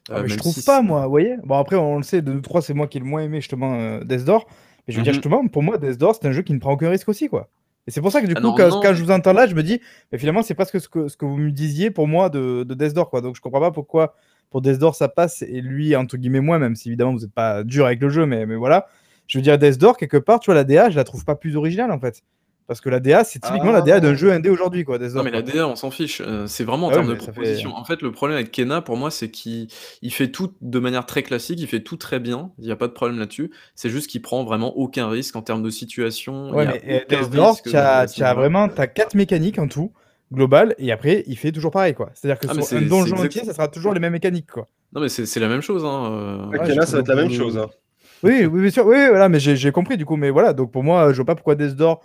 [0.10, 1.06] Ah, euh, mais je trouve pas, moi.
[1.06, 3.08] Vous voyez Bon après, on le sait, de nous trois, c'est moi qui ai le
[3.08, 4.46] moins aimé justement Death Door.
[4.88, 5.16] Mais je veux dire mhm.
[5.16, 7.48] justement, pour moi, Death Door, c'est un jeu qui ne prend aucun risque aussi, quoi.
[7.88, 9.64] Et c'est pour ça que du ah coup, quand, je vous entends là, je me
[9.64, 9.82] dis,
[10.12, 12.74] mais finalement, c'est presque ce que, ce que vous me disiez pour moi de, de
[12.74, 13.22] Death Door, quoi.
[13.22, 14.16] Donc je comprends pas pourquoi
[14.52, 17.34] pour Death Door ça passe et lui, entre guillemets, moi, même si évidemment vous n'êtes
[17.34, 18.88] pas dur avec le jeu, mais, mais voilà.
[19.28, 21.36] Je veux dire, Death Door, quelque part, tu vois, la DA, je la trouve pas
[21.36, 22.22] plus originale en fait.
[22.68, 24.16] Parce que la DA, c'est typiquement la DA d'un ah.
[24.16, 24.84] jeu indé aujourd'hui.
[24.84, 26.22] Quoi, non, mais la DA, on s'en fiche.
[26.26, 27.76] Euh, c'est vraiment en ah termes de proposition.
[27.76, 29.68] En fait, le problème avec Kena, pour moi, c'est qu'il
[30.10, 32.52] fait tout de manière très classique, il fait tout très bien.
[32.60, 33.52] Il n'y a pas de problème là-dessus.
[33.76, 36.52] C'est juste qu'il prend vraiment aucun risque en termes de situation.
[36.52, 37.30] Ouais, mais Death
[37.64, 39.92] tu as, as, vraiment as quatre mécaniques en tout,
[40.32, 41.94] global, et après, il fait toujours pareil.
[41.94, 42.10] quoi.
[42.14, 44.52] C'est-à-dire que ah, sur un donjon entier, ça sera toujours les mêmes mécaniques.
[44.52, 44.68] quoi.
[44.94, 45.84] Non, mais c'est la même chose.
[45.86, 46.50] Hein.
[46.54, 46.58] Euh...
[46.66, 47.58] Kena, ça va être la même chose.
[47.58, 47.70] Hein.
[48.24, 48.86] Oui, oui, bien sûr.
[48.86, 50.16] Oui, voilà, mais j'ai compris du coup.
[50.16, 52.02] Mais voilà, donc pour moi, je vois pas pourquoi Desdor,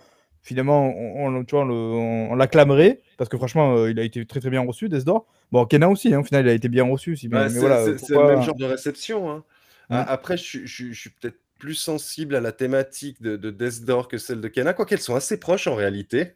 [0.47, 4.49] finalement, on, tu vois, on, l'acclamerait parce que franchement, euh, il a été très très
[4.49, 5.27] bien reçu, Desdor.
[5.51, 7.17] Bon, Kenan aussi, hein, au final, il a été bien reçu.
[7.17, 9.29] Si bah, c'est le même genre de réception.
[9.29, 9.43] Hein.
[9.89, 14.47] Après, je, suis peut-être plus sensible à la thématique de, de Desdor que celle de
[14.47, 16.35] Kenan, quoi qu'elles sont assez proches en réalité.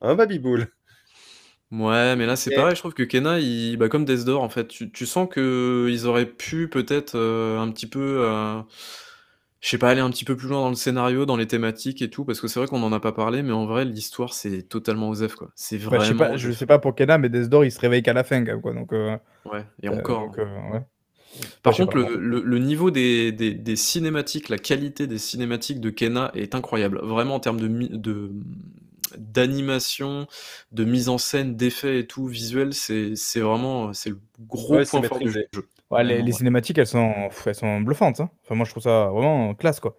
[0.00, 0.68] Un hein, Bull
[1.70, 4.68] Ouais, mais là, c'est pareil, je trouve que Kena, il bah, comme Desdor, en fait,
[4.68, 8.60] tu tu sens qu'ils auraient pu peut-être, euh, un petit peu, euh,
[9.60, 12.00] je sais pas, aller un petit peu plus loin dans le scénario, dans les thématiques
[12.02, 14.32] et tout, parce que c'est vrai qu'on en a pas parlé, mais en vrai, l'histoire,
[14.32, 15.50] c'est totalement osef, quoi.
[15.54, 18.02] C'est bah, je sais pas je sais pas pour Kena, mais Desdor, il se réveille
[18.02, 20.84] qu'à la fin, quand même, quoi, donc euh, Ouais, et encore, hein.
[21.62, 27.00] Par contre, le niveau des des cinématiques, la qualité des cinématiques de Kena est incroyable.
[27.02, 28.32] Vraiment en termes de de
[29.16, 30.26] d'animation,
[30.72, 35.18] de mise en scène, d'effets et tout, visuel, c'est vraiment c'est le gros point fort
[35.18, 35.46] du jeu.
[36.02, 37.12] Les, cinématiques, elles sont,
[37.46, 38.20] elles sont bluffantes.
[38.20, 38.30] Hein.
[38.44, 39.96] Enfin, moi, je trouve ça vraiment classe, quoi.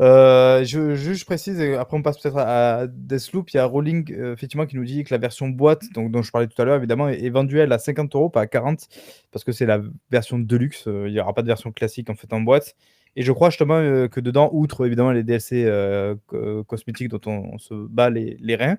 [0.00, 4.32] Euh, je, je, précise, après on passe peut-être à, Deathloop, il y a Rolling euh,
[4.32, 6.78] effectivement qui nous dit que la version boîte, donc, dont je parlais tout à l'heure
[6.78, 8.88] évidemment, est, vendue elle à 50 euros, pas à 40,
[9.30, 9.80] parce que c'est la
[10.10, 12.74] version de luxe, euh, il n'y aura pas de version classique en fait en boîte.
[13.16, 16.16] Et je crois justement euh, que dedans, outre évidemment les DLC euh,
[16.66, 18.78] cosmétiques dont on, se bat les, reins,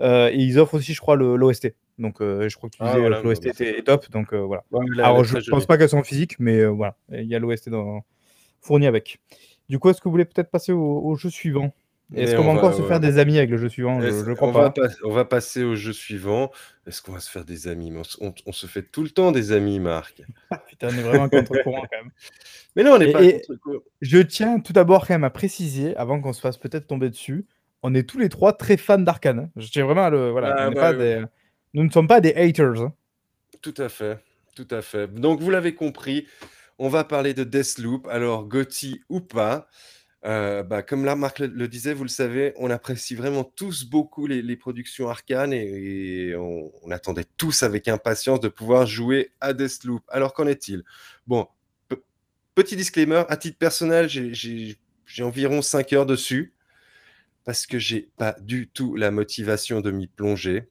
[0.00, 1.74] euh, ils offrent aussi, je crois, l'OST.
[2.02, 4.10] Donc, je crois que tu ah, disais que l'OST était top.
[4.10, 4.64] Donc, voilà.
[4.98, 7.70] Alors, je ne pense pas qu'elles sont physiques, mais voilà, il y a l'OST
[8.60, 9.20] fourni avec.
[9.68, 11.72] Du coup, est-ce que vous voulez peut-être passer au jeu suivant?
[12.14, 14.00] Est-ce qu'on va encore se faire des amis avec le jeu suivant?
[14.00, 14.68] Je, crois on pas.
[14.68, 16.50] Va on va passer au jeu suivant.
[16.86, 17.92] Est-ce qu'on va se faire des amis?
[18.20, 20.22] On, se fait tout le temps des amis, Marc.
[20.68, 22.10] Putain, on est vraiment contre-courant quand même.
[22.76, 23.80] Mais non, on n'est pas contre-courant.
[24.00, 27.46] Je tiens tout d'abord quand même à préciser, avant qu'on se fasse peut-être tomber dessus,
[27.82, 29.50] on est tous les trois très fans d'Arkane.
[29.56, 30.30] Je tiens vraiment à le.
[30.30, 31.28] Voilà, ah, bah
[31.74, 32.82] Nous ne sommes pas des haters.
[32.82, 32.92] Hein.
[33.60, 34.18] Tout à fait.
[34.54, 35.12] Tout à fait.
[35.12, 36.26] Donc, vous l'avez compris,
[36.78, 38.06] on va parler de Deathloop.
[38.08, 39.68] Alors, Gotti ou pas.
[40.24, 44.26] Euh, bah, comme là, Marc le, disait, vous le savez, on apprécie vraiment tous beaucoup
[44.26, 50.02] les, productions Arcane et, on, attendait tous avec impatience de pouvoir jouer à Deathloop.
[50.08, 50.84] Alors qu'en est-il?
[51.26, 51.48] Bon,
[52.54, 54.76] petit disclaimer, à titre personnel, j'ai
[55.20, 56.54] environ 5 heures dessus
[57.44, 60.68] parce que j'ai pas du tout la motivation de m'y plonger.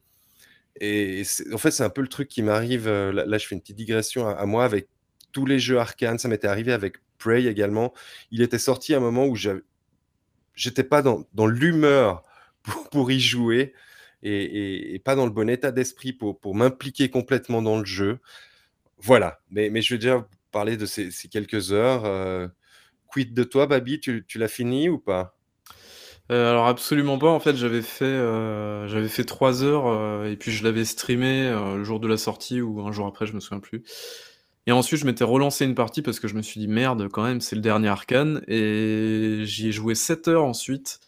[0.79, 1.23] Et
[1.53, 2.87] en fait, c'est un peu le truc qui m'arrive.
[2.87, 4.87] Euh, là, je fais une petite digression à, moi avec
[5.31, 6.17] tous les jeux Arcane.
[6.17, 7.93] Ça m'était arrivé avec Prey également.
[8.31, 9.35] Il était sorti à un moment où
[10.55, 12.23] j'étais pas dans, dans l'humeur
[12.91, 13.73] pour, y jouer
[14.23, 18.19] et, pas dans le bon état d'esprit pour, pour m'impliquer complètement dans le jeu.
[18.97, 22.05] Voilà, mais, je vais déjà parler de ces, quelques heures.
[22.05, 22.47] Euh,
[23.07, 23.99] quid de toi, Babi?
[23.99, 25.35] Tu l'as fini ou pas?
[26.29, 27.29] Euh, alors absolument pas.
[27.29, 31.83] En fait, j'avais fait, euh, j'avais fait 3 heures et puis je l'avais streamé le
[31.83, 33.83] jour de la sortie ou un jour après, je me souviens plus.
[34.67, 37.23] Et ensuite, je m'étais relancé une partie parce que je me suis dit: «Merde, quand
[37.23, 40.99] même, c'est le dernier Arcane» et j'y ai joué 7 heures ensuite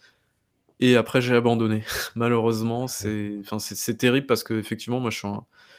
[0.79, 1.83] et après j'ai abandonné.
[2.15, 5.27] Malheureusement, c'est enfin, c'est terrible parce qu'effectivement, moi, je suis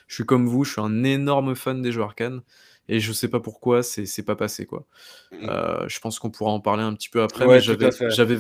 [0.06, 2.43] je suis comme vous, je suis un énorme fan des jeux Arcane
[2.89, 4.86] et je sais pas pourquoi c'est c'est pas passé, quoi.
[5.32, 5.48] Mmh.
[5.48, 8.39] Euh, je pense qu'on pourra en parler un petit peu après, mais j'avais j'avais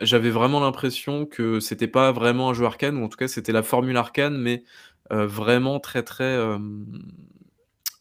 [0.00, 3.52] j'avais vraiment l'impression que c'était pas vraiment un jeu Arcane ou en tout cas, c'était
[3.52, 4.64] la formule Arcane mais
[5.12, 6.38] euh, vraiment très, très,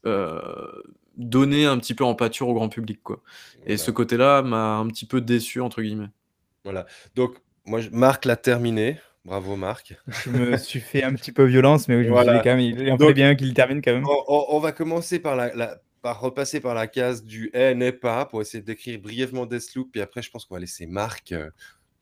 [0.05, 0.71] euh,
[1.17, 3.21] donner un petit peu en pâture au grand public, quoi.
[3.65, 6.09] Et ce côté-là m'a un petit peu «déçu» entre guillemets.
[6.63, 6.85] Voilà,
[7.15, 7.35] donc
[7.65, 8.97] moi Marc l'a terminé.
[9.26, 9.95] Bravo Marc.
[10.07, 12.55] Je me suis fait un petit peu violence, mais oui, je me suis dit quand
[12.55, 14.05] même, il est bien qu'il termine quand même.
[14.27, 18.41] On, va commencer par la, par repasser par la case du «est, n'est pas» pour
[18.41, 21.49] essayer de décrire brièvement Deathloop, puis après je pense qu'on va laisser Marc, euh,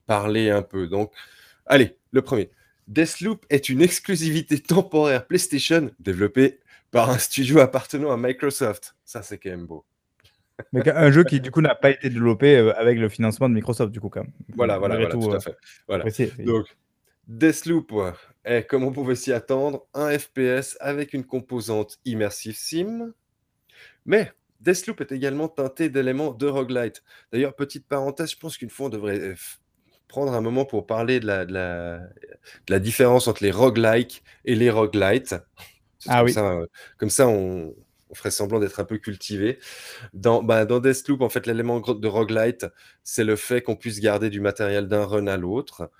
[0.07, 0.87] parler un peu.
[0.87, 1.11] Donc
[1.65, 2.49] allez, le premier.
[2.87, 6.59] Deathloop est une exclusivité temporaire PlayStation développée
[6.91, 8.95] par un studio appartenant à Microsoft.
[9.03, 9.85] Ça, c'est quand même beau.
[10.73, 13.53] Mais un jeu qui, du coup, n'a pas été développé euh, avec le financement de
[13.53, 14.31] Microsoft, du coup, quand même.
[14.55, 15.55] Voilà, voilà, voilà tout, à euh, fait.
[15.87, 16.05] Voilà.
[16.39, 16.65] Donc,
[17.27, 17.93] Deathloop
[18.43, 23.13] est, comme on pouvait s'y attendre, un FPS avec une composante immersive sim.
[24.05, 24.31] Mais
[24.61, 27.03] Deathloop est également teinté d'éléments de roguelite.
[27.31, 29.35] D'ailleurs, petite parenthèse, je pense qu'une fois, on devrait euh,
[30.07, 34.23] prendre un moment pour parler de la, de la, de la différence entre les roguelikes
[34.45, 35.35] et les roguelites.
[36.07, 36.65] Ah comme, ça, euh,
[36.97, 37.75] comme ça, on,
[38.13, 39.59] ferait semblant d'être un peu cultivé.
[40.13, 42.65] Dans, bah, dans Deathloop, en fait, l'élément de roguelite,
[43.03, 45.91] c'est le fait qu'on puisse garder du matériel d'un run à l'autre.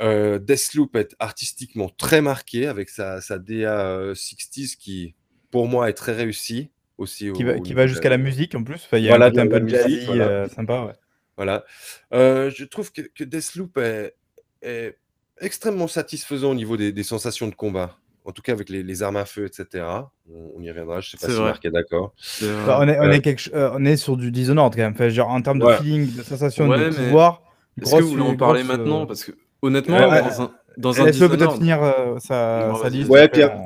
[0.00, 5.14] Euh, Deathloop est artistiquement très marqué avec sa, sa DA 60s euh, qui,
[5.50, 6.70] pour moi, est très réussie.
[6.96, 8.88] Aussi qui va, jusqu'à la musique en plus.
[8.92, 10.48] il y a un, peu de jazzy voilà.
[10.48, 10.96] sympa.
[11.38, 11.64] Voilà.
[12.12, 14.14] je trouve que, que Deathloop est,
[14.60, 14.98] est,
[15.40, 17.96] extrêmement satisfaisant au niveau des, des sensations de combat
[18.28, 19.84] en tout cas avec les, armes à feu, etc.
[20.30, 22.12] On, y reviendra, je sais pas si Marc est d'accord.
[22.42, 25.58] On, est, on, est on est sur du Dishonored quand même, enfin, genre, en termes
[25.58, 27.42] de feeling, de sensation, de pouvoir.
[27.80, 29.06] Est-ce que vous voulez en parler maintenant?
[29.06, 29.32] Parce que
[29.62, 31.80] honnêtement, dans un, dans un Laisse-le peut-être finir
[32.18, 33.08] sa, sa liste.
[33.08, 33.58] Ouais, Pierre.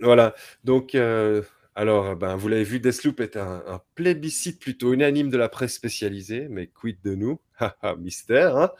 [0.00, 0.34] Voilà.
[0.64, 0.96] Donc,
[1.76, 6.48] alors, ben, vous l'avez vu, Deathloop est un, plébiscite plutôt unanime de la presse spécialisée,
[6.48, 7.38] mais quid de nous?
[7.98, 8.56] Mystère.
[8.56, 8.70] Hein?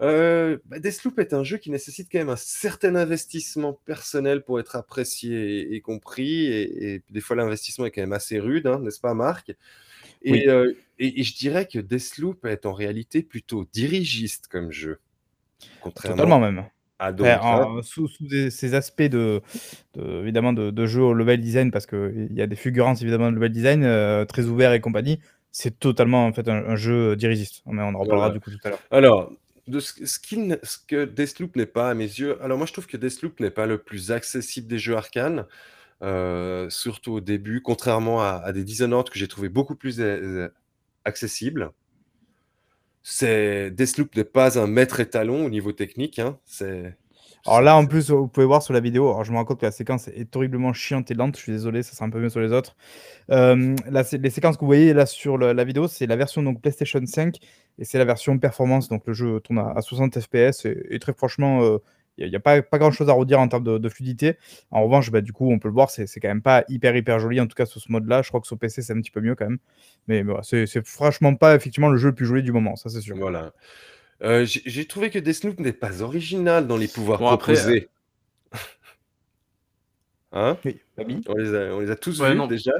[0.00, 4.76] Euh, Deathloop est un jeu qui nécessite quand même un certain investissement personnel pour être
[4.76, 9.14] apprécié et, compris, et, des fois l'investissement est quand même assez rude, hein, n'est-ce pas
[9.14, 9.52] Marc?
[10.26, 15.00] Euh, et, je dirais que Deathloop est en réalité plutôt dirigiste comme jeu.
[15.82, 16.64] Totalement même.
[17.82, 18.08] Sous,
[18.50, 19.42] ces aspects de,
[19.96, 23.52] évidemment de, jeu au level design, parce qu'il y a des fulgurances évidemment de level
[23.52, 27.62] design euh, très ouvert et compagnie, c'est totalement en fait un, jeu dirigiste.
[27.66, 28.80] Mais on en reparlera du coup tout à l'heure.
[28.90, 29.32] Alors,
[29.66, 30.18] de ce, ce,
[30.62, 33.50] ce que Deathloop n'est pas à mes yeux, alors moi je trouve que Deathloop n'est
[33.50, 35.46] pas le plus accessible des jeux arcane,
[36.02, 40.48] euh, surtout au début, contrairement à, des Dishonored que j'ai trouvé beaucoup plus euh,
[41.04, 41.70] accessibles.
[43.06, 46.18] C'est Deathloop n'est pas un maître étalon au niveau technique.
[46.18, 46.38] Hein.
[47.46, 49.60] Alors là, en plus, vous pouvez voir sur la vidéo, alors je me rends compte
[49.60, 52.18] que la séquence est horriblement chiante et lente, je suis désolé, ça sera un peu
[52.18, 52.74] mieux sur les autres.
[53.30, 57.02] Euh, les séquences que vous voyez là sur la vidéo, c'est la version donc PlayStation
[57.04, 57.36] 5
[57.78, 61.62] et c'est la version performance, donc le jeu tourne à, 60 FPS et, très franchement,
[61.62, 61.76] euh,
[62.18, 64.36] il n'y a, pas, pas grand chose à redire en termes de, fluidité.
[64.70, 67.18] En revanche, bah, du coup, on peut le voir, c'est quand même pas hyper hyper
[67.18, 68.22] joli, en tout cas sur ce mode-là.
[68.22, 69.58] Je crois que sur PC, c'est un petit peu mieux quand même.
[70.08, 73.00] Mais, mais c'est franchement pas effectivement le jeu le plus joli du moment, ça c'est
[73.00, 73.16] sûr.
[73.16, 73.52] Voilà.
[74.22, 77.88] Euh, j'ai trouvé que Deathloop n'est pas original dans les pouvoirs proposés.
[78.54, 78.58] Euh,
[80.32, 80.58] hein?
[80.64, 80.80] Oui,
[81.26, 82.72] on, les a, on les a tous vus déjà.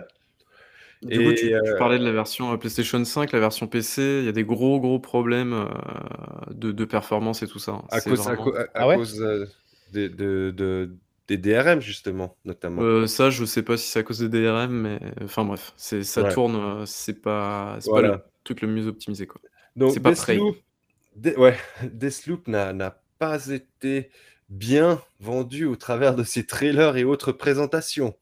[1.05, 4.29] Du coup, tu, euh, parlais de la version PlayStation 5, la version PC, il y
[4.29, 5.69] a des gros gros problèmes
[6.51, 7.83] de, performance et tout ça.
[7.91, 8.37] À cause, à,
[8.75, 9.19] ah cause
[9.93, 10.97] de, de,
[11.29, 13.07] des DRM, justement, notamment.
[13.07, 16.87] ça, je sais pas si c'est à cause des DRM, mais enfin bref, ça tourne,
[16.87, 19.27] c'est pas, pas le truc le mieux optimisé.
[19.27, 19.41] Quoi.
[19.77, 20.57] Donc, pas Deathloop,
[21.37, 24.11] ouais, Deathloop n'a pas été
[24.49, 28.15] bien vendu au travers de ses trailers et autres présentations.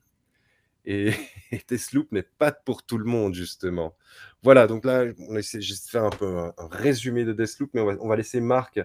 [0.84, 1.12] Et,
[1.68, 3.94] Deathloop n'est pas pour tout le monde, justement.
[4.42, 7.80] Voilà, donc là, on essaie juste de faire un peu un, résumé de Deathloop, mais
[7.80, 8.80] on va, on va laisser Marc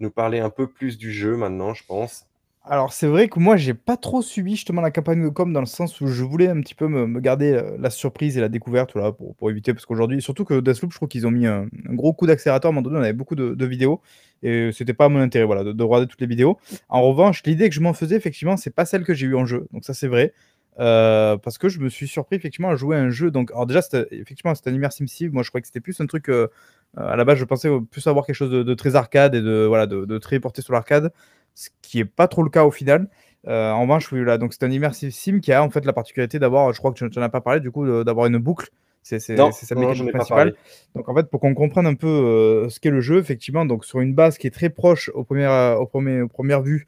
[0.00, 2.26] nous parler un peu plus du jeu maintenant, je pense.
[2.66, 5.60] Alors, c'est vrai que moi, j'ai pas trop suivi justement la campagne de com dans
[5.60, 8.48] le sens où je voulais un petit peu me, garder euh, la surprise et la
[8.48, 11.66] découverte pour, pour éviter, parce qu'aujourd'hui, surtout que Deathloop, je trouve qu'ils ont mis un,
[11.90, 12.70] gros coup d'accélérateur.
[12.70, 14.00] À un moment donné, on avait beaucoup de, vidéos
[14.42, 16.56] et c'était pas mon intérêt voilà, de, regarder toutes les vidéos.
[16.88, 19.44] En revanche, l'idée que je m'en faisais, effectivement, c'est pas celle que j'ai eu en
[19.44, 19.66] jeu.
[19.72, 20.32] Donc, ça, c'est vrai.
[20.80, 23.30] Euh, parce que je me suis surpris effectivement à jouer à un jeu.
[23.30, 23.80] Donc, alors déjà,
[24.10, 25.30] effectivement, c'était un immersive sim.
[25.32, 26.28] Moi, je croyais que c'était plus un truc.
[26.28, 26.48] Euh,
[26.96, 29.86] à la base, je pensais plus avoir quelque chose de, très arcade et de, voilà,
[29.86, 31.12] de, très porté sur l'arcade
[31.56, 33.08] ce qui n'est pas trop le cas au final.
[33.46, 36.38] Euh, en revanche, là, donc c'est un immersive sim qui a en fait la particularité
[36.38, 38.70] d'avoir, je crois que tu n'en as pas parlé, du coup, d'avoir une boucle
[39.04, 40.54] c'est sa mécanique principale.
[40.94, 43.84] Donc en fait, pour qu'on comprenne un peu euh, ce qu'est le jeu, effectivement, donc
[43.84, 46.86] sur une base qui est très proche au premier, euh, au premier, aux premières vues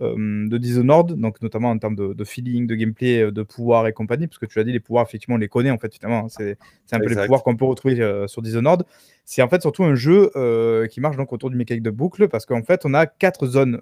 [0.00, 4.26] euh, de Dishonored, donc notamment en termes de, feeling, de gameplay, de pouvoir et compagnie,
[4.26, 6.28] parce que tu as dit les pouvoirs, effectivement, on les connaît en fait, finalement, hein,
[6.28, 6.56] c'est
[6.92, 8.84] un peu les pouvoirs qu'on peut retrouver sur Dishonored.
[9.30, 10.30] C'est en fait surtout un jeu
[10.90, 13.78] qui marche donc autour du mécanique de boucle, parce qu'en fait, on a quatre zones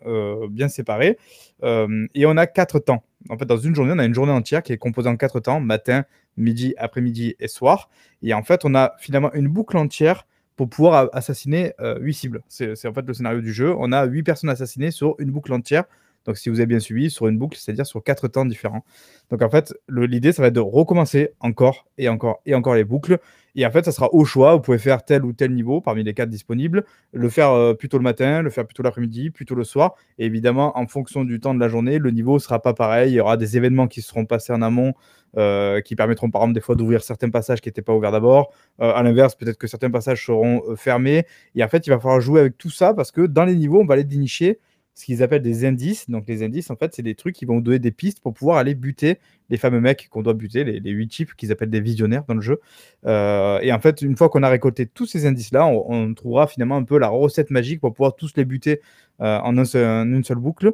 [0.50, 1.18] bien séparées
[1.62, 3.04] et on a quatre temps.
[3.28, 5.38] En fait, dans une journée, on a une journée entière qui est composée en quatre
[5.38, 6.04] temps matin,
[6.36, 7.88] midi, après-midi et soir.
[8.22, 12.42] Et en fait, on a finalement une boucle entière pour pouvoir assassiner euh, huit cibles.
[12.48, 13.72] C'est en fait le scénario du jeu.
[13.78, 15.84] On a huit personnes assassinées sur une boucle entière.
[16.26, 18.84] Donc, si vous avez bien suivi, sur une boucle, c'est-à-dire sur quatre temps différents.
[19.30, 22.84] Donc, en fait, l'idée, ça va être de recommencer encore et encore et encore les
[22.84, 23.18] boucles.
[23.56, 24.54] Et en fait, ça sera au choix.
[24.54, 27.96] Vous pouvez faire tel ou tel niveau parmi les quatre disponibles, le faire euh, plutôt
[27.96, 29.94] le matin, le faire plutôt l'après-midi, plutôt le soir.
[30.18, 33.12] Et évidemment, en fonction du temps de la journée, le niveau sera pas pareil.
[33.12, 34.92] Il y aura des événements qui seront passés en amont,
[35.38, 38.52] euh, qui permettront par exemple des fois d'ouvrir certains passages qui n'étaient pas ouverts d'abord.
[38.82, 41.24] Euh, à l'inverse, peut-être que certains passages seront fermés.
[41.54, 43.80] Et en fait, il va falloir jouer avec tout ça parce que dans les niveaux,
[43.80, 44.58] on va aller dénicher
[44.96, 46.08] ce qu'ils appellent des indices.
[46.08, 48.56] Donc, les indices, en fait, c'est des trucs qui vont donner des pistes pour pouvoir
[48.56, 49.18] aller buter
[49.50, 52.40] les fameux mecs qu'on doit buter, les, huit types qu'ils appellent des visionnaires dans le
[52.40, 52.60] jeu.
[53.06, 56.76] Euh, et en fait, une fois qu'on a récolté tous ces indices-là, on, trouvera finalement
[56.76, 58.80] un peu la recette magique pour pouvoir tous les buter
[59.20, 60.72] euh, en, une seule boucle.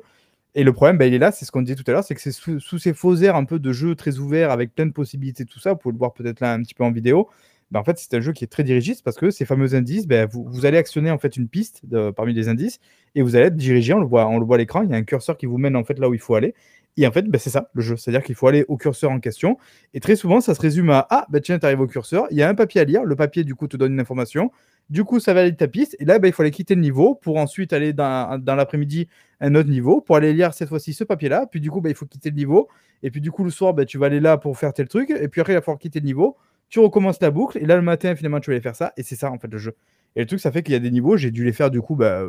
[0.54, 2.14] Et le problème, bah, il est là, c'est ce qu'on disait tout à l'heure, c'est
[2.14, 4.86] que c'est sous, sous, ces faux airs un peu de jeu très ouvert avec plein
[4.86, 7.28] de possibilités, tout ça, vous pouvez le voir peut-être là un petit peu en vidéo,
[7.72, 10.06] bah, en fait, c'est un jeu qui est très dirigiste parce que ces fameux indices,
[10.06, 11.82] bah, vous, allez actionner en fait une piste
[12.14, 12.80] parmi les indices
[13.14, 15.38] et vous allez être dirigé, on le voit, à l'écran, il y a un curseur
[15.38, 16.54] qui vous mène en fait là où il faut aller.
[16.98, 17.96] Et en fait, bah, c'est ça le jeu.
[17.96, 19.56] C'est-à-dire qu'il faut aller au curseur en question.
[19.94, 22.36] Et très souvent, ça se résume à Ah, bah tiens, tu arrives au curseur, il
[22.36, 23.04] y a un papier à lire.
[23.04, 24.50] Le papier, du coup, te donne une information.
[24.90, 25.96] Du coup, ça valide ta piste.
[25.98, 29.08] Et là, il faut aller quitter le niveau pour ensuite aller dans, l'après-midi
[29.40, 31.46] un autre niveau pour aller lire cette fois-ci ce papier-là.
[31.50, 32.68] Puis du coup, il faut quitter le niveau.
[33.02, 35.08] Et puis du coup, le soir, tu vas aller là pour faire tel truc.
[35.08, 36.36] Et puis après, il va falloir quitter le niveau.
[36.72, 37.58] Tu recommences la boucle.
[37.58, 38.92] Et là, le matin, finalement, tu vas aller faire ça.
[38.96, 39.76] Et c'est ça, en fait, le jeu.
[40.16, 41.16] Et le truc, ça fait qu'il y a des niveaux.
[41.18, 42.24] J'ai dû les faire, du coup, bah,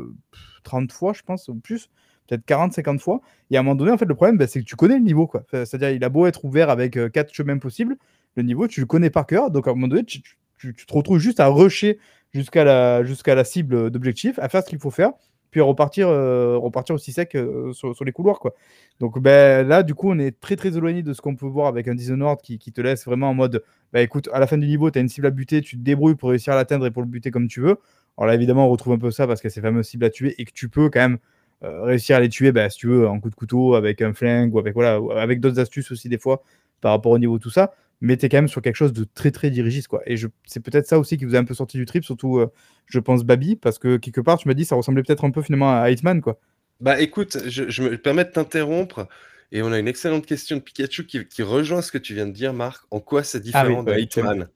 [0.63, 1.89] 30 fois, je pense, ou plus.
[2.27, 3.21] Peut-être 40, 50 fois.
[3.51, 5.03] Et à un moment donné, en fait, le problème, bah, c'est que tu connais le
[5.03, 5.27] niveau.
[5.27, 5.45] quoi.
[5.51, 7.97] C'est-à-dire, il a beau être ouvert avec euh, quatre chemins possibles.
[8.35, 9.51] Le niveau, tu le connais par cœur.
[9.51, 11.99] Donc, à un moment donné, tu, tu- tu te retrouves juste à rusher
[12.33, 15.11] jusqu'à la, jusqu'à la cible d'objectif, à faire ce qu'il faut faire,
[15.53, 18.39] puis repartir, euh, repartir aussi sec euh, sur, les couloirs.
[18.39, 18.53] Quoi.
[18.99, 21.67] Donc ben, là, du coup, on est très très éloigné de ce qu'on peut voir
[21.67, 23.63] avec un Dishonored qui, qui te laisse vraiment en mode
[23.93, 25.83] bah, écoute, à la fin du niveau, tu as une cible à buter, tu te
[25.83, 27.77] débrouilles pour réussir à l'atteindre et pour le buter comme tu veux.
[28.17, 30.35] Alors là, évidemment, on retrouve un peu ça parce a ces fameuses cibles à tuer
[30.39, 31.19] et que tu peux quand même
[31.63, 34.13] euh, réussir à les tuer, bah, si tu veux, en coup de couteau, avec un
[34.13, 36.43] flingue ou avec, voilà, avec d'autres astuces aussi, des fois,
[36.81, 37.73] par rapport au niveau, tout ça.
[38.03, 39.87] Mais tu es quand même sur quelque chose de très très dirigiste.
[39.87, 40.01] Quoi.
[40.05, 42.37] Et je- c'est peut-être ça aussi qui vous a un peu sorti du trip, surtout,
[42.37, 42.51] euh,
[42.85, 45.41] je pense, Babi, parce que quelque part, tu m'as dit, ça ressemblait peut-être un peu
[45.41, 46.21] finalement à Hitman.
[46.21, 46.37] Quoi.
[46.81, 49.07] Bah écoute, je, je me permets de t'interrompre.
[49.51, 52.25] Et on a une excellente question de Pikachu qui, qui rejoint ce que tu viens
[52.27, 52.83] de dire, Marc.
[52.91, 54.49] En quoi c'est Ah oui, différent de ouais, Hitman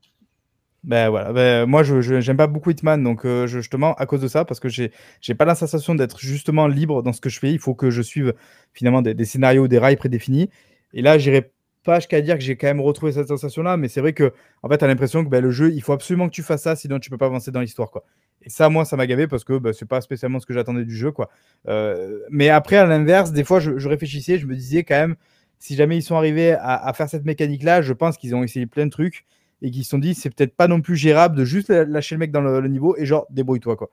[0.84, 4.06] Ben voilà, ben, moi je je- j'aime pas beaucoup Hitman, donc euh, je- justement à
[4.06, 4.91] cause de ça, parce que j'ai
[5.38, 7.52] pas la sensation d'être justement libre dans ce que je fais.
[7.52, 8.34] Il faut que je suive
[8.74, 10.49] finalement des, des scénarios, des rails prédéfinis.
[10.94, 11.52] Et là, j'irai
[11.88, 14.31] pas jusqu'à dire que j'ai quand même retrouvé cette sensation-là, mais c'est vrai que
[14.61, 16.61] en fait, tu as l'impression que ben, le jeu, il faut absolument que tu fasses
[16.64, 18.03] ça, sinon tu peux pas avancer dans l'histoire, quoi.
[18.43, 20.85] Et ça, moi, ça m'a gavé parce que ben, c'est pas spécialement ce que j'attendais
[20.85, 21.30] du jeu, quoi.
[21.68, 25.15] Euh, mais après, à l'inverse, des fois, je, je réfléchissais, je me disais quand même,
[25.59, 28.68] si jamais ils sont arrivés à, à faire cette mécanique-là, je pense qu'ils ont essayé
[28.68, 29.26] plein de trucs
[29.64, 32.19] et qui se sont dit c'est peut-être pas non plus gérable de juste lâcher le
[32.19, 33.89] mec dans le, le niveau et genre débrouille-toi quoi.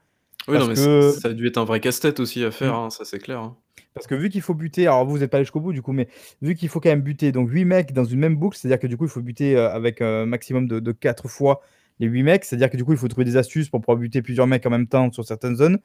[0.46, 2.74] Oui, non, mais que- ça, ça a dû être un vrai casse-tête aussi à faire,
[2.74, 2.76] Mm.
[2.76, 3.38] hein, ça c'est clair.
[3.40, 3.56] hein.
[3.94, 5.92] Parce que vu qu'il faut buter, alors vous n'êtes pas allé jusqu'au bout du coup,
[5.92, 6.08] mais
[6.42, 8.86] vu qu'il faut quand même buter donc 8 mecs dans une même boucle, c'est-à-dire que
[8.88, 11.60] du coup il faut buter euh, avec un maximum de, de 4 fois
[12.00, 14.20] les 8 mecs, c'est-à-dire que du coup il faut trouver des astuces pour pouvoir buter
[14.20, 15.78] plusieurs mecs en même temps sur certaines zones.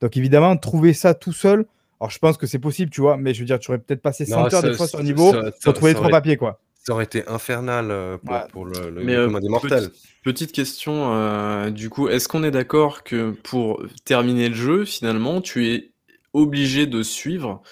[0.00, 1.64] Donc évidemment, trouver ça tout seul,
[2.00, 4.02] alors je pense que c'est possible, tu vois, mais je veux dire, tu aurais peut-être
[4.02, 5.96] passé 100 Non, heures des ça- fois sur un ça- niveau ça- pour trouver ça
[5.98, 6.60] trois aurait- papiers quoi.
[6.84, 8.40] Ça aurait été infernal euh, pour, Ouais.
[8.50, 9.88] pour le, le, Mais le euh, commun des mortels.
[9.90, 14.84] petit- petite question, euh, du coup, est-ce qu'on est d'accord que pour terminer le jeu,
[14.84, 15.91] finalement, tu es
[16.34, 17.62] obligé de suivre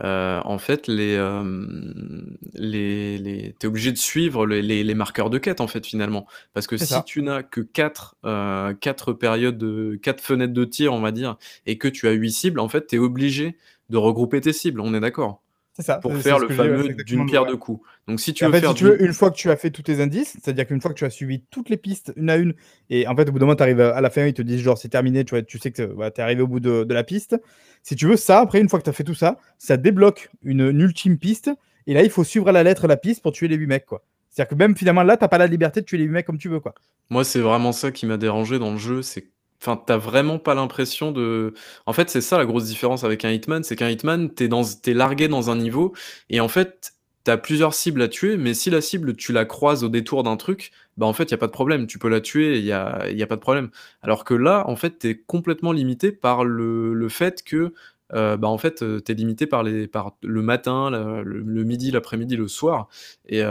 [0.00, 2.22] euh, en fait les, euh,
[2.54, 3.54] les, les...
[3.58, 6.78] t'es obligé de suivre les, les- les marqueurs de quête en fait finalement parce que
[6.78, 7.04] si ça.
[7.04, 11.38] tu n'as que quatre, euh, quatre périodes de quatre fenêtres de tir on va dire
[11.66, 13.58] et que tu as huit cibles en fait t'es obligé
[13.90, 15.43] de regrouper tes cibles on est d'accord?
[15.82, 15.96] Ça.
[15.96, 18.70] pour faire le fameux d'une pierre deux coups donc si tu veux en fait, faire
[18.70, 20.80] si tu du- veux, une fois que tu as fait tous tes indices, c'est-à-dire qu'une
[20.80, 22.54] fois que tu as suivi toutes les pistes une à une,
[22.90, 24.60] et en fait, au bout d'un moment, tu arrives à la fin, ils te disent
[24.60, 26.94] genre c'est terminé, tu, vois, tu sais que tu es arrivé au bout de, de
[26.94, 27.36] la piste.
[27.82, 30.30] Si tu veux, ça, après, une fois que tu as fait tout ça, ça débloque
[30.42, 31.50] une, une ultime piste,
[31.86, 33.86] et là, il faut suivre à la lettre la piste pour tuer les 8 mecs,
[33.86, 34.04] quoi.
[34.30, 36.38] C'est-à-dire que même finalement, là, t'as pas la liberté de tuer les 8 mecs comme
[36.38, 36.74] tu veux, quoi.
[37.10, 39.28] Moi, c'est vraiment ça qui m'a dérangé dans le jeu, c'est
[39.66, 41.54] enfin, t'as vraiment pas l'impression de
[41.86, 44.62] en fait, c'est ça la grosse différence avec un Hitman, c'est qu'un Hitman, t'es dans
[44.64, 45.92] t'es largué dans un niveau
[46.30, 46.92] et en fait,
[47.24, 50.36] t'as plusieurs cibles à tuer, mais si la cible, tu la croises au détour d'un
[50.36, 52.72] truc, bah, en fait, y a pas de problème, tu peux la tuer, il y
[52.72, 53.70] a y a pas de problème.
[54.02, 57.72] Alors que là, en fait, t'es complètement limité par le le fait que,
[58.14, 61.64] heu, bah, en fait, heu, tu limité par les par le matin, la le le
[61.64, 62.88] midi, l'après-midi, le soir
[63.28, 63.42] et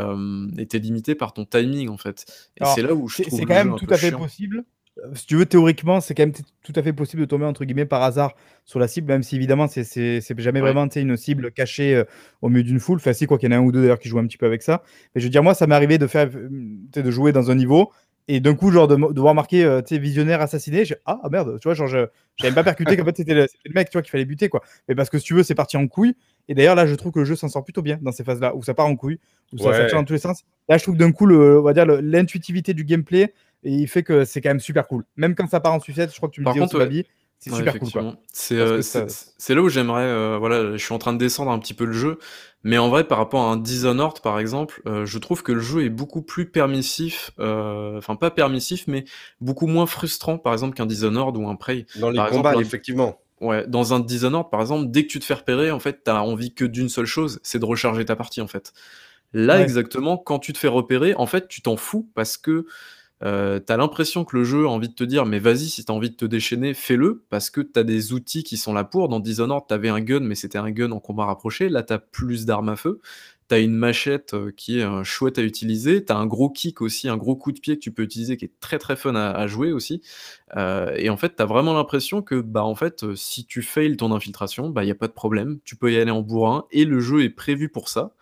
[0.58, 2.26] et tu limité par ton timing, en fait
[2.58, 4.20] et c'est là où je trouve c'est quand même tout à fait chiant.
[4.20, 4.64] possible.
[5.00, 6.34] Euh, Si tu veux, théoriquement, c'est quand même
[6.64, 9.36] tout à fait possible de tomber entre guillemets par hasard sur la cible, même si
[9.36, 9.84] évidemment, c'est
[10.38, 10.72] jamais Ouais.
[10.72, 12.04] vraiment une cible cachée euh,
[12.42, 12.98] au milieu d'une foule.
[12.98, 14.38] Enfin, si, quoi qu'il y en a un ou deux d'ailleurs qui jouent un petit
[14.38, 14.84] peu avec ça.
[15.16, 17.56] Mais je veux dire, moi, ça m'est arrivé de faire, euh, de jouer dans un
[17.56, 17.92] niveau
[18.30, 20.86] et d'un coup, genre, de, de voir marquer euh, visionnaire assassiné.
[20.86, 22.06] j'ai- Ah, ah, merde, tu vois, genre, je
[22.38, 24.62] j'avais pas percuté qu'en fait, c'était le, mec, tu vois, qu'il fallait buter, quoi.
[24.88, 26.16] Mais parce que si tu veux, c'est parti en couille.
[26.48, 28.56] Et d'ailleurs, là, je trouve que le jeu s'en sort plutôt bien dans ces phases-là,
[28.56, 29.20] où ça part en couille,
[29.54, 30.44] où ça, ça tire dans tous les sens.
[30.70, 33.34] Là, je trouve d'un coup, le, on va dire, l'intuitivité du gameplay,
[33.64, 35.06] et il fait que c'est quand même super cool.
[35.16, 36.88] Même quand ça part en sucette, je crois que tu me Par dis contre, aussi,
[36.88, 37.06] ouais.
[37.40, 37.92] C'est Ouais, super cool.
[38.32, 41.12] C'est euh, que c'est ça- c'est là où j'aimerais, euh, voilà, je suis en train
[41.12, 42.18] de descendre un petit peu le jeu,
[42.64, 45.60] mais en vrai, par rapport à un Dishonored, par exemple, euh, je trouve que le
[45.60, 49.04] jeu est beaucoup plus permissif, euh, enfin pas permissif, mais
[49.42, 51.86] beaucoup moins frustrant, par exemple, qu'un Dishonored ou un Prey.
[51.96, 53.20] Dans les Par combats, exemple, un- effectivement.
[53.42, 56.22] Ouais, dans un Dishonored, par exemple, dès que tu te fais repérer, en fait, t'as
[56.22, 58.72] envie que d'une seule chose, c'est de recharger ta partie, en fait.
[59.34, 59.64] Là, Ouais.
[59.64, 62.66] exactement, quand tu te fais repérer, en fait, tu t'en fous parce que
[63.24, 65.94] euh, t'as l'impression que le jeu a envie de te dire, mais vas-y, si t'as
[65.94, 69.08] envie de te déchaîner, fais-le, parce que t'as des outils qui sont là pour.
[69.08, 71.70] Dans Dishonored, t'avais un gun, mais c'était un gun en combat rapproché.
[71.70, 73.00] Là, t'as plus d'armes à feu.
[73.50, 77.08] tu as une machette qui est chouette à utiliser, tu as un gros kick aussi,
[77.10, 79.48] un gros coup de pied que tu peux utiliser qui est très très fun à,
[79.48, 80.02] jouer aussi.
[80.58, 84.12] et en fait, tu as vraiment l'impression que bah, en fait, si tu fails ton
[84.12, 86.86] infiltration, il bah, n'y a pas de problème, tu peux y aller en bourrin et
[86.86, 88.14] le jeu est prévu pour ça.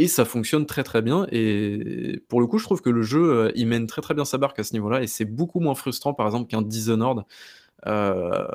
[0.00, 1.26] Et ça fonctionne très très bien.
[1.32, 4.38] Et pour le coup, je trouve que le jeu, il mène très très bien sa
[4.38, 5.02] barque à ce niveau-là.
[5.02, 7.24] Et c'est beaucoup moins frustrant, par exemple, qu'un Dishonored.
[7.86, 8.48] Euh,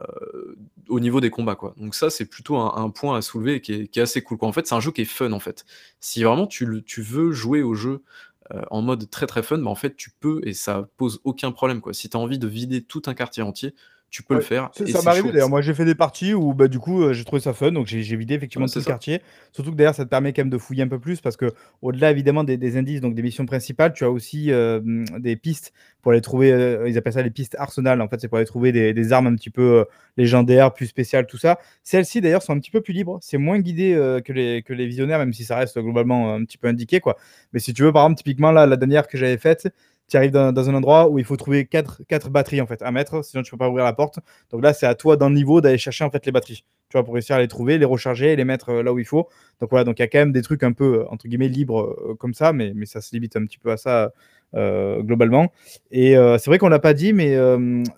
[0.89, 1.73] au niveau des combats quoi.
[1.77, 4.37] Donc ça c'est plutôt un, point à soulever qui est, qui est assez cool.
[4.41, 5.65] En fait c'est un jeu qui est fun en fait.
[6.01, 8.03] Si vraiment tu, tu veux jouer au jeu
[8.53, 11.53] euh, en mode très très fun, bah en fait tu peux et ça pose aucun
[11.53, 11.93] problème quoi.
[11.93, 13.73] Si tu as envie de vider tout un quartier entier,
[14.13, 14.69] tu peux le faire.
[14.73, 15.49] Ça m'arrive d'ailleurs.
[15.49, 17.71] Moi, j'ai fait des parties où, bah, du coup, euh, j'ai trouvé ça fun.
[17.71, 19.23] Donc, j'ai vidé effectivement tout le quartier.
[19.51, 21.51] Surtout que d'ailleurs, ça te permet quand même de fouiller un peu plus parce que,
[21.81, 24.79] au-delà évidemment des, indices, donc des missions principales, tu as aussi euh,
[25.17, 25.73] des pistes
[26.03, 26.51] pour aller trouver.
[26.51, 28.01] Euh, ils appellent ça les pistes arsenal.
[28.01, 29.83] En fait, c'est pour aller trouver des, armes un petit peu
[30.15, 31.57] légendaires, plus spéciales, tout ça.
[31.81, 33.17] Celles-ci, d'ailleurs, sont un petit peu plus libres.
[33.19, 36.59] C'est moins guidé que, les, que les visionnaires, même si ça reste globalement un petit
[36.59, 37.17] peu indiqué, quoi.
[37.51, 39.73] Mais si tu veux, par exemple, typiquement, là, la dernière que j'avais faite,
[40.09, 42.91] tu arrives dans, un endroit où il faut trouver 4, quatre batteries en fait à
[42.91, 44.19] mettre, sinon tu peux pas ouvrir la porte.
[44.51, 46.63] Donc là, c'est à toi dans le niveau d'aller chercher en fait les batteries.
[46.93, 48.99] Tu vois, pour réussir à les trouver, les recharger et les mettre euh, là où
[48.99, 49.27] il faut.
[49.59, 51.81] Donc voilà, donc il y a quand même des trucs un peu entre guillemets libres
[51.81, 54.11] euh, comme ça, mais, mais ça se limite un petit peu à ça
[54.53, 55.51] euh, globalement.
[55.89, 57.35] Et c'est vrai qu'on l'a pas dit, mais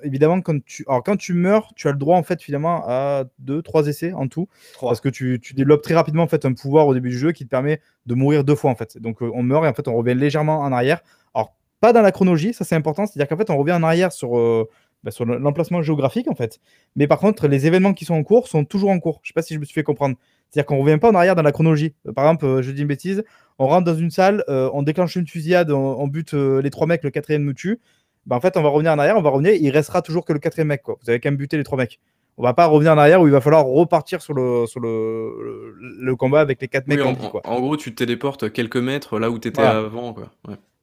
[0.02, 3.26] évidemment quand tu, alors quand tu meurs, tu as le droit en fait finalement à
[3.40, 4.48] 2 trois essais en tout,
[4.80, 7.34] parce que tu, tu, développes très rapidement en fait un pouvoir au début du jeu
[7.34, 8.98] qui te permet de mourir deux fois en fait.
[8.98, 11.02] Donc on meurt et en fait on revient légèrement en arrière.
[11.34, 11.54] Alors
[11.94, 14.70] dans la chronologie, ça c'est important, c'est-à-dire qu'en fait on revient en arrière sur, euh,
[15.04, 16.60] bah, sur l'emplacement géographique en fait,
[16.96, 19.20] mais par contre les événements qui sont en cours sont toujours en cours.
[19.24, 20.16] Je sais pas si je me suis fait comprendre.
[20.50, 21.96] C'est-à-dire qu'on revient pas en arrière dans la chronologie.
[22.08, 23.24] Euh, par exemple, euh, je dis une bêtise,
[23.60, 27.10] on rentre dans une salle, on déclenche une fusillade, on, bute les trois mecs, le
[27.10, 27.80] quatrième nous tue.
[28.26, 30.34] Bah, en fait, on va revenir en arrière, on va revenir, il restera toujours que
[30.34, 30.82] le quatrième mec.
[30.84, 30.98] Quoi.
[31.02, 32.00] Vous avez quand même buté les trois mecs.
[32.38, 35.74] On va pas revenir en arrière où il va falloir repartir sur le, sur le,
[35.80, 37.00] le, combat avec les quatre mecs.
[37.00, 40.14] en, en, gros, tu te téléportes quelques mètres là où tu étais avant.
[40.14, 40.30] Quoi.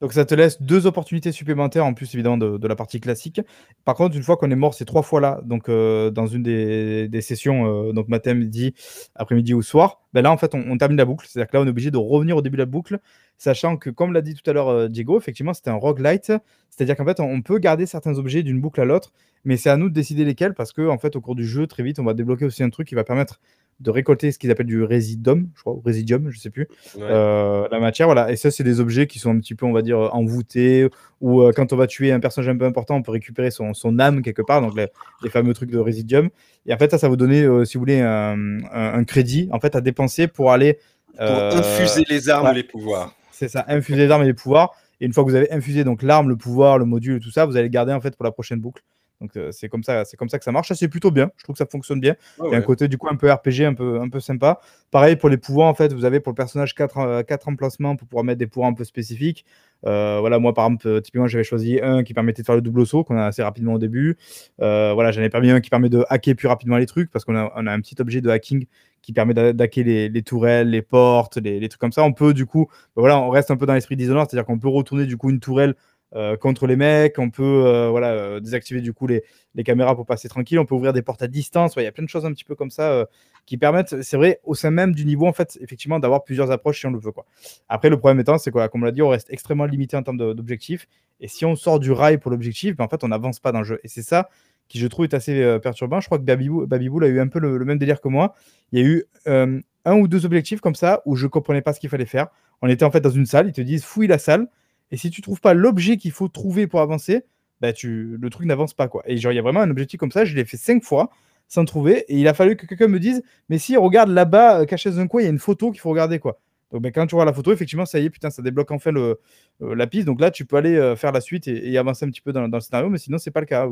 [0.02, 3.40] Donc ça te laisse deux opportunités supplémentaires en plus évidemment de, la partie classique.
[3.84, 7.20] Par contre, une fois qu'on est mort ces trois fois-là, donc euh, dans une des,
[7.20, 8.74] sessions, euh, donc matin, midi,
[9.14, 11.28] après-midi ou soir, ben là en fait on, termine la boucle.
[11.28, 12.98] C'est-à-dire que là on est obligé de revenir au début de la boucle,
[13.42, 16.32] sachant que comme l'a dit tout à l'heure euh, Diego, effectivement c'était un roguelite,
[16.70, 19.12] c'est-à-dire qu'en fait on, peut garder certains objets d'une boucle à l'autre,
[19.44, 21.66] mais c'est à nous de décider lesquels parce que en fait au cours du jeu
[21.66, 23.40] très vite on va débloquer aussi un truc qui va permettre
[23.80, 27.66] de récolter ce qu'ils appellent du résidum, je crois, ou résidium, je sais plus, euh,
[27.68, 28.30] la matière, voilà.
[28.30, 30.88] Et ça, c'est des objets qui sont un petit peu, on va dire, envoûtés,
[31.20, 33.74] ou euh, quand on va tuer un personnage un peu important, on peut récupérer son,
[33.74, 36.28] son âme quelque part, donc les, fameux trucs de résidium.
[36.66, 39.58] Et en fait, ça, ça va vous donner, euh, si vous voulez, un, crédit, en
[39.58, 40.78] fait, à dépenser pour aller...
[41.16, 43.14] Pour infuser les armes et les pouvoirs.
[43.32, 44.74] C'est ça, infuser les armes et les pouvoirs.
[45.00, 47.44] Et une fois que vous avez infusé donc l'arme, le pouvoir, le module, tout ça,
[47.44, 48.82] vous allez le garder en fait pour la prochaine boucle.
[49.22, 50.72] Donc euh, c'est comme ça, c'est comme ça que ça marche.
[50.72, 51.30] C'est plutôt bien.
[51.36, 52.16] Je trouve que ça fonctionne bien.
[52.44, 54.60] Il y a un côté du coup un peu RPG, un peu un peu sympa.
[54.90, 57.94] Pareil pour les pouvoirs en fait, vous avez pour le personnage 4 euh, quatre emplacements
[57.94, 59.46] pour pouvoir mettre des pouvoirs un peu spécifiques.
[59.86, 62.84] Euh, voilà, moi par exemple, typiquement j'avais choisi un qui permettait de faire le double
[62.84, 64.18] saut qu'on a assez rapidement au début.
[64.58, 67.36] voilà, j'en ai permis un qui permet de hacker plus rapidement les trucs parce qu'on
[67.36, 68.66] a, on a un petit objet de hacking
[69.02, 72.04] qui permet d'hacker les, les, tourelles, les portes, les, les, trucs comme ça.
[72.04, 74.68] On peut du coup, voilà, on reste un peu dans l'esprit Dishonored, c'est-à-dire qu'on peut
[74.68, 75.74] retourner du coup une tourelle
[76.14, 79.24] euh, contre les mecs, on peut euh, voilà, euh, désactiver du coup les,
[79.54, 81.92] les, caméras pour passer tranquille, on peut ouvrir des portes à distance, il y a
[81.92, 83.06] plein de choses un petit peu comme ça
[83.46, 86.80] qui permettent, c'est vrai, au sein même du niveau, en fait, effectivement, d'avoir plusieurs approches
[86.80, 87.12] si on le veut.
[87.12, 87.24] Quoi.
[87.68, 90.02] Après, le problème étant, c'est quoi, comme on l'a dit, on reste extrêmement limité en
[90.02, 90.86] termes d'objectifs,
[91.20, 93.60] et si on sort du rail pour l'objectif, ben, en fait, on n'avance pas dans
[93.60, 93.80] le jeu.
[93.84, 94.28] Et c'est ça
[94.68, 96.00] qui, je trouve, est assez perturbant.
[96.00, 96.66] Je crois que Babibou,
[97.02, 98.34] a eu un peu le, même délire que moi.
[98.72, 101.80] Il y a eu un ou deux objectifs comme ça où je comprenais pas ce
[101.80, 102.28] qu'il fallait faire.
[102.60, 104.48] On était en fait dans une salle, ils te disent fouille la salle.
[104.92, 107.24] Et si tu trouves pas l'objet qu'il faut trouver pour avancer,
[107.60, 108.88] bah le truc n'avance pas.
[108.88, 109.02] quoi.
[109.06, 111.10] Et genre, il y a vraiment un objectif comme ça, je l'ai fait cinq fois
[111.48, 112.04] sans trouver.
[112.08, 115.00] Et il a fallu que quelqu'un me dise Mais si, regarde là-bas, euh, caché dans
[115.00, 116.18] un coin, il y a une photo qu'il faut regarder.
[116.18, 116.38] quoi.
[116.70, 118.92] Donc, bah, quand tu vois la photo, effectivement, ça y est, putain, ça débloque enfin
[118.92, 119.20] le,
[119.62, 120.06] euh, la piste.
[120.06, 122.48] Donc là, tu peux aller euh, faire la suite et, avancer un petit peu dans,
[122.48, 123.66] dans le scénario, mais sinon, c'est pas le cas.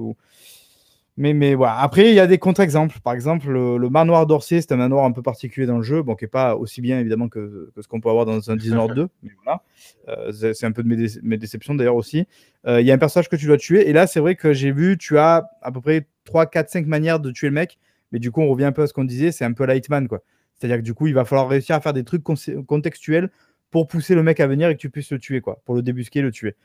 [1.20, 1.76] Mais, mais voilà.
[1.80, 2.98] Après, il y a des contre-exemples.
[3.00, 6.14] Par exemple, le, manoir d'Orsay, c'est un manoir un peu particulier dans le jeu, bon,
[6.14, 9.08] qui n'est pas aussi bien évidemment que, ce qu'on peut avoir dans un Dishonored 2.
[9.22, 9.62] Mais voilà.
[10.08, 10.88] Euh, c'est un peu de
[11.22, 12.26] mes, déceptions d'ailleurs aussi.
[12.66, 13.86] Euh, il y a un personnage que tu dois tuer.
[13.90, 16.86] Et là, c'est vrai que j'ai vu, tu as à peu près 3, 4, 5
[16.86, 17.78] manières de tuer le mec.
[18.12, 20.08] Mais du coup, on revient un peu à ce qu'on disait, c'est un peu Lightman.
[20.08, 20.22] quoi.
[20.56, 22.22] C'est-à-dire que du coup, il va falloir réussir à faire des trucs
[22.66, 23.28] contextuels
[23.70, 25.82] pour pousser le mec à venir et que tu puisses le tuer, quoi, pour le
[25.82, 26.56] débusquer, le tuer.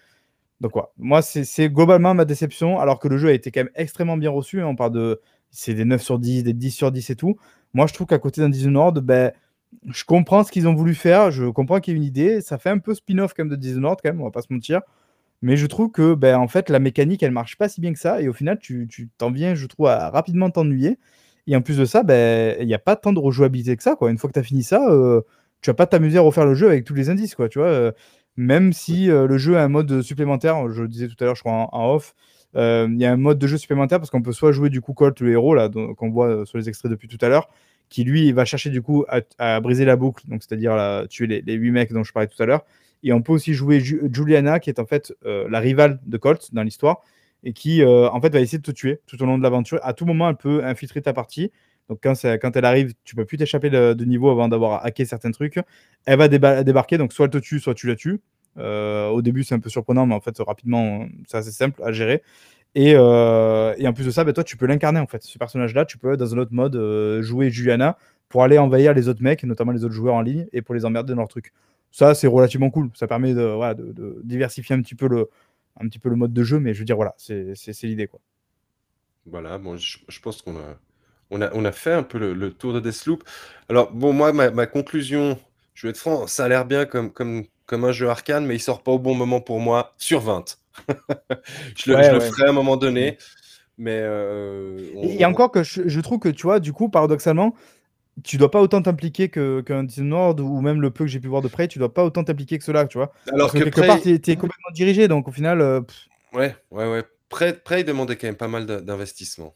[0.62, 0.94] Donc, quoi.
[0.98, 4.30] Moi, c'est globalement ma déception, alors que le jeu a été quand même extrêmement bien
[4.30, 4.62] reçu.
[4.62, 4.68] Hein.
[4.68, 5.22] On parle de.
[5.52, 7.38] C'est des 9 sur 10, des 10 sur 10 et tout.
[7.74, 9.32] Moi, je trouve qu'à côté d'un Dishonored, ben,
[9.90, 11.32] je comprends ce qu'ils ont voulu faire.
[11.32, 12.42] Je comprends qu'il y ait une idée.
[12.42, 14.52] Ça fait un peu spin-off quand même de Dishonored, quand même, on va pas se
[14.52, 14.82] mentir.
[15.42, 18.00] Mais je trouve que, ben, en fait, la mécanique, elle marche pas si bien que
[18.00, 18.22] ça.
[18.22, 18.88] Et au final, tu
[19.18, 20.98] t'en viens, je trouve, à rapidement t'ennuyer.
[21.48, 23.96] Et en plus de ça, ben, il n'y a pas tant de rejouabilité que ça.
[23.96, 24.12] Quoi.
[24.12, 25.22] Une fois que tu as fini ça, euh,
[25.62, 27.94] tu vas pas t'amuser à refaire le jeu avec tous les indices, quoi, tu vois.
[28.38, 31.42] Même si le jeu a un mode supplémentaire, je le disais tout à l'heure, je
[31.42, 32.16] crois en, off,
[32.56, 34.94] il y a un mode de jeu supplémentaire parce qu'on peut soit jouer du coup
[34.94, 37.50] Colt, le héros, là, qu'on voit sur les extraits depuis tout à l'heure,
[37.90, 39.06] qui lui va chercher du coup
[39.38, 42.42] à, briser la boucle, donc c'est-à-dire tuer les, les 8 mecs dont je parlais tout
[42.42, 42.66] à l'heure.
[43.04, 46.64] Et on peut aussi jouer Juliana, qui est en fait la rivale de Colt dans
[46.64, 47.02] l'histoire,
[47.44, 49.80] et qui en fait va essayer de te tuer tout au long de l'aventure.
[49.84, 51.52] À tout moment, elle peut infiltrer ta partie.
[51.90, 52.16] Donc quand,
[52.56, 55.60] elle arrive, tu peux plus t'échapper de, niveau avant d'avoir hacké certains trucs.
[56.06, 56.28] Elle va
[56.64, 58.22] débarquer, donc soit elle te tue, soit tu la tues.
[58.58, 62.24] au début, c'est un peu surprenant, mais en fait, rapidement, c'est assez simple à gérer.
[62.74, 65.24] Et, en plus de ça, ben, toi, tu peux l'incarner en fait.
[65.24, 67.98] Ce personnage-là, tu peux, dans un autre mode, jouer Juliana
[68.30, 70.86] pour aller envahir les autres mecs, notamment les autres joueurs en ligne, et pour les
[70.86, 71.54] emmerder dans leur truc.
[71.92, 72.90] Ça, c'est relativement cool.
[72.96, 75.30] Ça permet de, diversifier un petit, peu le,
[75.80, 77.54] un petit peu le mode de jeu, mais je veux dire, voilà, c'est
[77.84, 78.08] l'idée.
[78.08, 78.20] quoi.
[79.28, 80.78] Voilà, bon, je pense qu'on a,
[81.32, 83.24] on a, fait un peu le, tour de Deathloop.
[83.70, 85.38] Alors, bon, moi, ma, conclusion,
[85.74, 88.56] je vais être franc, ça a l'air bien comme, comme, comme un jeu arcane, mais
[88.56, 90.58] il sort pas au bon moment pour moi, sur 20.
[91.78, 93.18] je le, ferai à un moment donné.
[93.78, 97.56] Mais euh, Et encore que je, trouve que, tu vois, du coup, paradoxalement,
[98.24, 101.42] tu dois pas autant t'impliquer qu'un Dishonored ou même le peu que j'ai pu voir
[101.42, 103.12] de près, tu dois pas autant t'impliquer que cela, tu vois.
[103.34, 105.60] Alors que, quelque part, tu es, complètement dirigé, donc au final.
[105.60, 105.82] Euh,
[106.34, 107.04] ouais, ouais, ouais.
[107.28, 109.54] Près, il demandait quand même pas mal d'investissement.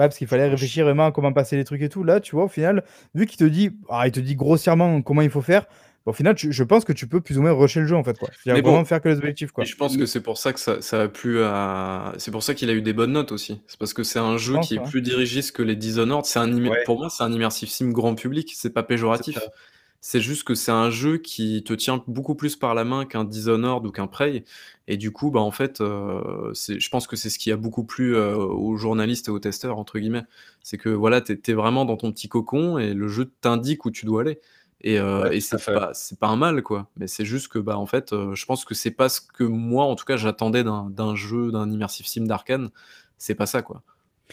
[0.00, 2.04] Ouais, parce qu'il fallait réfléchir vraiment à comment passer les trucs et tout.
[2.04, 5.20] Là, tu vois, au final, vu qu'il te dit, ah, il te dit grossièrement comment
[5.20, 5.66] il faut faire,
[6.06, 8.18] au final, je pense que tu peux plus ou moins rusher le jeu en fait.
[8.18, 8.30] Quoi.
[8.46, 9.52] Mais vraiment faire que les objectifs.
[9.52, 9.64] Quoi.
[9.64, 12.14] je pense que c'est pour ça que ça, ça a plu à.
[12.16, 13.60] C'est pour ça qu'il a eu des bonnes notes aussi.
[13.66, 16.24] C'est parce que c'est un jeu qui est plus dirigiste que les Dishonored.
[16.24, 16.48] C'est un
[16.86, 18.54] Pour moi, c'est un immersive sim grand public.
[18.56, 19.38] C'est pas péjoratif.
[20.02, 23.24] C'est juste que c'est un jeu qui te tient beaucoup plus par la main qu'un
[23.24, 24.44] Dishonored ou qu'un Prey.
[24.88, 27.84] Et du coup, bah, en fait, euh, je pense que c'est ce qui a beaucoup
[27.84, 30.24] plu euh, aux journalistes et aux testeurs, entre guillemets.
[30.62, 33.90] C'est que voilà, tu es, vraiment dans ton petit cocon et le jeu t'indique où
[33.90, 34.40] tu dois aller.
[34.82, 36.88] Et, euh, et c'est pas, pas un mal, quoi.
[36.96, 39.84] Mais c'est juste que, bah, en fait, je pense que c'est pas ce que moi,
[39.84, 42.70] en tout cas, j'attendais d'un jeu, d'un immersive sim d'Arkane.
[43.18, 43.82] C'est pas ça, quoi.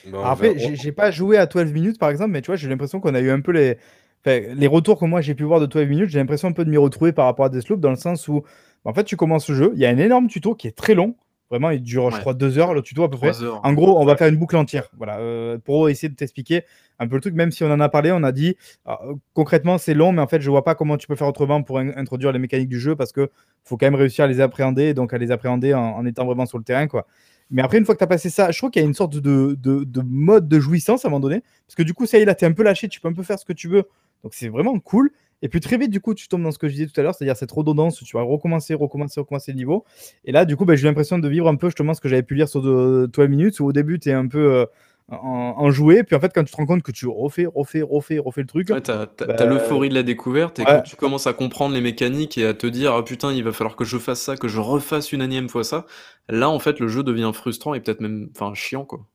[0.06, 3.02] Bah, Après, j'ai pas joué à 12 minutes, par exemple, mais tu vois, j'ai l'impression
[3.02, 3.78] qu'on a eu un peu les
[4.26, 6.70] les retours que moi j'ai pu voir de 12 minutes, j'ai l'impression un peu de
[6.70, 8.44] m'y retrouver par rapport à Deathloop, dans le sens où,
[8.86, 10.96] en fait, tu commences le jeu, il y a un énorme tuto qui est très
[10.96, 11.16] long.
[11.50, 13.32] Vraiment, il dure, je crois, deux heures, le tuto à peu près.
[13.64, 14.90] En gros, on va faire une boucle entière.
[14.98, 16.64] Voilà, euh, pour essayer de t'expliquer
[17.00, 19.00] un peu le truc, même si on en a parlé, on a dit ah,
[19.34, 21.80] concrètement c'est long, mais en fait, je vois pas comment tu peux faire autrement pour
[21.80, 23.30] introduire les mécaniques du jeu parce que
[23.64, 26.58] faut quand même réussir à les appréhender, donc à les appréhender en, étant vraiment sur
[26.58, 27.08] le terrain, quoi.
[27.50, 28.94] Mais après, une fois que tu as passé ça, je trouve qu'il y a une
[28.94, 31.44] sorte de, de, de, mode de jouissance à un moment donné.
[31.66, 33.08] Parce que du coup, ça y est, là, tu es un peu lâché, tu peux
[33.08, 33.86] un peu faire ce que tu veux
[34.24, 35.12] donc c'est vraiment cool.
[35.42, 37.04] Et puis très vite, du coup, tu tombes dans ce que je disais tout à
[37.04, 39.86] l'heure, c'est-à-dire cette redondance où tu vas recommencer, recommencer, recommencer le niveau.
[40.26, 42.24] Et là, du coup, bah, j'ai l'impression de vivre un peu justement ce que j'avais
[42.24, 44.66] pu lire sur 12 minutes, où au début, tu es un peu euh,
[45.10, 48.18] en, joué, puis en fait, quand tu te rends compte que tu refais, refais, refais,
[48.18, 48.70] refais le truc.
[48.70, 52.38] Ouais, t'as bah, l'euphorie de la découverte, et quand tu commences à comprendre les mécaniques
[52.38, 54.60] et à te dire, ah putain, il va falloir que je fasse ça, que je
[54.60, 55.86] refasse une énième fois ça,
[56.30, 59.06] là, en fait, le jeu devient frustrant et peut-être même enfin, chiant, quoi.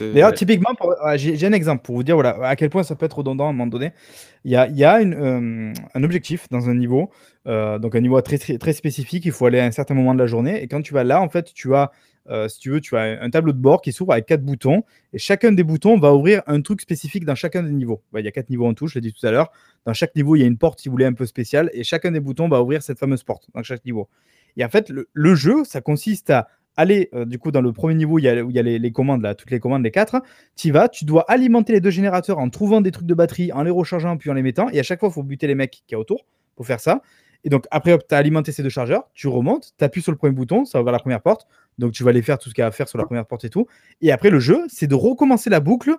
[0.00, 0.70] D'ailleurs, typiquement,
[1.16, 3.48] j'ai un exemple pour vous dire voilà, à quel point ça peut être redondant à
[3.48, 3.92] un moment donné.
[4.44, 7.10] Il y a, y a une, euh, un objectif dans un niveau,
[7.46, 10.14] euh, donc un niveau très, très, très, spécifique, il faut aller à un certain moment
[10.14, 10.62] de la journée.
[10.62, 11.90] Et quand tu vas là, en fait, tu as,
[12.28, 14.82] euh, si tu veux, tu as un tableau de bord qui s'ouvre avec quatre boutons.
[15.14, 18.02] Et chacun des boutons va ouvrir un truc spécifique dans chacun des niveaux.
[18.14, 19.50] il y a quatre niveaux en tout, je l'ai dit tout à l'heure.
[19.86, 21.70] Dans chaque niveau, il y a une porte, si vous voulez, un peu spéciale.
[21.72, 24.08] Et chacun des boutons va ouvrir cette fameuse porte dans chaque niveau.
[24.58, 26.48] Et en fait, le jeu, ça consiste à
[26.78, 28.62] aller euh, du coup dans le premier niveau il y a, où il y a
[28.62, 30.22] les, commandes là, toutes les commandes, les quatre,
[30.56, 33.62] tu vas, tu dois alimenter les deux générateurs en trouvant des trucs de batterie, en
[33.64, 34.70] les rechargeant puis en les mettant.
[34.70, 36.24] Et à chaque fois, il faut buter les mecs qui y a autour
[36.56, 37.02] pour faire ça.
[37.44, 40.18] Et donc après, tu as alimenté ces deux chargeurs, tu remontes, tu appuies sur le
[40.18, 41.46] premier bouton, ça va vers la première porte.
[41.78, 43.26] Donc tu vas aller faire tout ce qu'il y a à faire sur la première
[43.26, 43.66] porte et tout.
[44.00, 45.96] Et après, le jeu, c'est de recommencer la boucle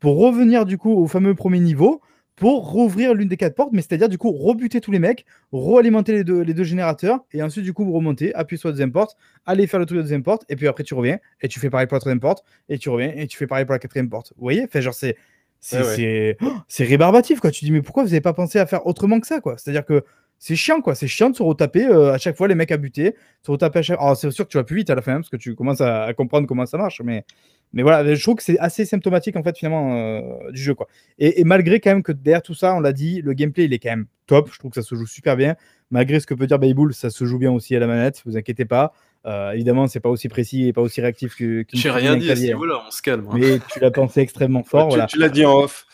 [0.00, 2.00] pour revenir du coup au fameux premier niveau
[2.36, 6.12] pour rouvrir l'une des quatre portes, mais c'est-à-dire du coup rebuter tous les mecs, re-alimenter
[6.12, 9.16] les deux, les deux générateurs, et ensuite du coup remonter, appuyer sur la deuxième porte,
[9.44, 11.60] aller faire le truc de la deuxième porte, et puis après tu reviens, et tu
[11.60, 13.78] fais pareil pour la troisième porte, et tu reviens, et tu fais pareil pour la
[13.78, 14.32] quatrième porte.
[14.36, 14.66] Vous voyez?
[14.66, 15.16] Fait genre c'est
[15.60, 17.50] c'est oh, c'est rébarbatif quoi.
[17.50, 19.56] Tu dis mais pourquoi vous n'avez pas pensé à faire autrement que ça quoi?
[19.58, 20.04] C'est-à-dire que
[20.40, 22.76] c'est chiant quoi, c'est chiant de se retaper euh, à chaque fois les mecs à
[22.76, 24.00] buter, se retaper à chaque.
[24.00, 25.80] Alors c'est sûr que tu vas plus vite à la fin parce que tu commences
[25.80, 27.24] à, comprendre comment ça marche, mais
[27.72, 30.88] mais voilà, je trouve que c'est assez symptomatique en fait finalement euh, du jeu quoi.
[31.18, 33.78] Et, malgré quand même que derrière tout ça, on l'a dit, le gameplay il est
[33.78, 34.50] quand même top.
[34.52, 35.56] Je trouve que ça se joue super bien.
[35.90, 38.22] Malgré ce que peut dire Baybull, ça se joue bien aussi à la manette.
[38.24, 38.92] Vous inquiétez pas.
[39.24, 41.64] Euh, évidemment, c'est pas aussi précis et pas aussi réactif que.
[41.72, 43.26] J'ai rien dit à ce niveau-là, on se calme.
[43.30, 43.36] Hein.
[43.38, 44.88] Mais tu l'as pensé extrêmement fort.
[44.88, 45.06] tu, voilà.
[45.06, 45.86] tu l'as dit en off.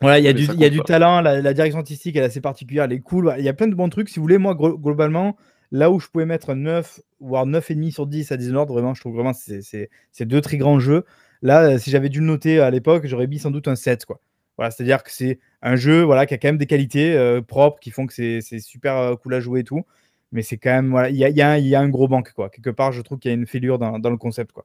[0.00, 2.40] Voilà, il y a du, y a du talent, la, direction artistique elle est assez
[2.40, 3.32] particulière, elle est cool.
[3.38, 4.08] Il y a plein de bons trucs.
[4.08, 5.36] Si vous voulez, moi, globalement,
[5.72, 9.14] là où je pouvais mettre 9, voire 9,5 sur 10 à Dishonored, vraiment, je trouve
[9.14, 9.88] vraiment c'est
[10.20, 11.04] deux très grands jeux.
[11.40, 14.06] Là, si j'avais dû le noter à l'époque, j'aurais mis sans doute un 7.
[14.06, 14.20] Quoi.
[14.56, 17.90] Voilà, c'est-à-dire que c'est un jeu voilà, qui a quand même des qualités propres qui
[17.90, 19.82] font que c'est super cool à jouer et tout.
[20.30, 22.32] Mais c'est quand même, voilà, il y a, y, a, y a, un gros manque,
[22.32, 22.48] quoi.
[22.48, 24.64] Quelque part, je trouve qu'il y a une fêlure dans, dans, le concept, quoi.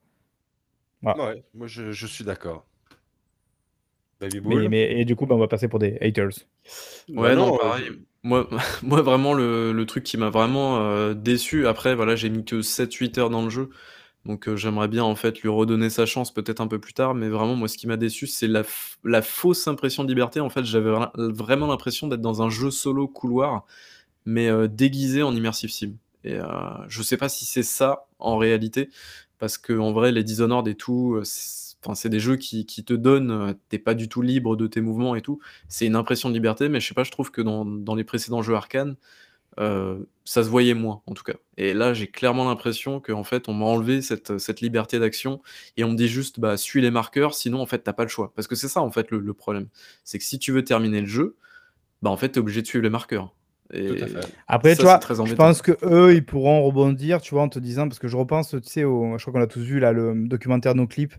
[1.03, 2.65] Ouais, moi je, je suis d'accord.
[4.21, 6.29] Mais, mais, et du coup, bah, on va passer pour des haters.
[7.09, 7.91] Ouais, bah non, pareil.
[8.84, 13.20] Moi, vraiment, le, truc qui m'a vraiment euh, déçu, après, voilà, j'ai mis que 7-8
[13.20, 13.70] heures dans le jeu.
[14.26, 17.16] Donc, euh, j'aimerais bien, en fait, lui redonner sa chance peut-être un peu plus tard.
[17.16, 20.40] Mais vraiment, moi, ce qui m'a déçu, c'est la, fausse impression de liberté.
[20.41, 23.66] En fait, j'avais vraiment l'impression d'être dans un jeu solo couloir,
[24.26, 25.94] mais euh, déguisé en immersive sim.
[26.24, 26.40] Et
[26.90, 28.90] je sais pas si c'est ça en réalité,
[29.40, 31.22] parce que en vrai, les Dishonored et tout,
[32.06, 35.22] des jeux qui, te donnent, euh, t'es pas du tout libre de tes mouvements et
[35.22, 35.40] tout.
[35.68, 38.41] C'est une impression de liberté, mais je sais pas, je trouve que dans, les précédents
[38.41, 38.95] jeux arcane,
[39.60, 41.36] euh, ça se voyait moins, en tout cas.
[41.58, 45.41] Et là, j'ai clairement l'impression qu'en fait, on m'a enlevé cette, liberté d'action
[45.78, 48.10] et on me dit juste, bah, suis les marqueurs, sinon, en fait, t'as pas le
[48.10, 48.32] choix.
[48.36, 49.68] Parce que c'est ça, en fait, le, problème.
[50.04, 51.36] C'est que si tu veux terminer le jeu,
[52.02, 53.34] bah, en fait, t'es obligé de suivre les marqueurs.
[53.74, 54.02] Et
[54.48, 57.88] Après, tu vois, je pense que eux, ils pourront rebondir, tu vois, en te disant,
[57.90, 60.14] parce que je repense, tu sais, au, je crois qu'on a tous vu là le
[60.28, 61.18] documentaire No Clip euh,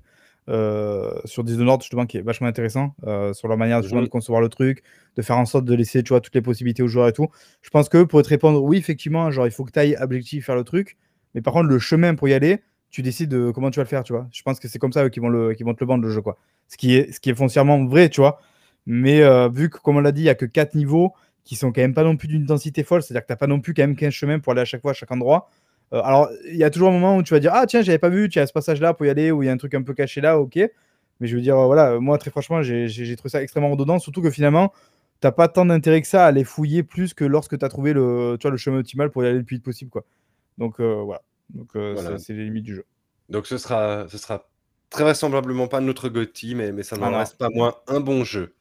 [0.48, 4.82] sur Dishonored justement qui est vachement intéressant euh, sur leur manière de concevoir le truc,
[5.16, 7.28] de faire en sorte de laisser tu vois toutes les possibilités aux joueurs et tout.
[7.62, 10.46] Je pense que pour te répondre, oui effectivement, genre il faut que tu ailles objectif
[10.46, 10.96] faire le truc,
[11.34, 13.88] mais par contre le chemin pour y aller, tu décides de comment tu vas le
[13.88, 14.26] faire, tu vois.
[14.32, 16.04] Je pense que c'est comme ça eux, qui vont le qui vont te le vendre
[16.04, 16.38] le jeu quoi.
[16.68, 18.40] Ce qui est ce qui est foncièrement vrai, tu vois.
[18.86, 21.12] Mais euh, vu que comme on l'a dit, il y a que 4 niveaux
[21.44, 23.46] qui sont quand même pas non plus d'une densité folle, c'est-à-dire que tu n'as pas
[23.46, 25.50] non plus quand même 15 chemins pour aller à chaque fois à chaque endroit.
[25.92, 27.98] Euh, alors, il y a toujours un moment où tu vas dire Ah, tiens, j'avais
[27.98, 29.74] pas vu, tu as ce passage-là pour y aller, ou il y a un truc
[29.74, 30.56] un peu caché là, ok.
[31.20, 34.30] Mais je veux dire, voilà, moi, très franchement, j'ai trouvé ça extrêmement redondant, surtout que
[34.30, 34.72] finalement,
[35.20, 37.92] t'as pas tant d'intérêt que ça à aller fouiller plus que lorsque tu as trouvé
[37.92, 39.90] le, tu vois, le chemin optimal pour y aller le plus vite possible.
[39.90, 40.04] Quoi.
[40.58, 41.22] Donc, euh, voilà.
[41.50, 42.84] Donc, euh, c'est les limites du jeu.
[43.28, 44.48] Donc, ce sera, ce sera
[44.90, 48.54] très vraisemblablement pas notre Gotti, mais, mais ça n'en reste pas moins un bon jeu.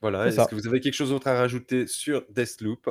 [0.00, 0.26] Voilà.
[0.26, 2.88] Est-ce que vous avez quelque chose d'autre à rajouter sur Deathloop?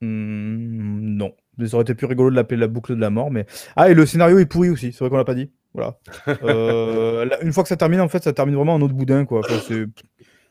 [0.00, 1.34] Mmh, Non.
[1.66, 3.46] Ça aurait été plus rigolo de l'appeler la boucle de la mort, mais.
[3.76, 5.50] Ah, et le scénario est pourri aussi, c'est vrai qu'on l'a pas dit.
[5.72, 5.98] Voilà.
[6.42, 9.42] Euh, une fois que ça termine, en fait, ça termine vraiment en autre boudin, quoi.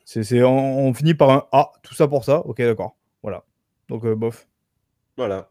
[0.04, 2.96] c'est, on, finit par un Ah, tout ça pour ça, ok, d'accord.
[3.22, 3.44] Voilà.
[3.88, 4.46] Donc, euh, bof.
[5.16, 5.50] Voilà.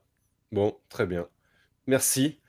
[0.52, 1.28] Bon, très bien.
[1.88, 2.40] Merci.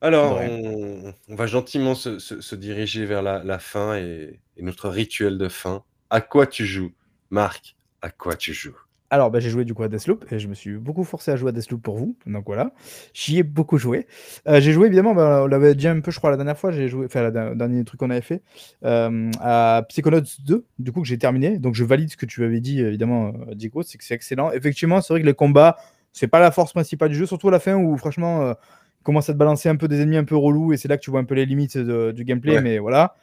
[0.00, 5.84] Alors, on, va gentiment se, diriger vers la, fin et notre rituel de fin.
[6.10, 6.92] À quoi tu joues?
[7.30, 8.76] Marc, à quoi tu joues?
[9.12, 11.36] Alors, bah, j'ai joué du coup à Deathloop et je me suis beaucoup forcé à
[11.36, 12.16] jouer à Deathloop pour vous.
[12.24, 12.72] Donc voilà,
[13.12, 14.06] j'y ai beaucoup joué.
[14.48, 16.72] Euh, j'ai joué évidemment, bah, on l'avait dit un peu, je crois, la dernière fois.
[16.72, 18.40] J'ai joué, enfin, le dernier truc qu'on avait fait
[18.86, 21.58] euh, à Psychonauts 2, du coup, que j'ai terminé.
[21.58, 24.50] Donc je valide ce que tu avais dit, évidemment, euh, Dico, c'est que c'est excellent.
[24.50, 25.76] Effectivement, c'est vrai que les combats,
[26.14, 28.54] c'est pas la force principale du jeu, surtout à la fin où, franchement,
[29.02, 31.02] commence à te balancer un peu des ennemis un peu relous et c'est là que
[31.02, 32.60] tu vois un peu les limites du gameplay.
[32.60, 33.16] Mais voilà.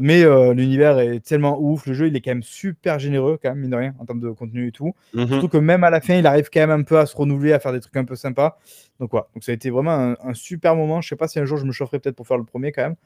[0.00, 1.86] Mais euh, l'univers est tellement ouf.
[1.86, 4.20] Le jeu, il est quand même super généreux, quand même, mine de rien, en termes
[4.20, 4.94] de contenu et tout.
[5.12, 5.28] Mhm.
[5.28, 7.52] Surtout que même à la fin, il arrive quand même un peu à se renouveler,
[7.52, 8.58] à faire des trucs un peu sympas.
[9.00, 9.26] Donc, voilà.
[9.34, 11.02] Donc, ça a été vraiment un, super moment.
[11.02, 12.82] Je sais pas si un jour je me chaufferai peut-être pour faire le premier quand
[12.82, 12.96] même.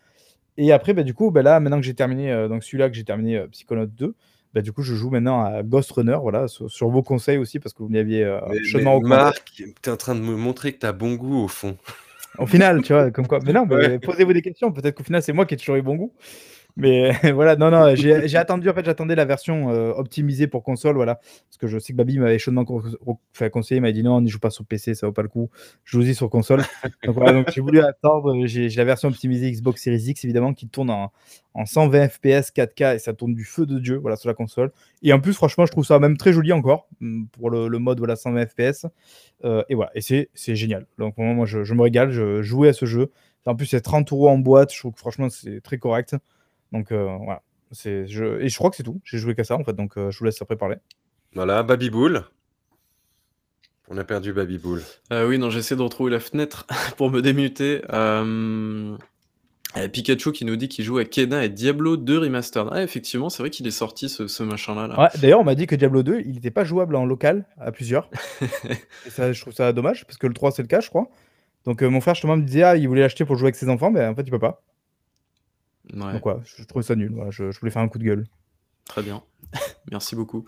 [0.59, 2.95] Et après, bah, du coup, bah, là, maintenant que j'ai terminé, euh, donc celui-là que
[2.95, 4.15] j'ai terminé, euh, Psychonaut 2,
[4.55, 7.75] bah, du coup, je joue maintenant à Ghost Runner, voilà, sur, vos conseils aussi, parce
[7.75, 10.79] que vous m'y aviez euh, chaudement Marc, tu es en train de me montrer que
[10.79, 11.77] tu as bon goût au fond.
[12.39, 13.39] Au final, tu vois, comme quoi.
[13.45, 14.73] Mais non, posez-vous des questions.
[14.73, 16.13] Peut-être qu'au final, c'est moi qui ai toujours eu bon goût.
[16.77, 20.97] Mais voilà, non, non, j'ai attendu, en fait, j'attendais la version euh, optimisée pour console,
[20.97, 21.17] voilà.
[21.17, 24.39] Parce que je sais que Babi m'avait chaudement conseillé, il m'a dit non, n'y joue
[24.39, 25.49] pas sur PC, ça vaut pas le coup.
[25.85, 26.63] Je y sur console.
[27.05, 28.47] donc voilà, donc j'ai voulu attendre.
[28.47, 31.13] J'ai la version optimisée Xbox Series X, évidemment, qui tourne en,
[31.55, 34.71] en 120 FPS 4K et ça tourne du feu de Dieu, voilà, sur la console.
[35.03, 37.99] Et en plus, franchement, je trouve ça même très joli encore mm, pour le, mode
[37.99, 38.87] voilà, 120 FPS.
[39.45, 40.87] Euh, et voilà, et c'est génial.
[40.99, 43.11] Donc, moi, je, je, me régale, je jouais à ce jeu.
[43.47, 46.17] En plus, c'est 30 euros en boîte, je trouve que franchement, c'est très correct.
[46.73, 47.43] Donc euh, voilà.
[47.73, 49.01] C'est, je, et je crois que c'est tout.
[49.05, 50.77] J'ai joué qu'à ça en fait, donc euh, je vous laisse après parler.
[51.35, 52.25] Voilà, Baby Bull.
[53.89, 54.83] On a perdu Baby Bull.
[55.13, 56.67] Euh, oui, non, j'essaie de retrouver la fenêtre
[56.97, 57.83] pour me démuter.
[59.93, 62.69] Pikachu qui nous dit qu'il joue à Kena et Diablo 2 Remastered.
[62.73, 64.87] Ah, effectivement, c'est vrai qu'il est sorti ce, machin-là.
[64.87, 65.11] Là.
[65.21, 68.09] d'ailleurs, on m'a dit que Diablo 2, il n'était pas jouable en local à plusieurs.
[69.07, 71.11] et ça, je trouve ça dommage, parce que le 3, c'est le cas, je crois.
[71.67, 73.91] Donc, mon frère, justement, me disait, ah, il voulait l'acheter pour jouer avec ses enfants,
[73.91, 74.63] mais en fait, il peut pas.
[75.93, 77.13] Donc voilà, je, trouvais ça nul.
[77.31, 78.27] je, voulais faire un coup de gueule.
[78.87, 79.23] Très bien.
[79.91, 80.45] Merci beaucoup.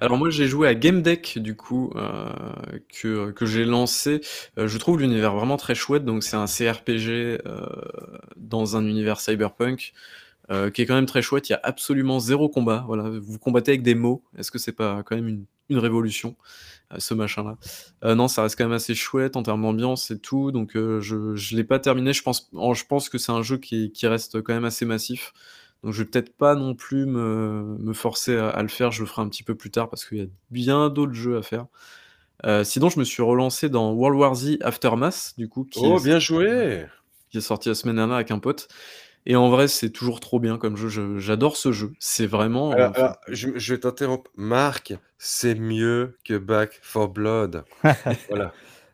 [0.00, 2.28] Alors moi j'ai joué à Game Deck du coup euh,
[2.88, 4.20] que, que j'ai lancé.
[4.58, 6.04] Euh, je trouve l'univers vraiment très chouette.
[6.04, 7.66] Donc c'est un CRPG euh,
[8.36, 9.92] dans un univers cyberpunk
[10.48, 11.48] qui est quand même très chouette.
[11.48, 12.84] Il y a absolument zéro combat.
[12.86, 14.22] Voilà, vous combattez avec des mots.
[14.36, 16.36] Est-ce que c'est pas quand même une, une révolution
[16.98, 17.56] ce machin-là?
[18.04, 21.00] Euh, non, ça reste quand même assez chouette en termes d'ambiance et tout, donc euh,
[21.00, 22.12] je ne l'ai pas terminé.
[22.12, 25.32] Je pense, je pense que c'est un jeu qui, qui, reste quand même assez massif.
[25.82, 29.00] Donc je vais peut-être pas non plus me, me forcer à, à le faire, je
[29.00, 31.42] le ferai un petit peu plus tard parce qu'il y a bien d'autres jeux à
[31.42, 31.66] faire.
[32.44, 35.98] Euh, sinon, je me suis relancé dans World War Z Aftermath, du coup, qui, Oh,
[35.98, 36.86] est, bien joué
[37.30, 38.68] qui est sorti la semaine dernière avec un pote.
[39.26, 40.88] Et en vrai, c'est toujours trop bien comme jeu.
[40.88, 41.92] je- J'adore ce jeu.
[41.98, 42.72] C'est vraiment.
[42.72, 44.30] Alors, enfin, alors, je, je vais t'interrompre.
[44.36, 47.64] Marc, c'est mieux que Back for Blood.
[48.28, 48.52] Voilà.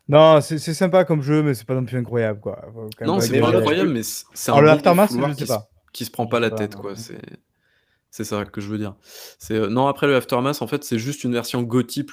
[0.09, 2.61] Non, c'est sympa comme jeu, mais c'est pas non plus incroyable, quoi.
[3.03, 5.69] Non, c'est pas incroyable, mais c'est un Alors, bon je sais qui se, pas.
[5.93, 6.97] qui se prend pas la tête, quoi.
[6.97, 7.21] C'est
[8.13, 8.97] c'est ça que je veux dire.
[9.39, 12.05] C'est euh, non après le Aftermath, en fait, c'est juste une version GOTY++.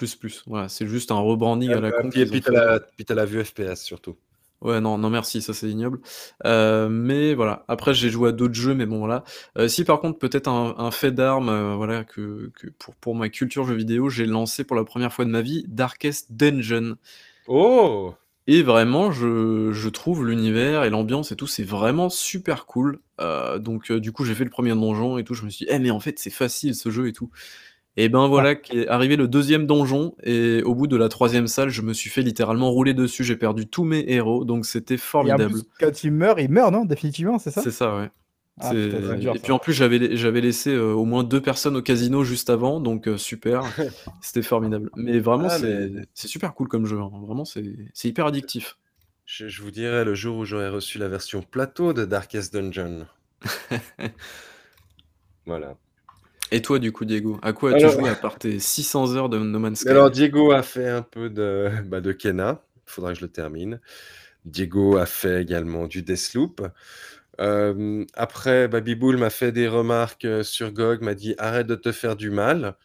[0.46, 3.26] Voilà, c'est juste un rebranding à la Euh, con puis, qu'ils puis t'as la, la
[3.26, 4.16] vue FPS surtout.
[4.62, 6.00] Ouais, non, non, merci, ça c'est ignoble.
[6.46, 7.64] Euh, mais voilà.
[7.68, 9.24] Après, j'ai joué à d'autres jeux, mais bon, voilà.
[9.58, 13.16] Euh, si par contre, peut-être un, un fait d'armes, euh, voilà, que, que pour, pour
[13.16, 16.96] ma culture jeux vidéo, j'ai lancé pour la première fois de ma vie Darkest Dungeon.
[17.48, 18.16] Oh
[18.50, 23.02] Et vraiment, je, je trouve l'univers et l'ambiance et tout, c'est vraiment super cool.
[23.60, 25.34] Donc, du coup, j'ai fait le premier donjon et tout.
[25.34, 27.30] Je me suis dit, eh, mais en fait, c'est facile ce jeu et tout.
[28.00, 30.16] Et ben voilà, qu'est arrivé le deuxième donjon.
[30.24, 33.24] Et au bout de la troisième salle, je me suis fait littéralement rouler dessus.
[33.24, 34.46] J'ai perdu tous mes héros.
[34.46, 35.52] Donc, c'était Et en formidable.
[35.52, 37.62] plus, quand il meurt, il meurt, non Définitivement, c'est ça?
[37.62, 38.10] C'est ça, ouais.
[38.60, 39.44] Ah, putain, dur, et ça.
[39.44, 42.80] puis en plus, j'avais j'avais laissé euh, au moins deux personnes au casino juste avant,
[42.82, 43.64] donc euh, super.
[44.22, 44.90] C'était formidable.
[44.96, 46.98] Mais vraiment, Ah, c'est mais- super cool comme jeu.
[47.00, 47.12] hein.
[47.26, 47.64] Vraiment, c'est
[47.94, 48.78] c'est hyper addictif.
[49.26, 53.06] je, je vous dirai le jour où j'aurai reçu la version plateau de Darkest Dungeon.
[55.46, 55.76] Voilà.
[56.52, 59.30] Et toi, du coup, Diego, à quoi as-tu Alors- joué à part tes 600 heures
[59.30, 62.62] de No Man's Sky Alors, Diego a fait un peu de, bah, de Kena.
[62.88, 63.80] Il faudra que je le termine.
[64.46, 66.66] Diego a fait également du Deathloop.
[67.40, 71.76] Euh, après, Baby Bull m'a fait des remarques euh, sur GOG, m'a dit arrête de
[71.76, 72.76] te faire du mal.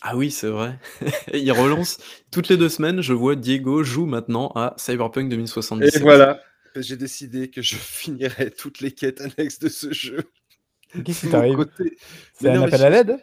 [0.00, 0.78] Ah oui, c'est vrai.
[1.34, 1.98] Il relance
[2.30, 3.00] toutes les deux semaines.
[3.02, 6.00] Je vois Diego joue maintenant à Cyberpunk Et 2077.
[6.02, 6.40] voilà,
[6.76, 10.22] j'ai décidé que je finirais toutes les quêtes annexes de ce jeu.
[11.04, 11.96] Qu'est-ce qui t'arrive côté.
[12.34, 13.16] C'est un non, appel je- à l'aide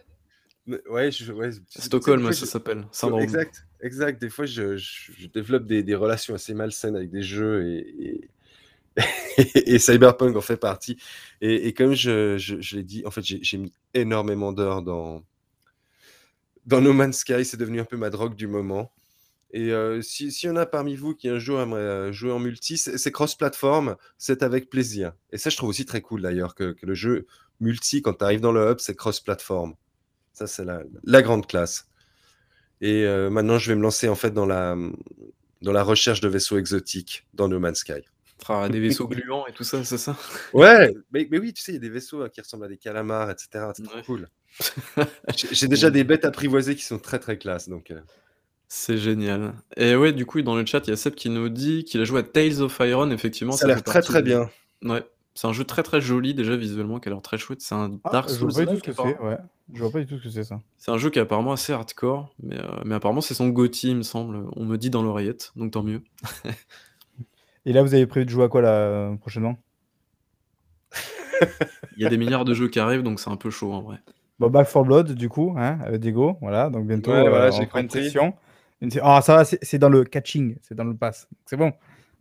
[0.90, 2.88] Ouais, je, ouais, Stockholm, fois, ça s'appelle.
[2.92, 3.22] Syndrome.
[3.22, 4.20] Exact, exact.
[4.20, 8.30] Des fois, je, je- je développe des, des relations assez malsaines avec des jeux et,
[8.98, 9.04] et,
[9.76, 10.98] et Cyberpunk en fait partie.
[11.42, 14.82] Et, et comme je, je- je l'ai dit, en fait, j'ai j'ai mis énormément d'heures
[14.82, 15.24] dans,
[16.66, 17.46] dans No Man's Sky.
[17.46, 18.92] C'est devenu un peu ma drogue du moment.
[19.52, 22.32] Et euh, si- s'il y en a parmi vous qui un jour aimerait euh, jouer
[22.32, 25.14] en multi, c'est c'est cross-platform, c'est avec plaisir.
[25.32, 27.28] Et ça, je trouve aussi très cool d'ailleurs que, que le jeu
[27.60, 29.74] multi, quand tu arrives dans le hub, c'est cross-platform.
[30.34, 31.88] Ça, c'est la, la grande classe.
[32.82, 34.76] Et euh, maintenant, je vais me lancer en fait dans la,
[35.62, 38.02] dans la recherche de vaisseaux exotiques dans No Man's Sky.
[38.50, 40.18] Ah, des vaisseaux gluants et tout ça, c'est ça?
[40.54, 42.68] Ouais, mais, mais oui, tu sais, il y a des vaisseaux euh, qui ressemblent à
[42.68, 43.68] des calamars, etc.
[43.74, 44.04] C'est trop Ouais.
[44.04, 44.28] cool.
[45.52, 47.70] J'ai déjà des bêtes apprivoisées qui sont très très classe.
[47.70, 48.02] Donc, euh,
[48.68, 49.54] C'est génial.
[49.78, 52.02] Et ouais, du coup, dans le chat, il y a Seb qui nous dit qu'il
[52.02, 53.54] a joué à Tales of Iron, effectivement.
[53.54, 54.50] ça a l'air très très bien.
[54.84, 55.04] Ouais,
[55.36, 57.62] c'est un jeu très très joli déjà visuellement, qui a l'air très chouette.
[57.62, 58.66] C'est un Ah, Dark Je vois Souls.
[58.66, 59.16] pas du tout ce que apparemment.
[59.22, 59.38] c'est, ouais.
[59.74, 60.60] Je vois pas du tout ce que c'est ça.
[60.78, 63.90] C'est un jeu qui est apparemment assez hardcore, mais, euh, mais apparemment c'est son GOTY,
[63.92, 64.48] il me semble.
[64.56, 66.02] On me dit dans l'oreillette, donc tant mieux.
[67.68, 69.58] Et là, vous avez prévu de jouer à quoi là euh, prochainement?
[71.98, 73.82] Il y a des milliards de jeux qui arrivent, donc c'est un peu chaud en
[73.82, 73.98] vrai.
[74.40, 77.52] Bon, Back 4 Blood, du coup, hein, avec Diego, voilà, donc bientôt, Ouais, voilà, euh,
[77.52, 78.14] j'ai compris.
[79.02, 81.28] Ah, ça va, c'est c'est dans le catching, c'est dans le pass.
[81.46, 81.74] C'est bon.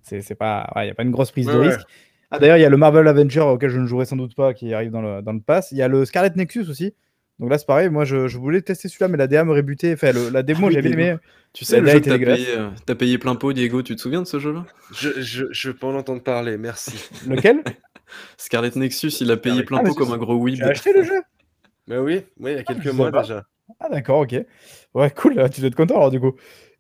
[0.02, 1.86] C'est c'est pas, il n'y a pas une grosse prise de Ouais, risque.
[2.34, 4.54] Ah, d'ailleurs, il y a le Marvel Avenger auquel je ne jouerai sans doute pas
[4.54, 5.70] qui arrive dans le, dans le pass.
[5.72, 6.94] Il y a le Scarlet Nexus aussi.
[7.38, 7.88] Donc là, c'est pareil.
[7.90, 9.92] Moi, je, je voulais tester celui-là, mais la DA me rébutait.
[9.94, 11.02] Enfin, le- la démo, Ah oui, j'ai bien Diego.
[11.12, 11.18] aimé.
[11.52, 13.94] Tu sais, La le jeu que t'as payé, euh, t'as payé plein pot, Diego, tu
[13.96, 14.64] te souviens de ce jeu-là?
[14.92, 17.08] Je, je, je peux en entendre parler, merci.
[17.28, 17.62] Lequel?
[18.36, 20.56] Scarlet Nexus, il a payé Scarlet- plein Ah, pot comme un gros weeb.
[20.56, 21.22] J'ai acheté le jeu.
[21.86, 23.44] Mais oui, oui, il y a quelques je mois déjà.
[23.80, 24.34] Ah, d'accord, ok.
[24.94, 25.34] Ouais, cool.
[25.50, 26.32] Tu dois être content alors, du coup.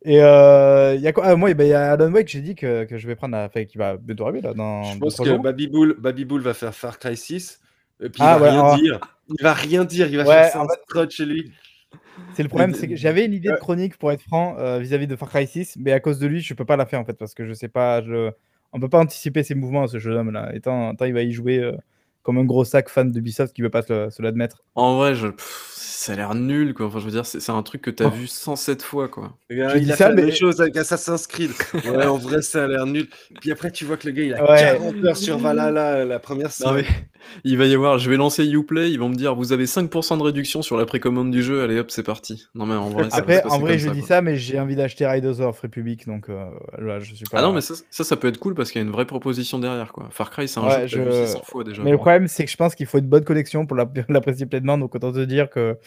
[0.04, 1.24] Et euh, il y a quoi?
[1.26, 3.32] Ah, Moi, ben, il y a Alan Wake, j'ai dit que, que je vais prendre.
[3.32, 4.52] la- Enfin, qui va bientôt arriver là.
[4.52, 5.40] Dans Je pense trois que jours.
[5.98, 7.60] Baby va faire Far Cry 6.
[8.02, 9.00] Et puis Ah, il va ouais, rien alors- dire.
[9.28, 10.06] Il va rien dire.
[10.08, 11.50] Il va Ouais, faire ça en chez lui.
[12.34, 15.06] C'est le problème, c'est que j'avais une idée de chronique pour être franc euh, vis-à-vis
[15.06, 17.04] de Far Cry 6, mais à cause de lui, je peux pas la faire en
[17.04, 18.30] fait parce que je sais pas, je...
[18.72, 20.54] on peut pas anticiper ses mouvements ce jeune homme là.
[20.54, 21.72] Et tant, tant il va y jouer euh,
[22.24, 24.64] comme un gros sac fan d'Ubisoft qui veut pas se, l'admettre.
[24.74, 25.28] En vrai, je...
[25.28, 26.86] pff, ça a l'air nul, quoi.
[26.86, 28.10] Enfin, je veux dire, c'est c'est un truc que t'as Oh.
[28.10, 29.36] vu 107 fois, quoi.
[29.48, 31.52] Bien, Je il dis a ça, fait mais- chose avec Assassin's Creed.
[31.84, 33.06] Ouais, en vrai, ça a l'air nul.
[33.40, 34.60] Puis après, tu vois que le gars, il a Ouais.
[34.78, 36.84] 40 heures sur Valhalla la première Non, semaine.
[36.88, 37.06] mais
[37.44, 40.18] il va y avoir, je vais lancer Uplay, ils vont me dire, vous avez 5%
[40.18, 42.48] de réduction sur la précommande du jeu, allez hop, c'est parti.
[42.54, 44.08] Non, mais en vrai, ça Après, en vrai, je ça, dis quoi.
[44.08, 46.44] ça, mais j'ai envie d'acheter Riders of Republic, donc euh,
[46.78, 47.38] là, je suis pas.
[47.38, 49.06] Ah non, mais ça, ça, ça peut être cool parce qu'il y a une vraie
[49.06, 50.08] proposition derrière, quoi.
[50.10, 51.82] Far Cry, c'est un Ouais, jeu que je- vu 600 fois déjà.
[51.82, 52.12] Mais le quoi.
[52.14, 54.94] Problème, c'est que je pense qu'il faut une bonne connexion pour l'app- l'apprécier pleinement, donc
[54.94, 55.78] autant te dire que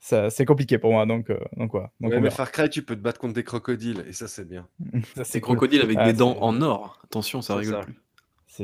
[0.00, 1.04] ça- c'est compliqué pour moi.
[1.06, 2.30] Donc, euh, donc Ouais, mais.
[2.30, 4.04] Far Cry, tu peux te battre contre des crocodiles.
[4.08, 4.66] Et ça, c'est bien.
[5.16, 5.56] Ça, C'est cool.
[5.56, 7.00] crocodile avec Ah, des dents en or.
[7.04, 7.80] Attention, ça rigole ça.
[7.80, 7.94] plus.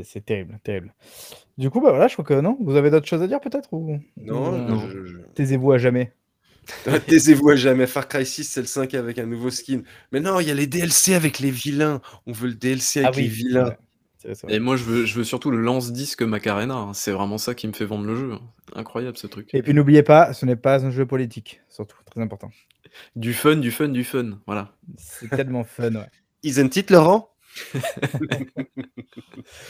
[0.05, 0.95] C'est terrible, terrible.
[1.59, 2.57] Du coup, bah voilà, je crois que non.
[2.63, 3.99] Vous avez d'autres choses à dire peut-être ou...
[4.17, 6.13] Non, non, je- Taisez-vous à jamais.
[7.07, 7.87] Taisez-vous à jamais.
[7.87, 9.83] Far Cry 6, c'est le 5 avec un nouveau skin.
[10.11, 12.01] Mais non, il y a les DLC avec les vilains.
[12.27, 13.69] On veut le DLC avec Ah oui, les vilains.
[13.69, 13.77] ouais.
[14.49, 16.75] Et moi, je veux, je veux surtout le lance-disque Macarena.
[16.75, 16.93] hein.
[16.95, 18.33] C'est vraiment ça qui me fait vendre le jeu.
[18.75, 19.51] Incroyable ce truc.
[19.55, 22.51] Et puis n'oubliez pas, ce n'est pas un jeu politique, surtout, très important.
[23.17, 24.39] Du fun, du fun, du fun.
[24.47, 24.73] Voilà.
[24.97, 26.09] C'est tellement fun, ouais.
[26.43, 27.29] Isn't it, Laurent?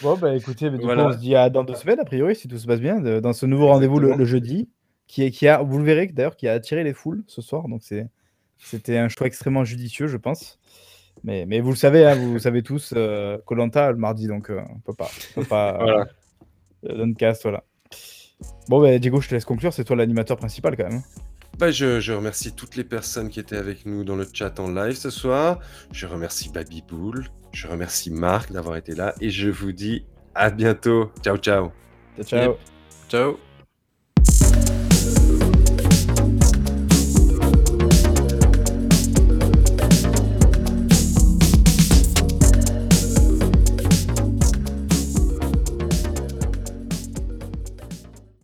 [0.02, 1.04] Bon, bah écoutez, mais du Voilà.
[1.04, 3.00] coup, on se dit à dans deux semaines, a priori, si tout se passe bien,
[3.00, 4.68] de- dans ce nouveau rendez-vous le, le jeudi,
[5.06, 7.68] qui, est, qui a, vous le verrez d'ailleurs, qui a attiré les foules ce soir.
[7.68, 8.06] Donc c'est,
[8.58, 10.58] c'était un choix extrêmement judicieux, je pense.
[11.24, 12.94] Mais, mais vous le savez, hein, vous savez tous,
[13.46, 15.08] Colanta le mardi, donc euh, on peut pas.
[15.36, 16.06] On peut pas Voilà.
[16.88, 17.62] euh, Duncast, voilà.
[18.68, 21.02] Bon, bah Diego, je te laisse conclure, c'est toi l'animateur principal quand même.
[21.58, 24.70] Bah, je, je remercie toutes les personnes qui étaient avec nous dans le chat en
[24.72, 25.60] live ce soir.
[25.92, 27.26] Je remercie Baby Bull.
[27.52, 29.14] Je remercie Marc d'avoir été là.
[29.20, 31.12] Et je vous dis à bientôt.
[31.22, 31.70] Ciao, ciao.
[32.16, 32.56] Ciao, ciao.
[33.08, 33.51] Ciao.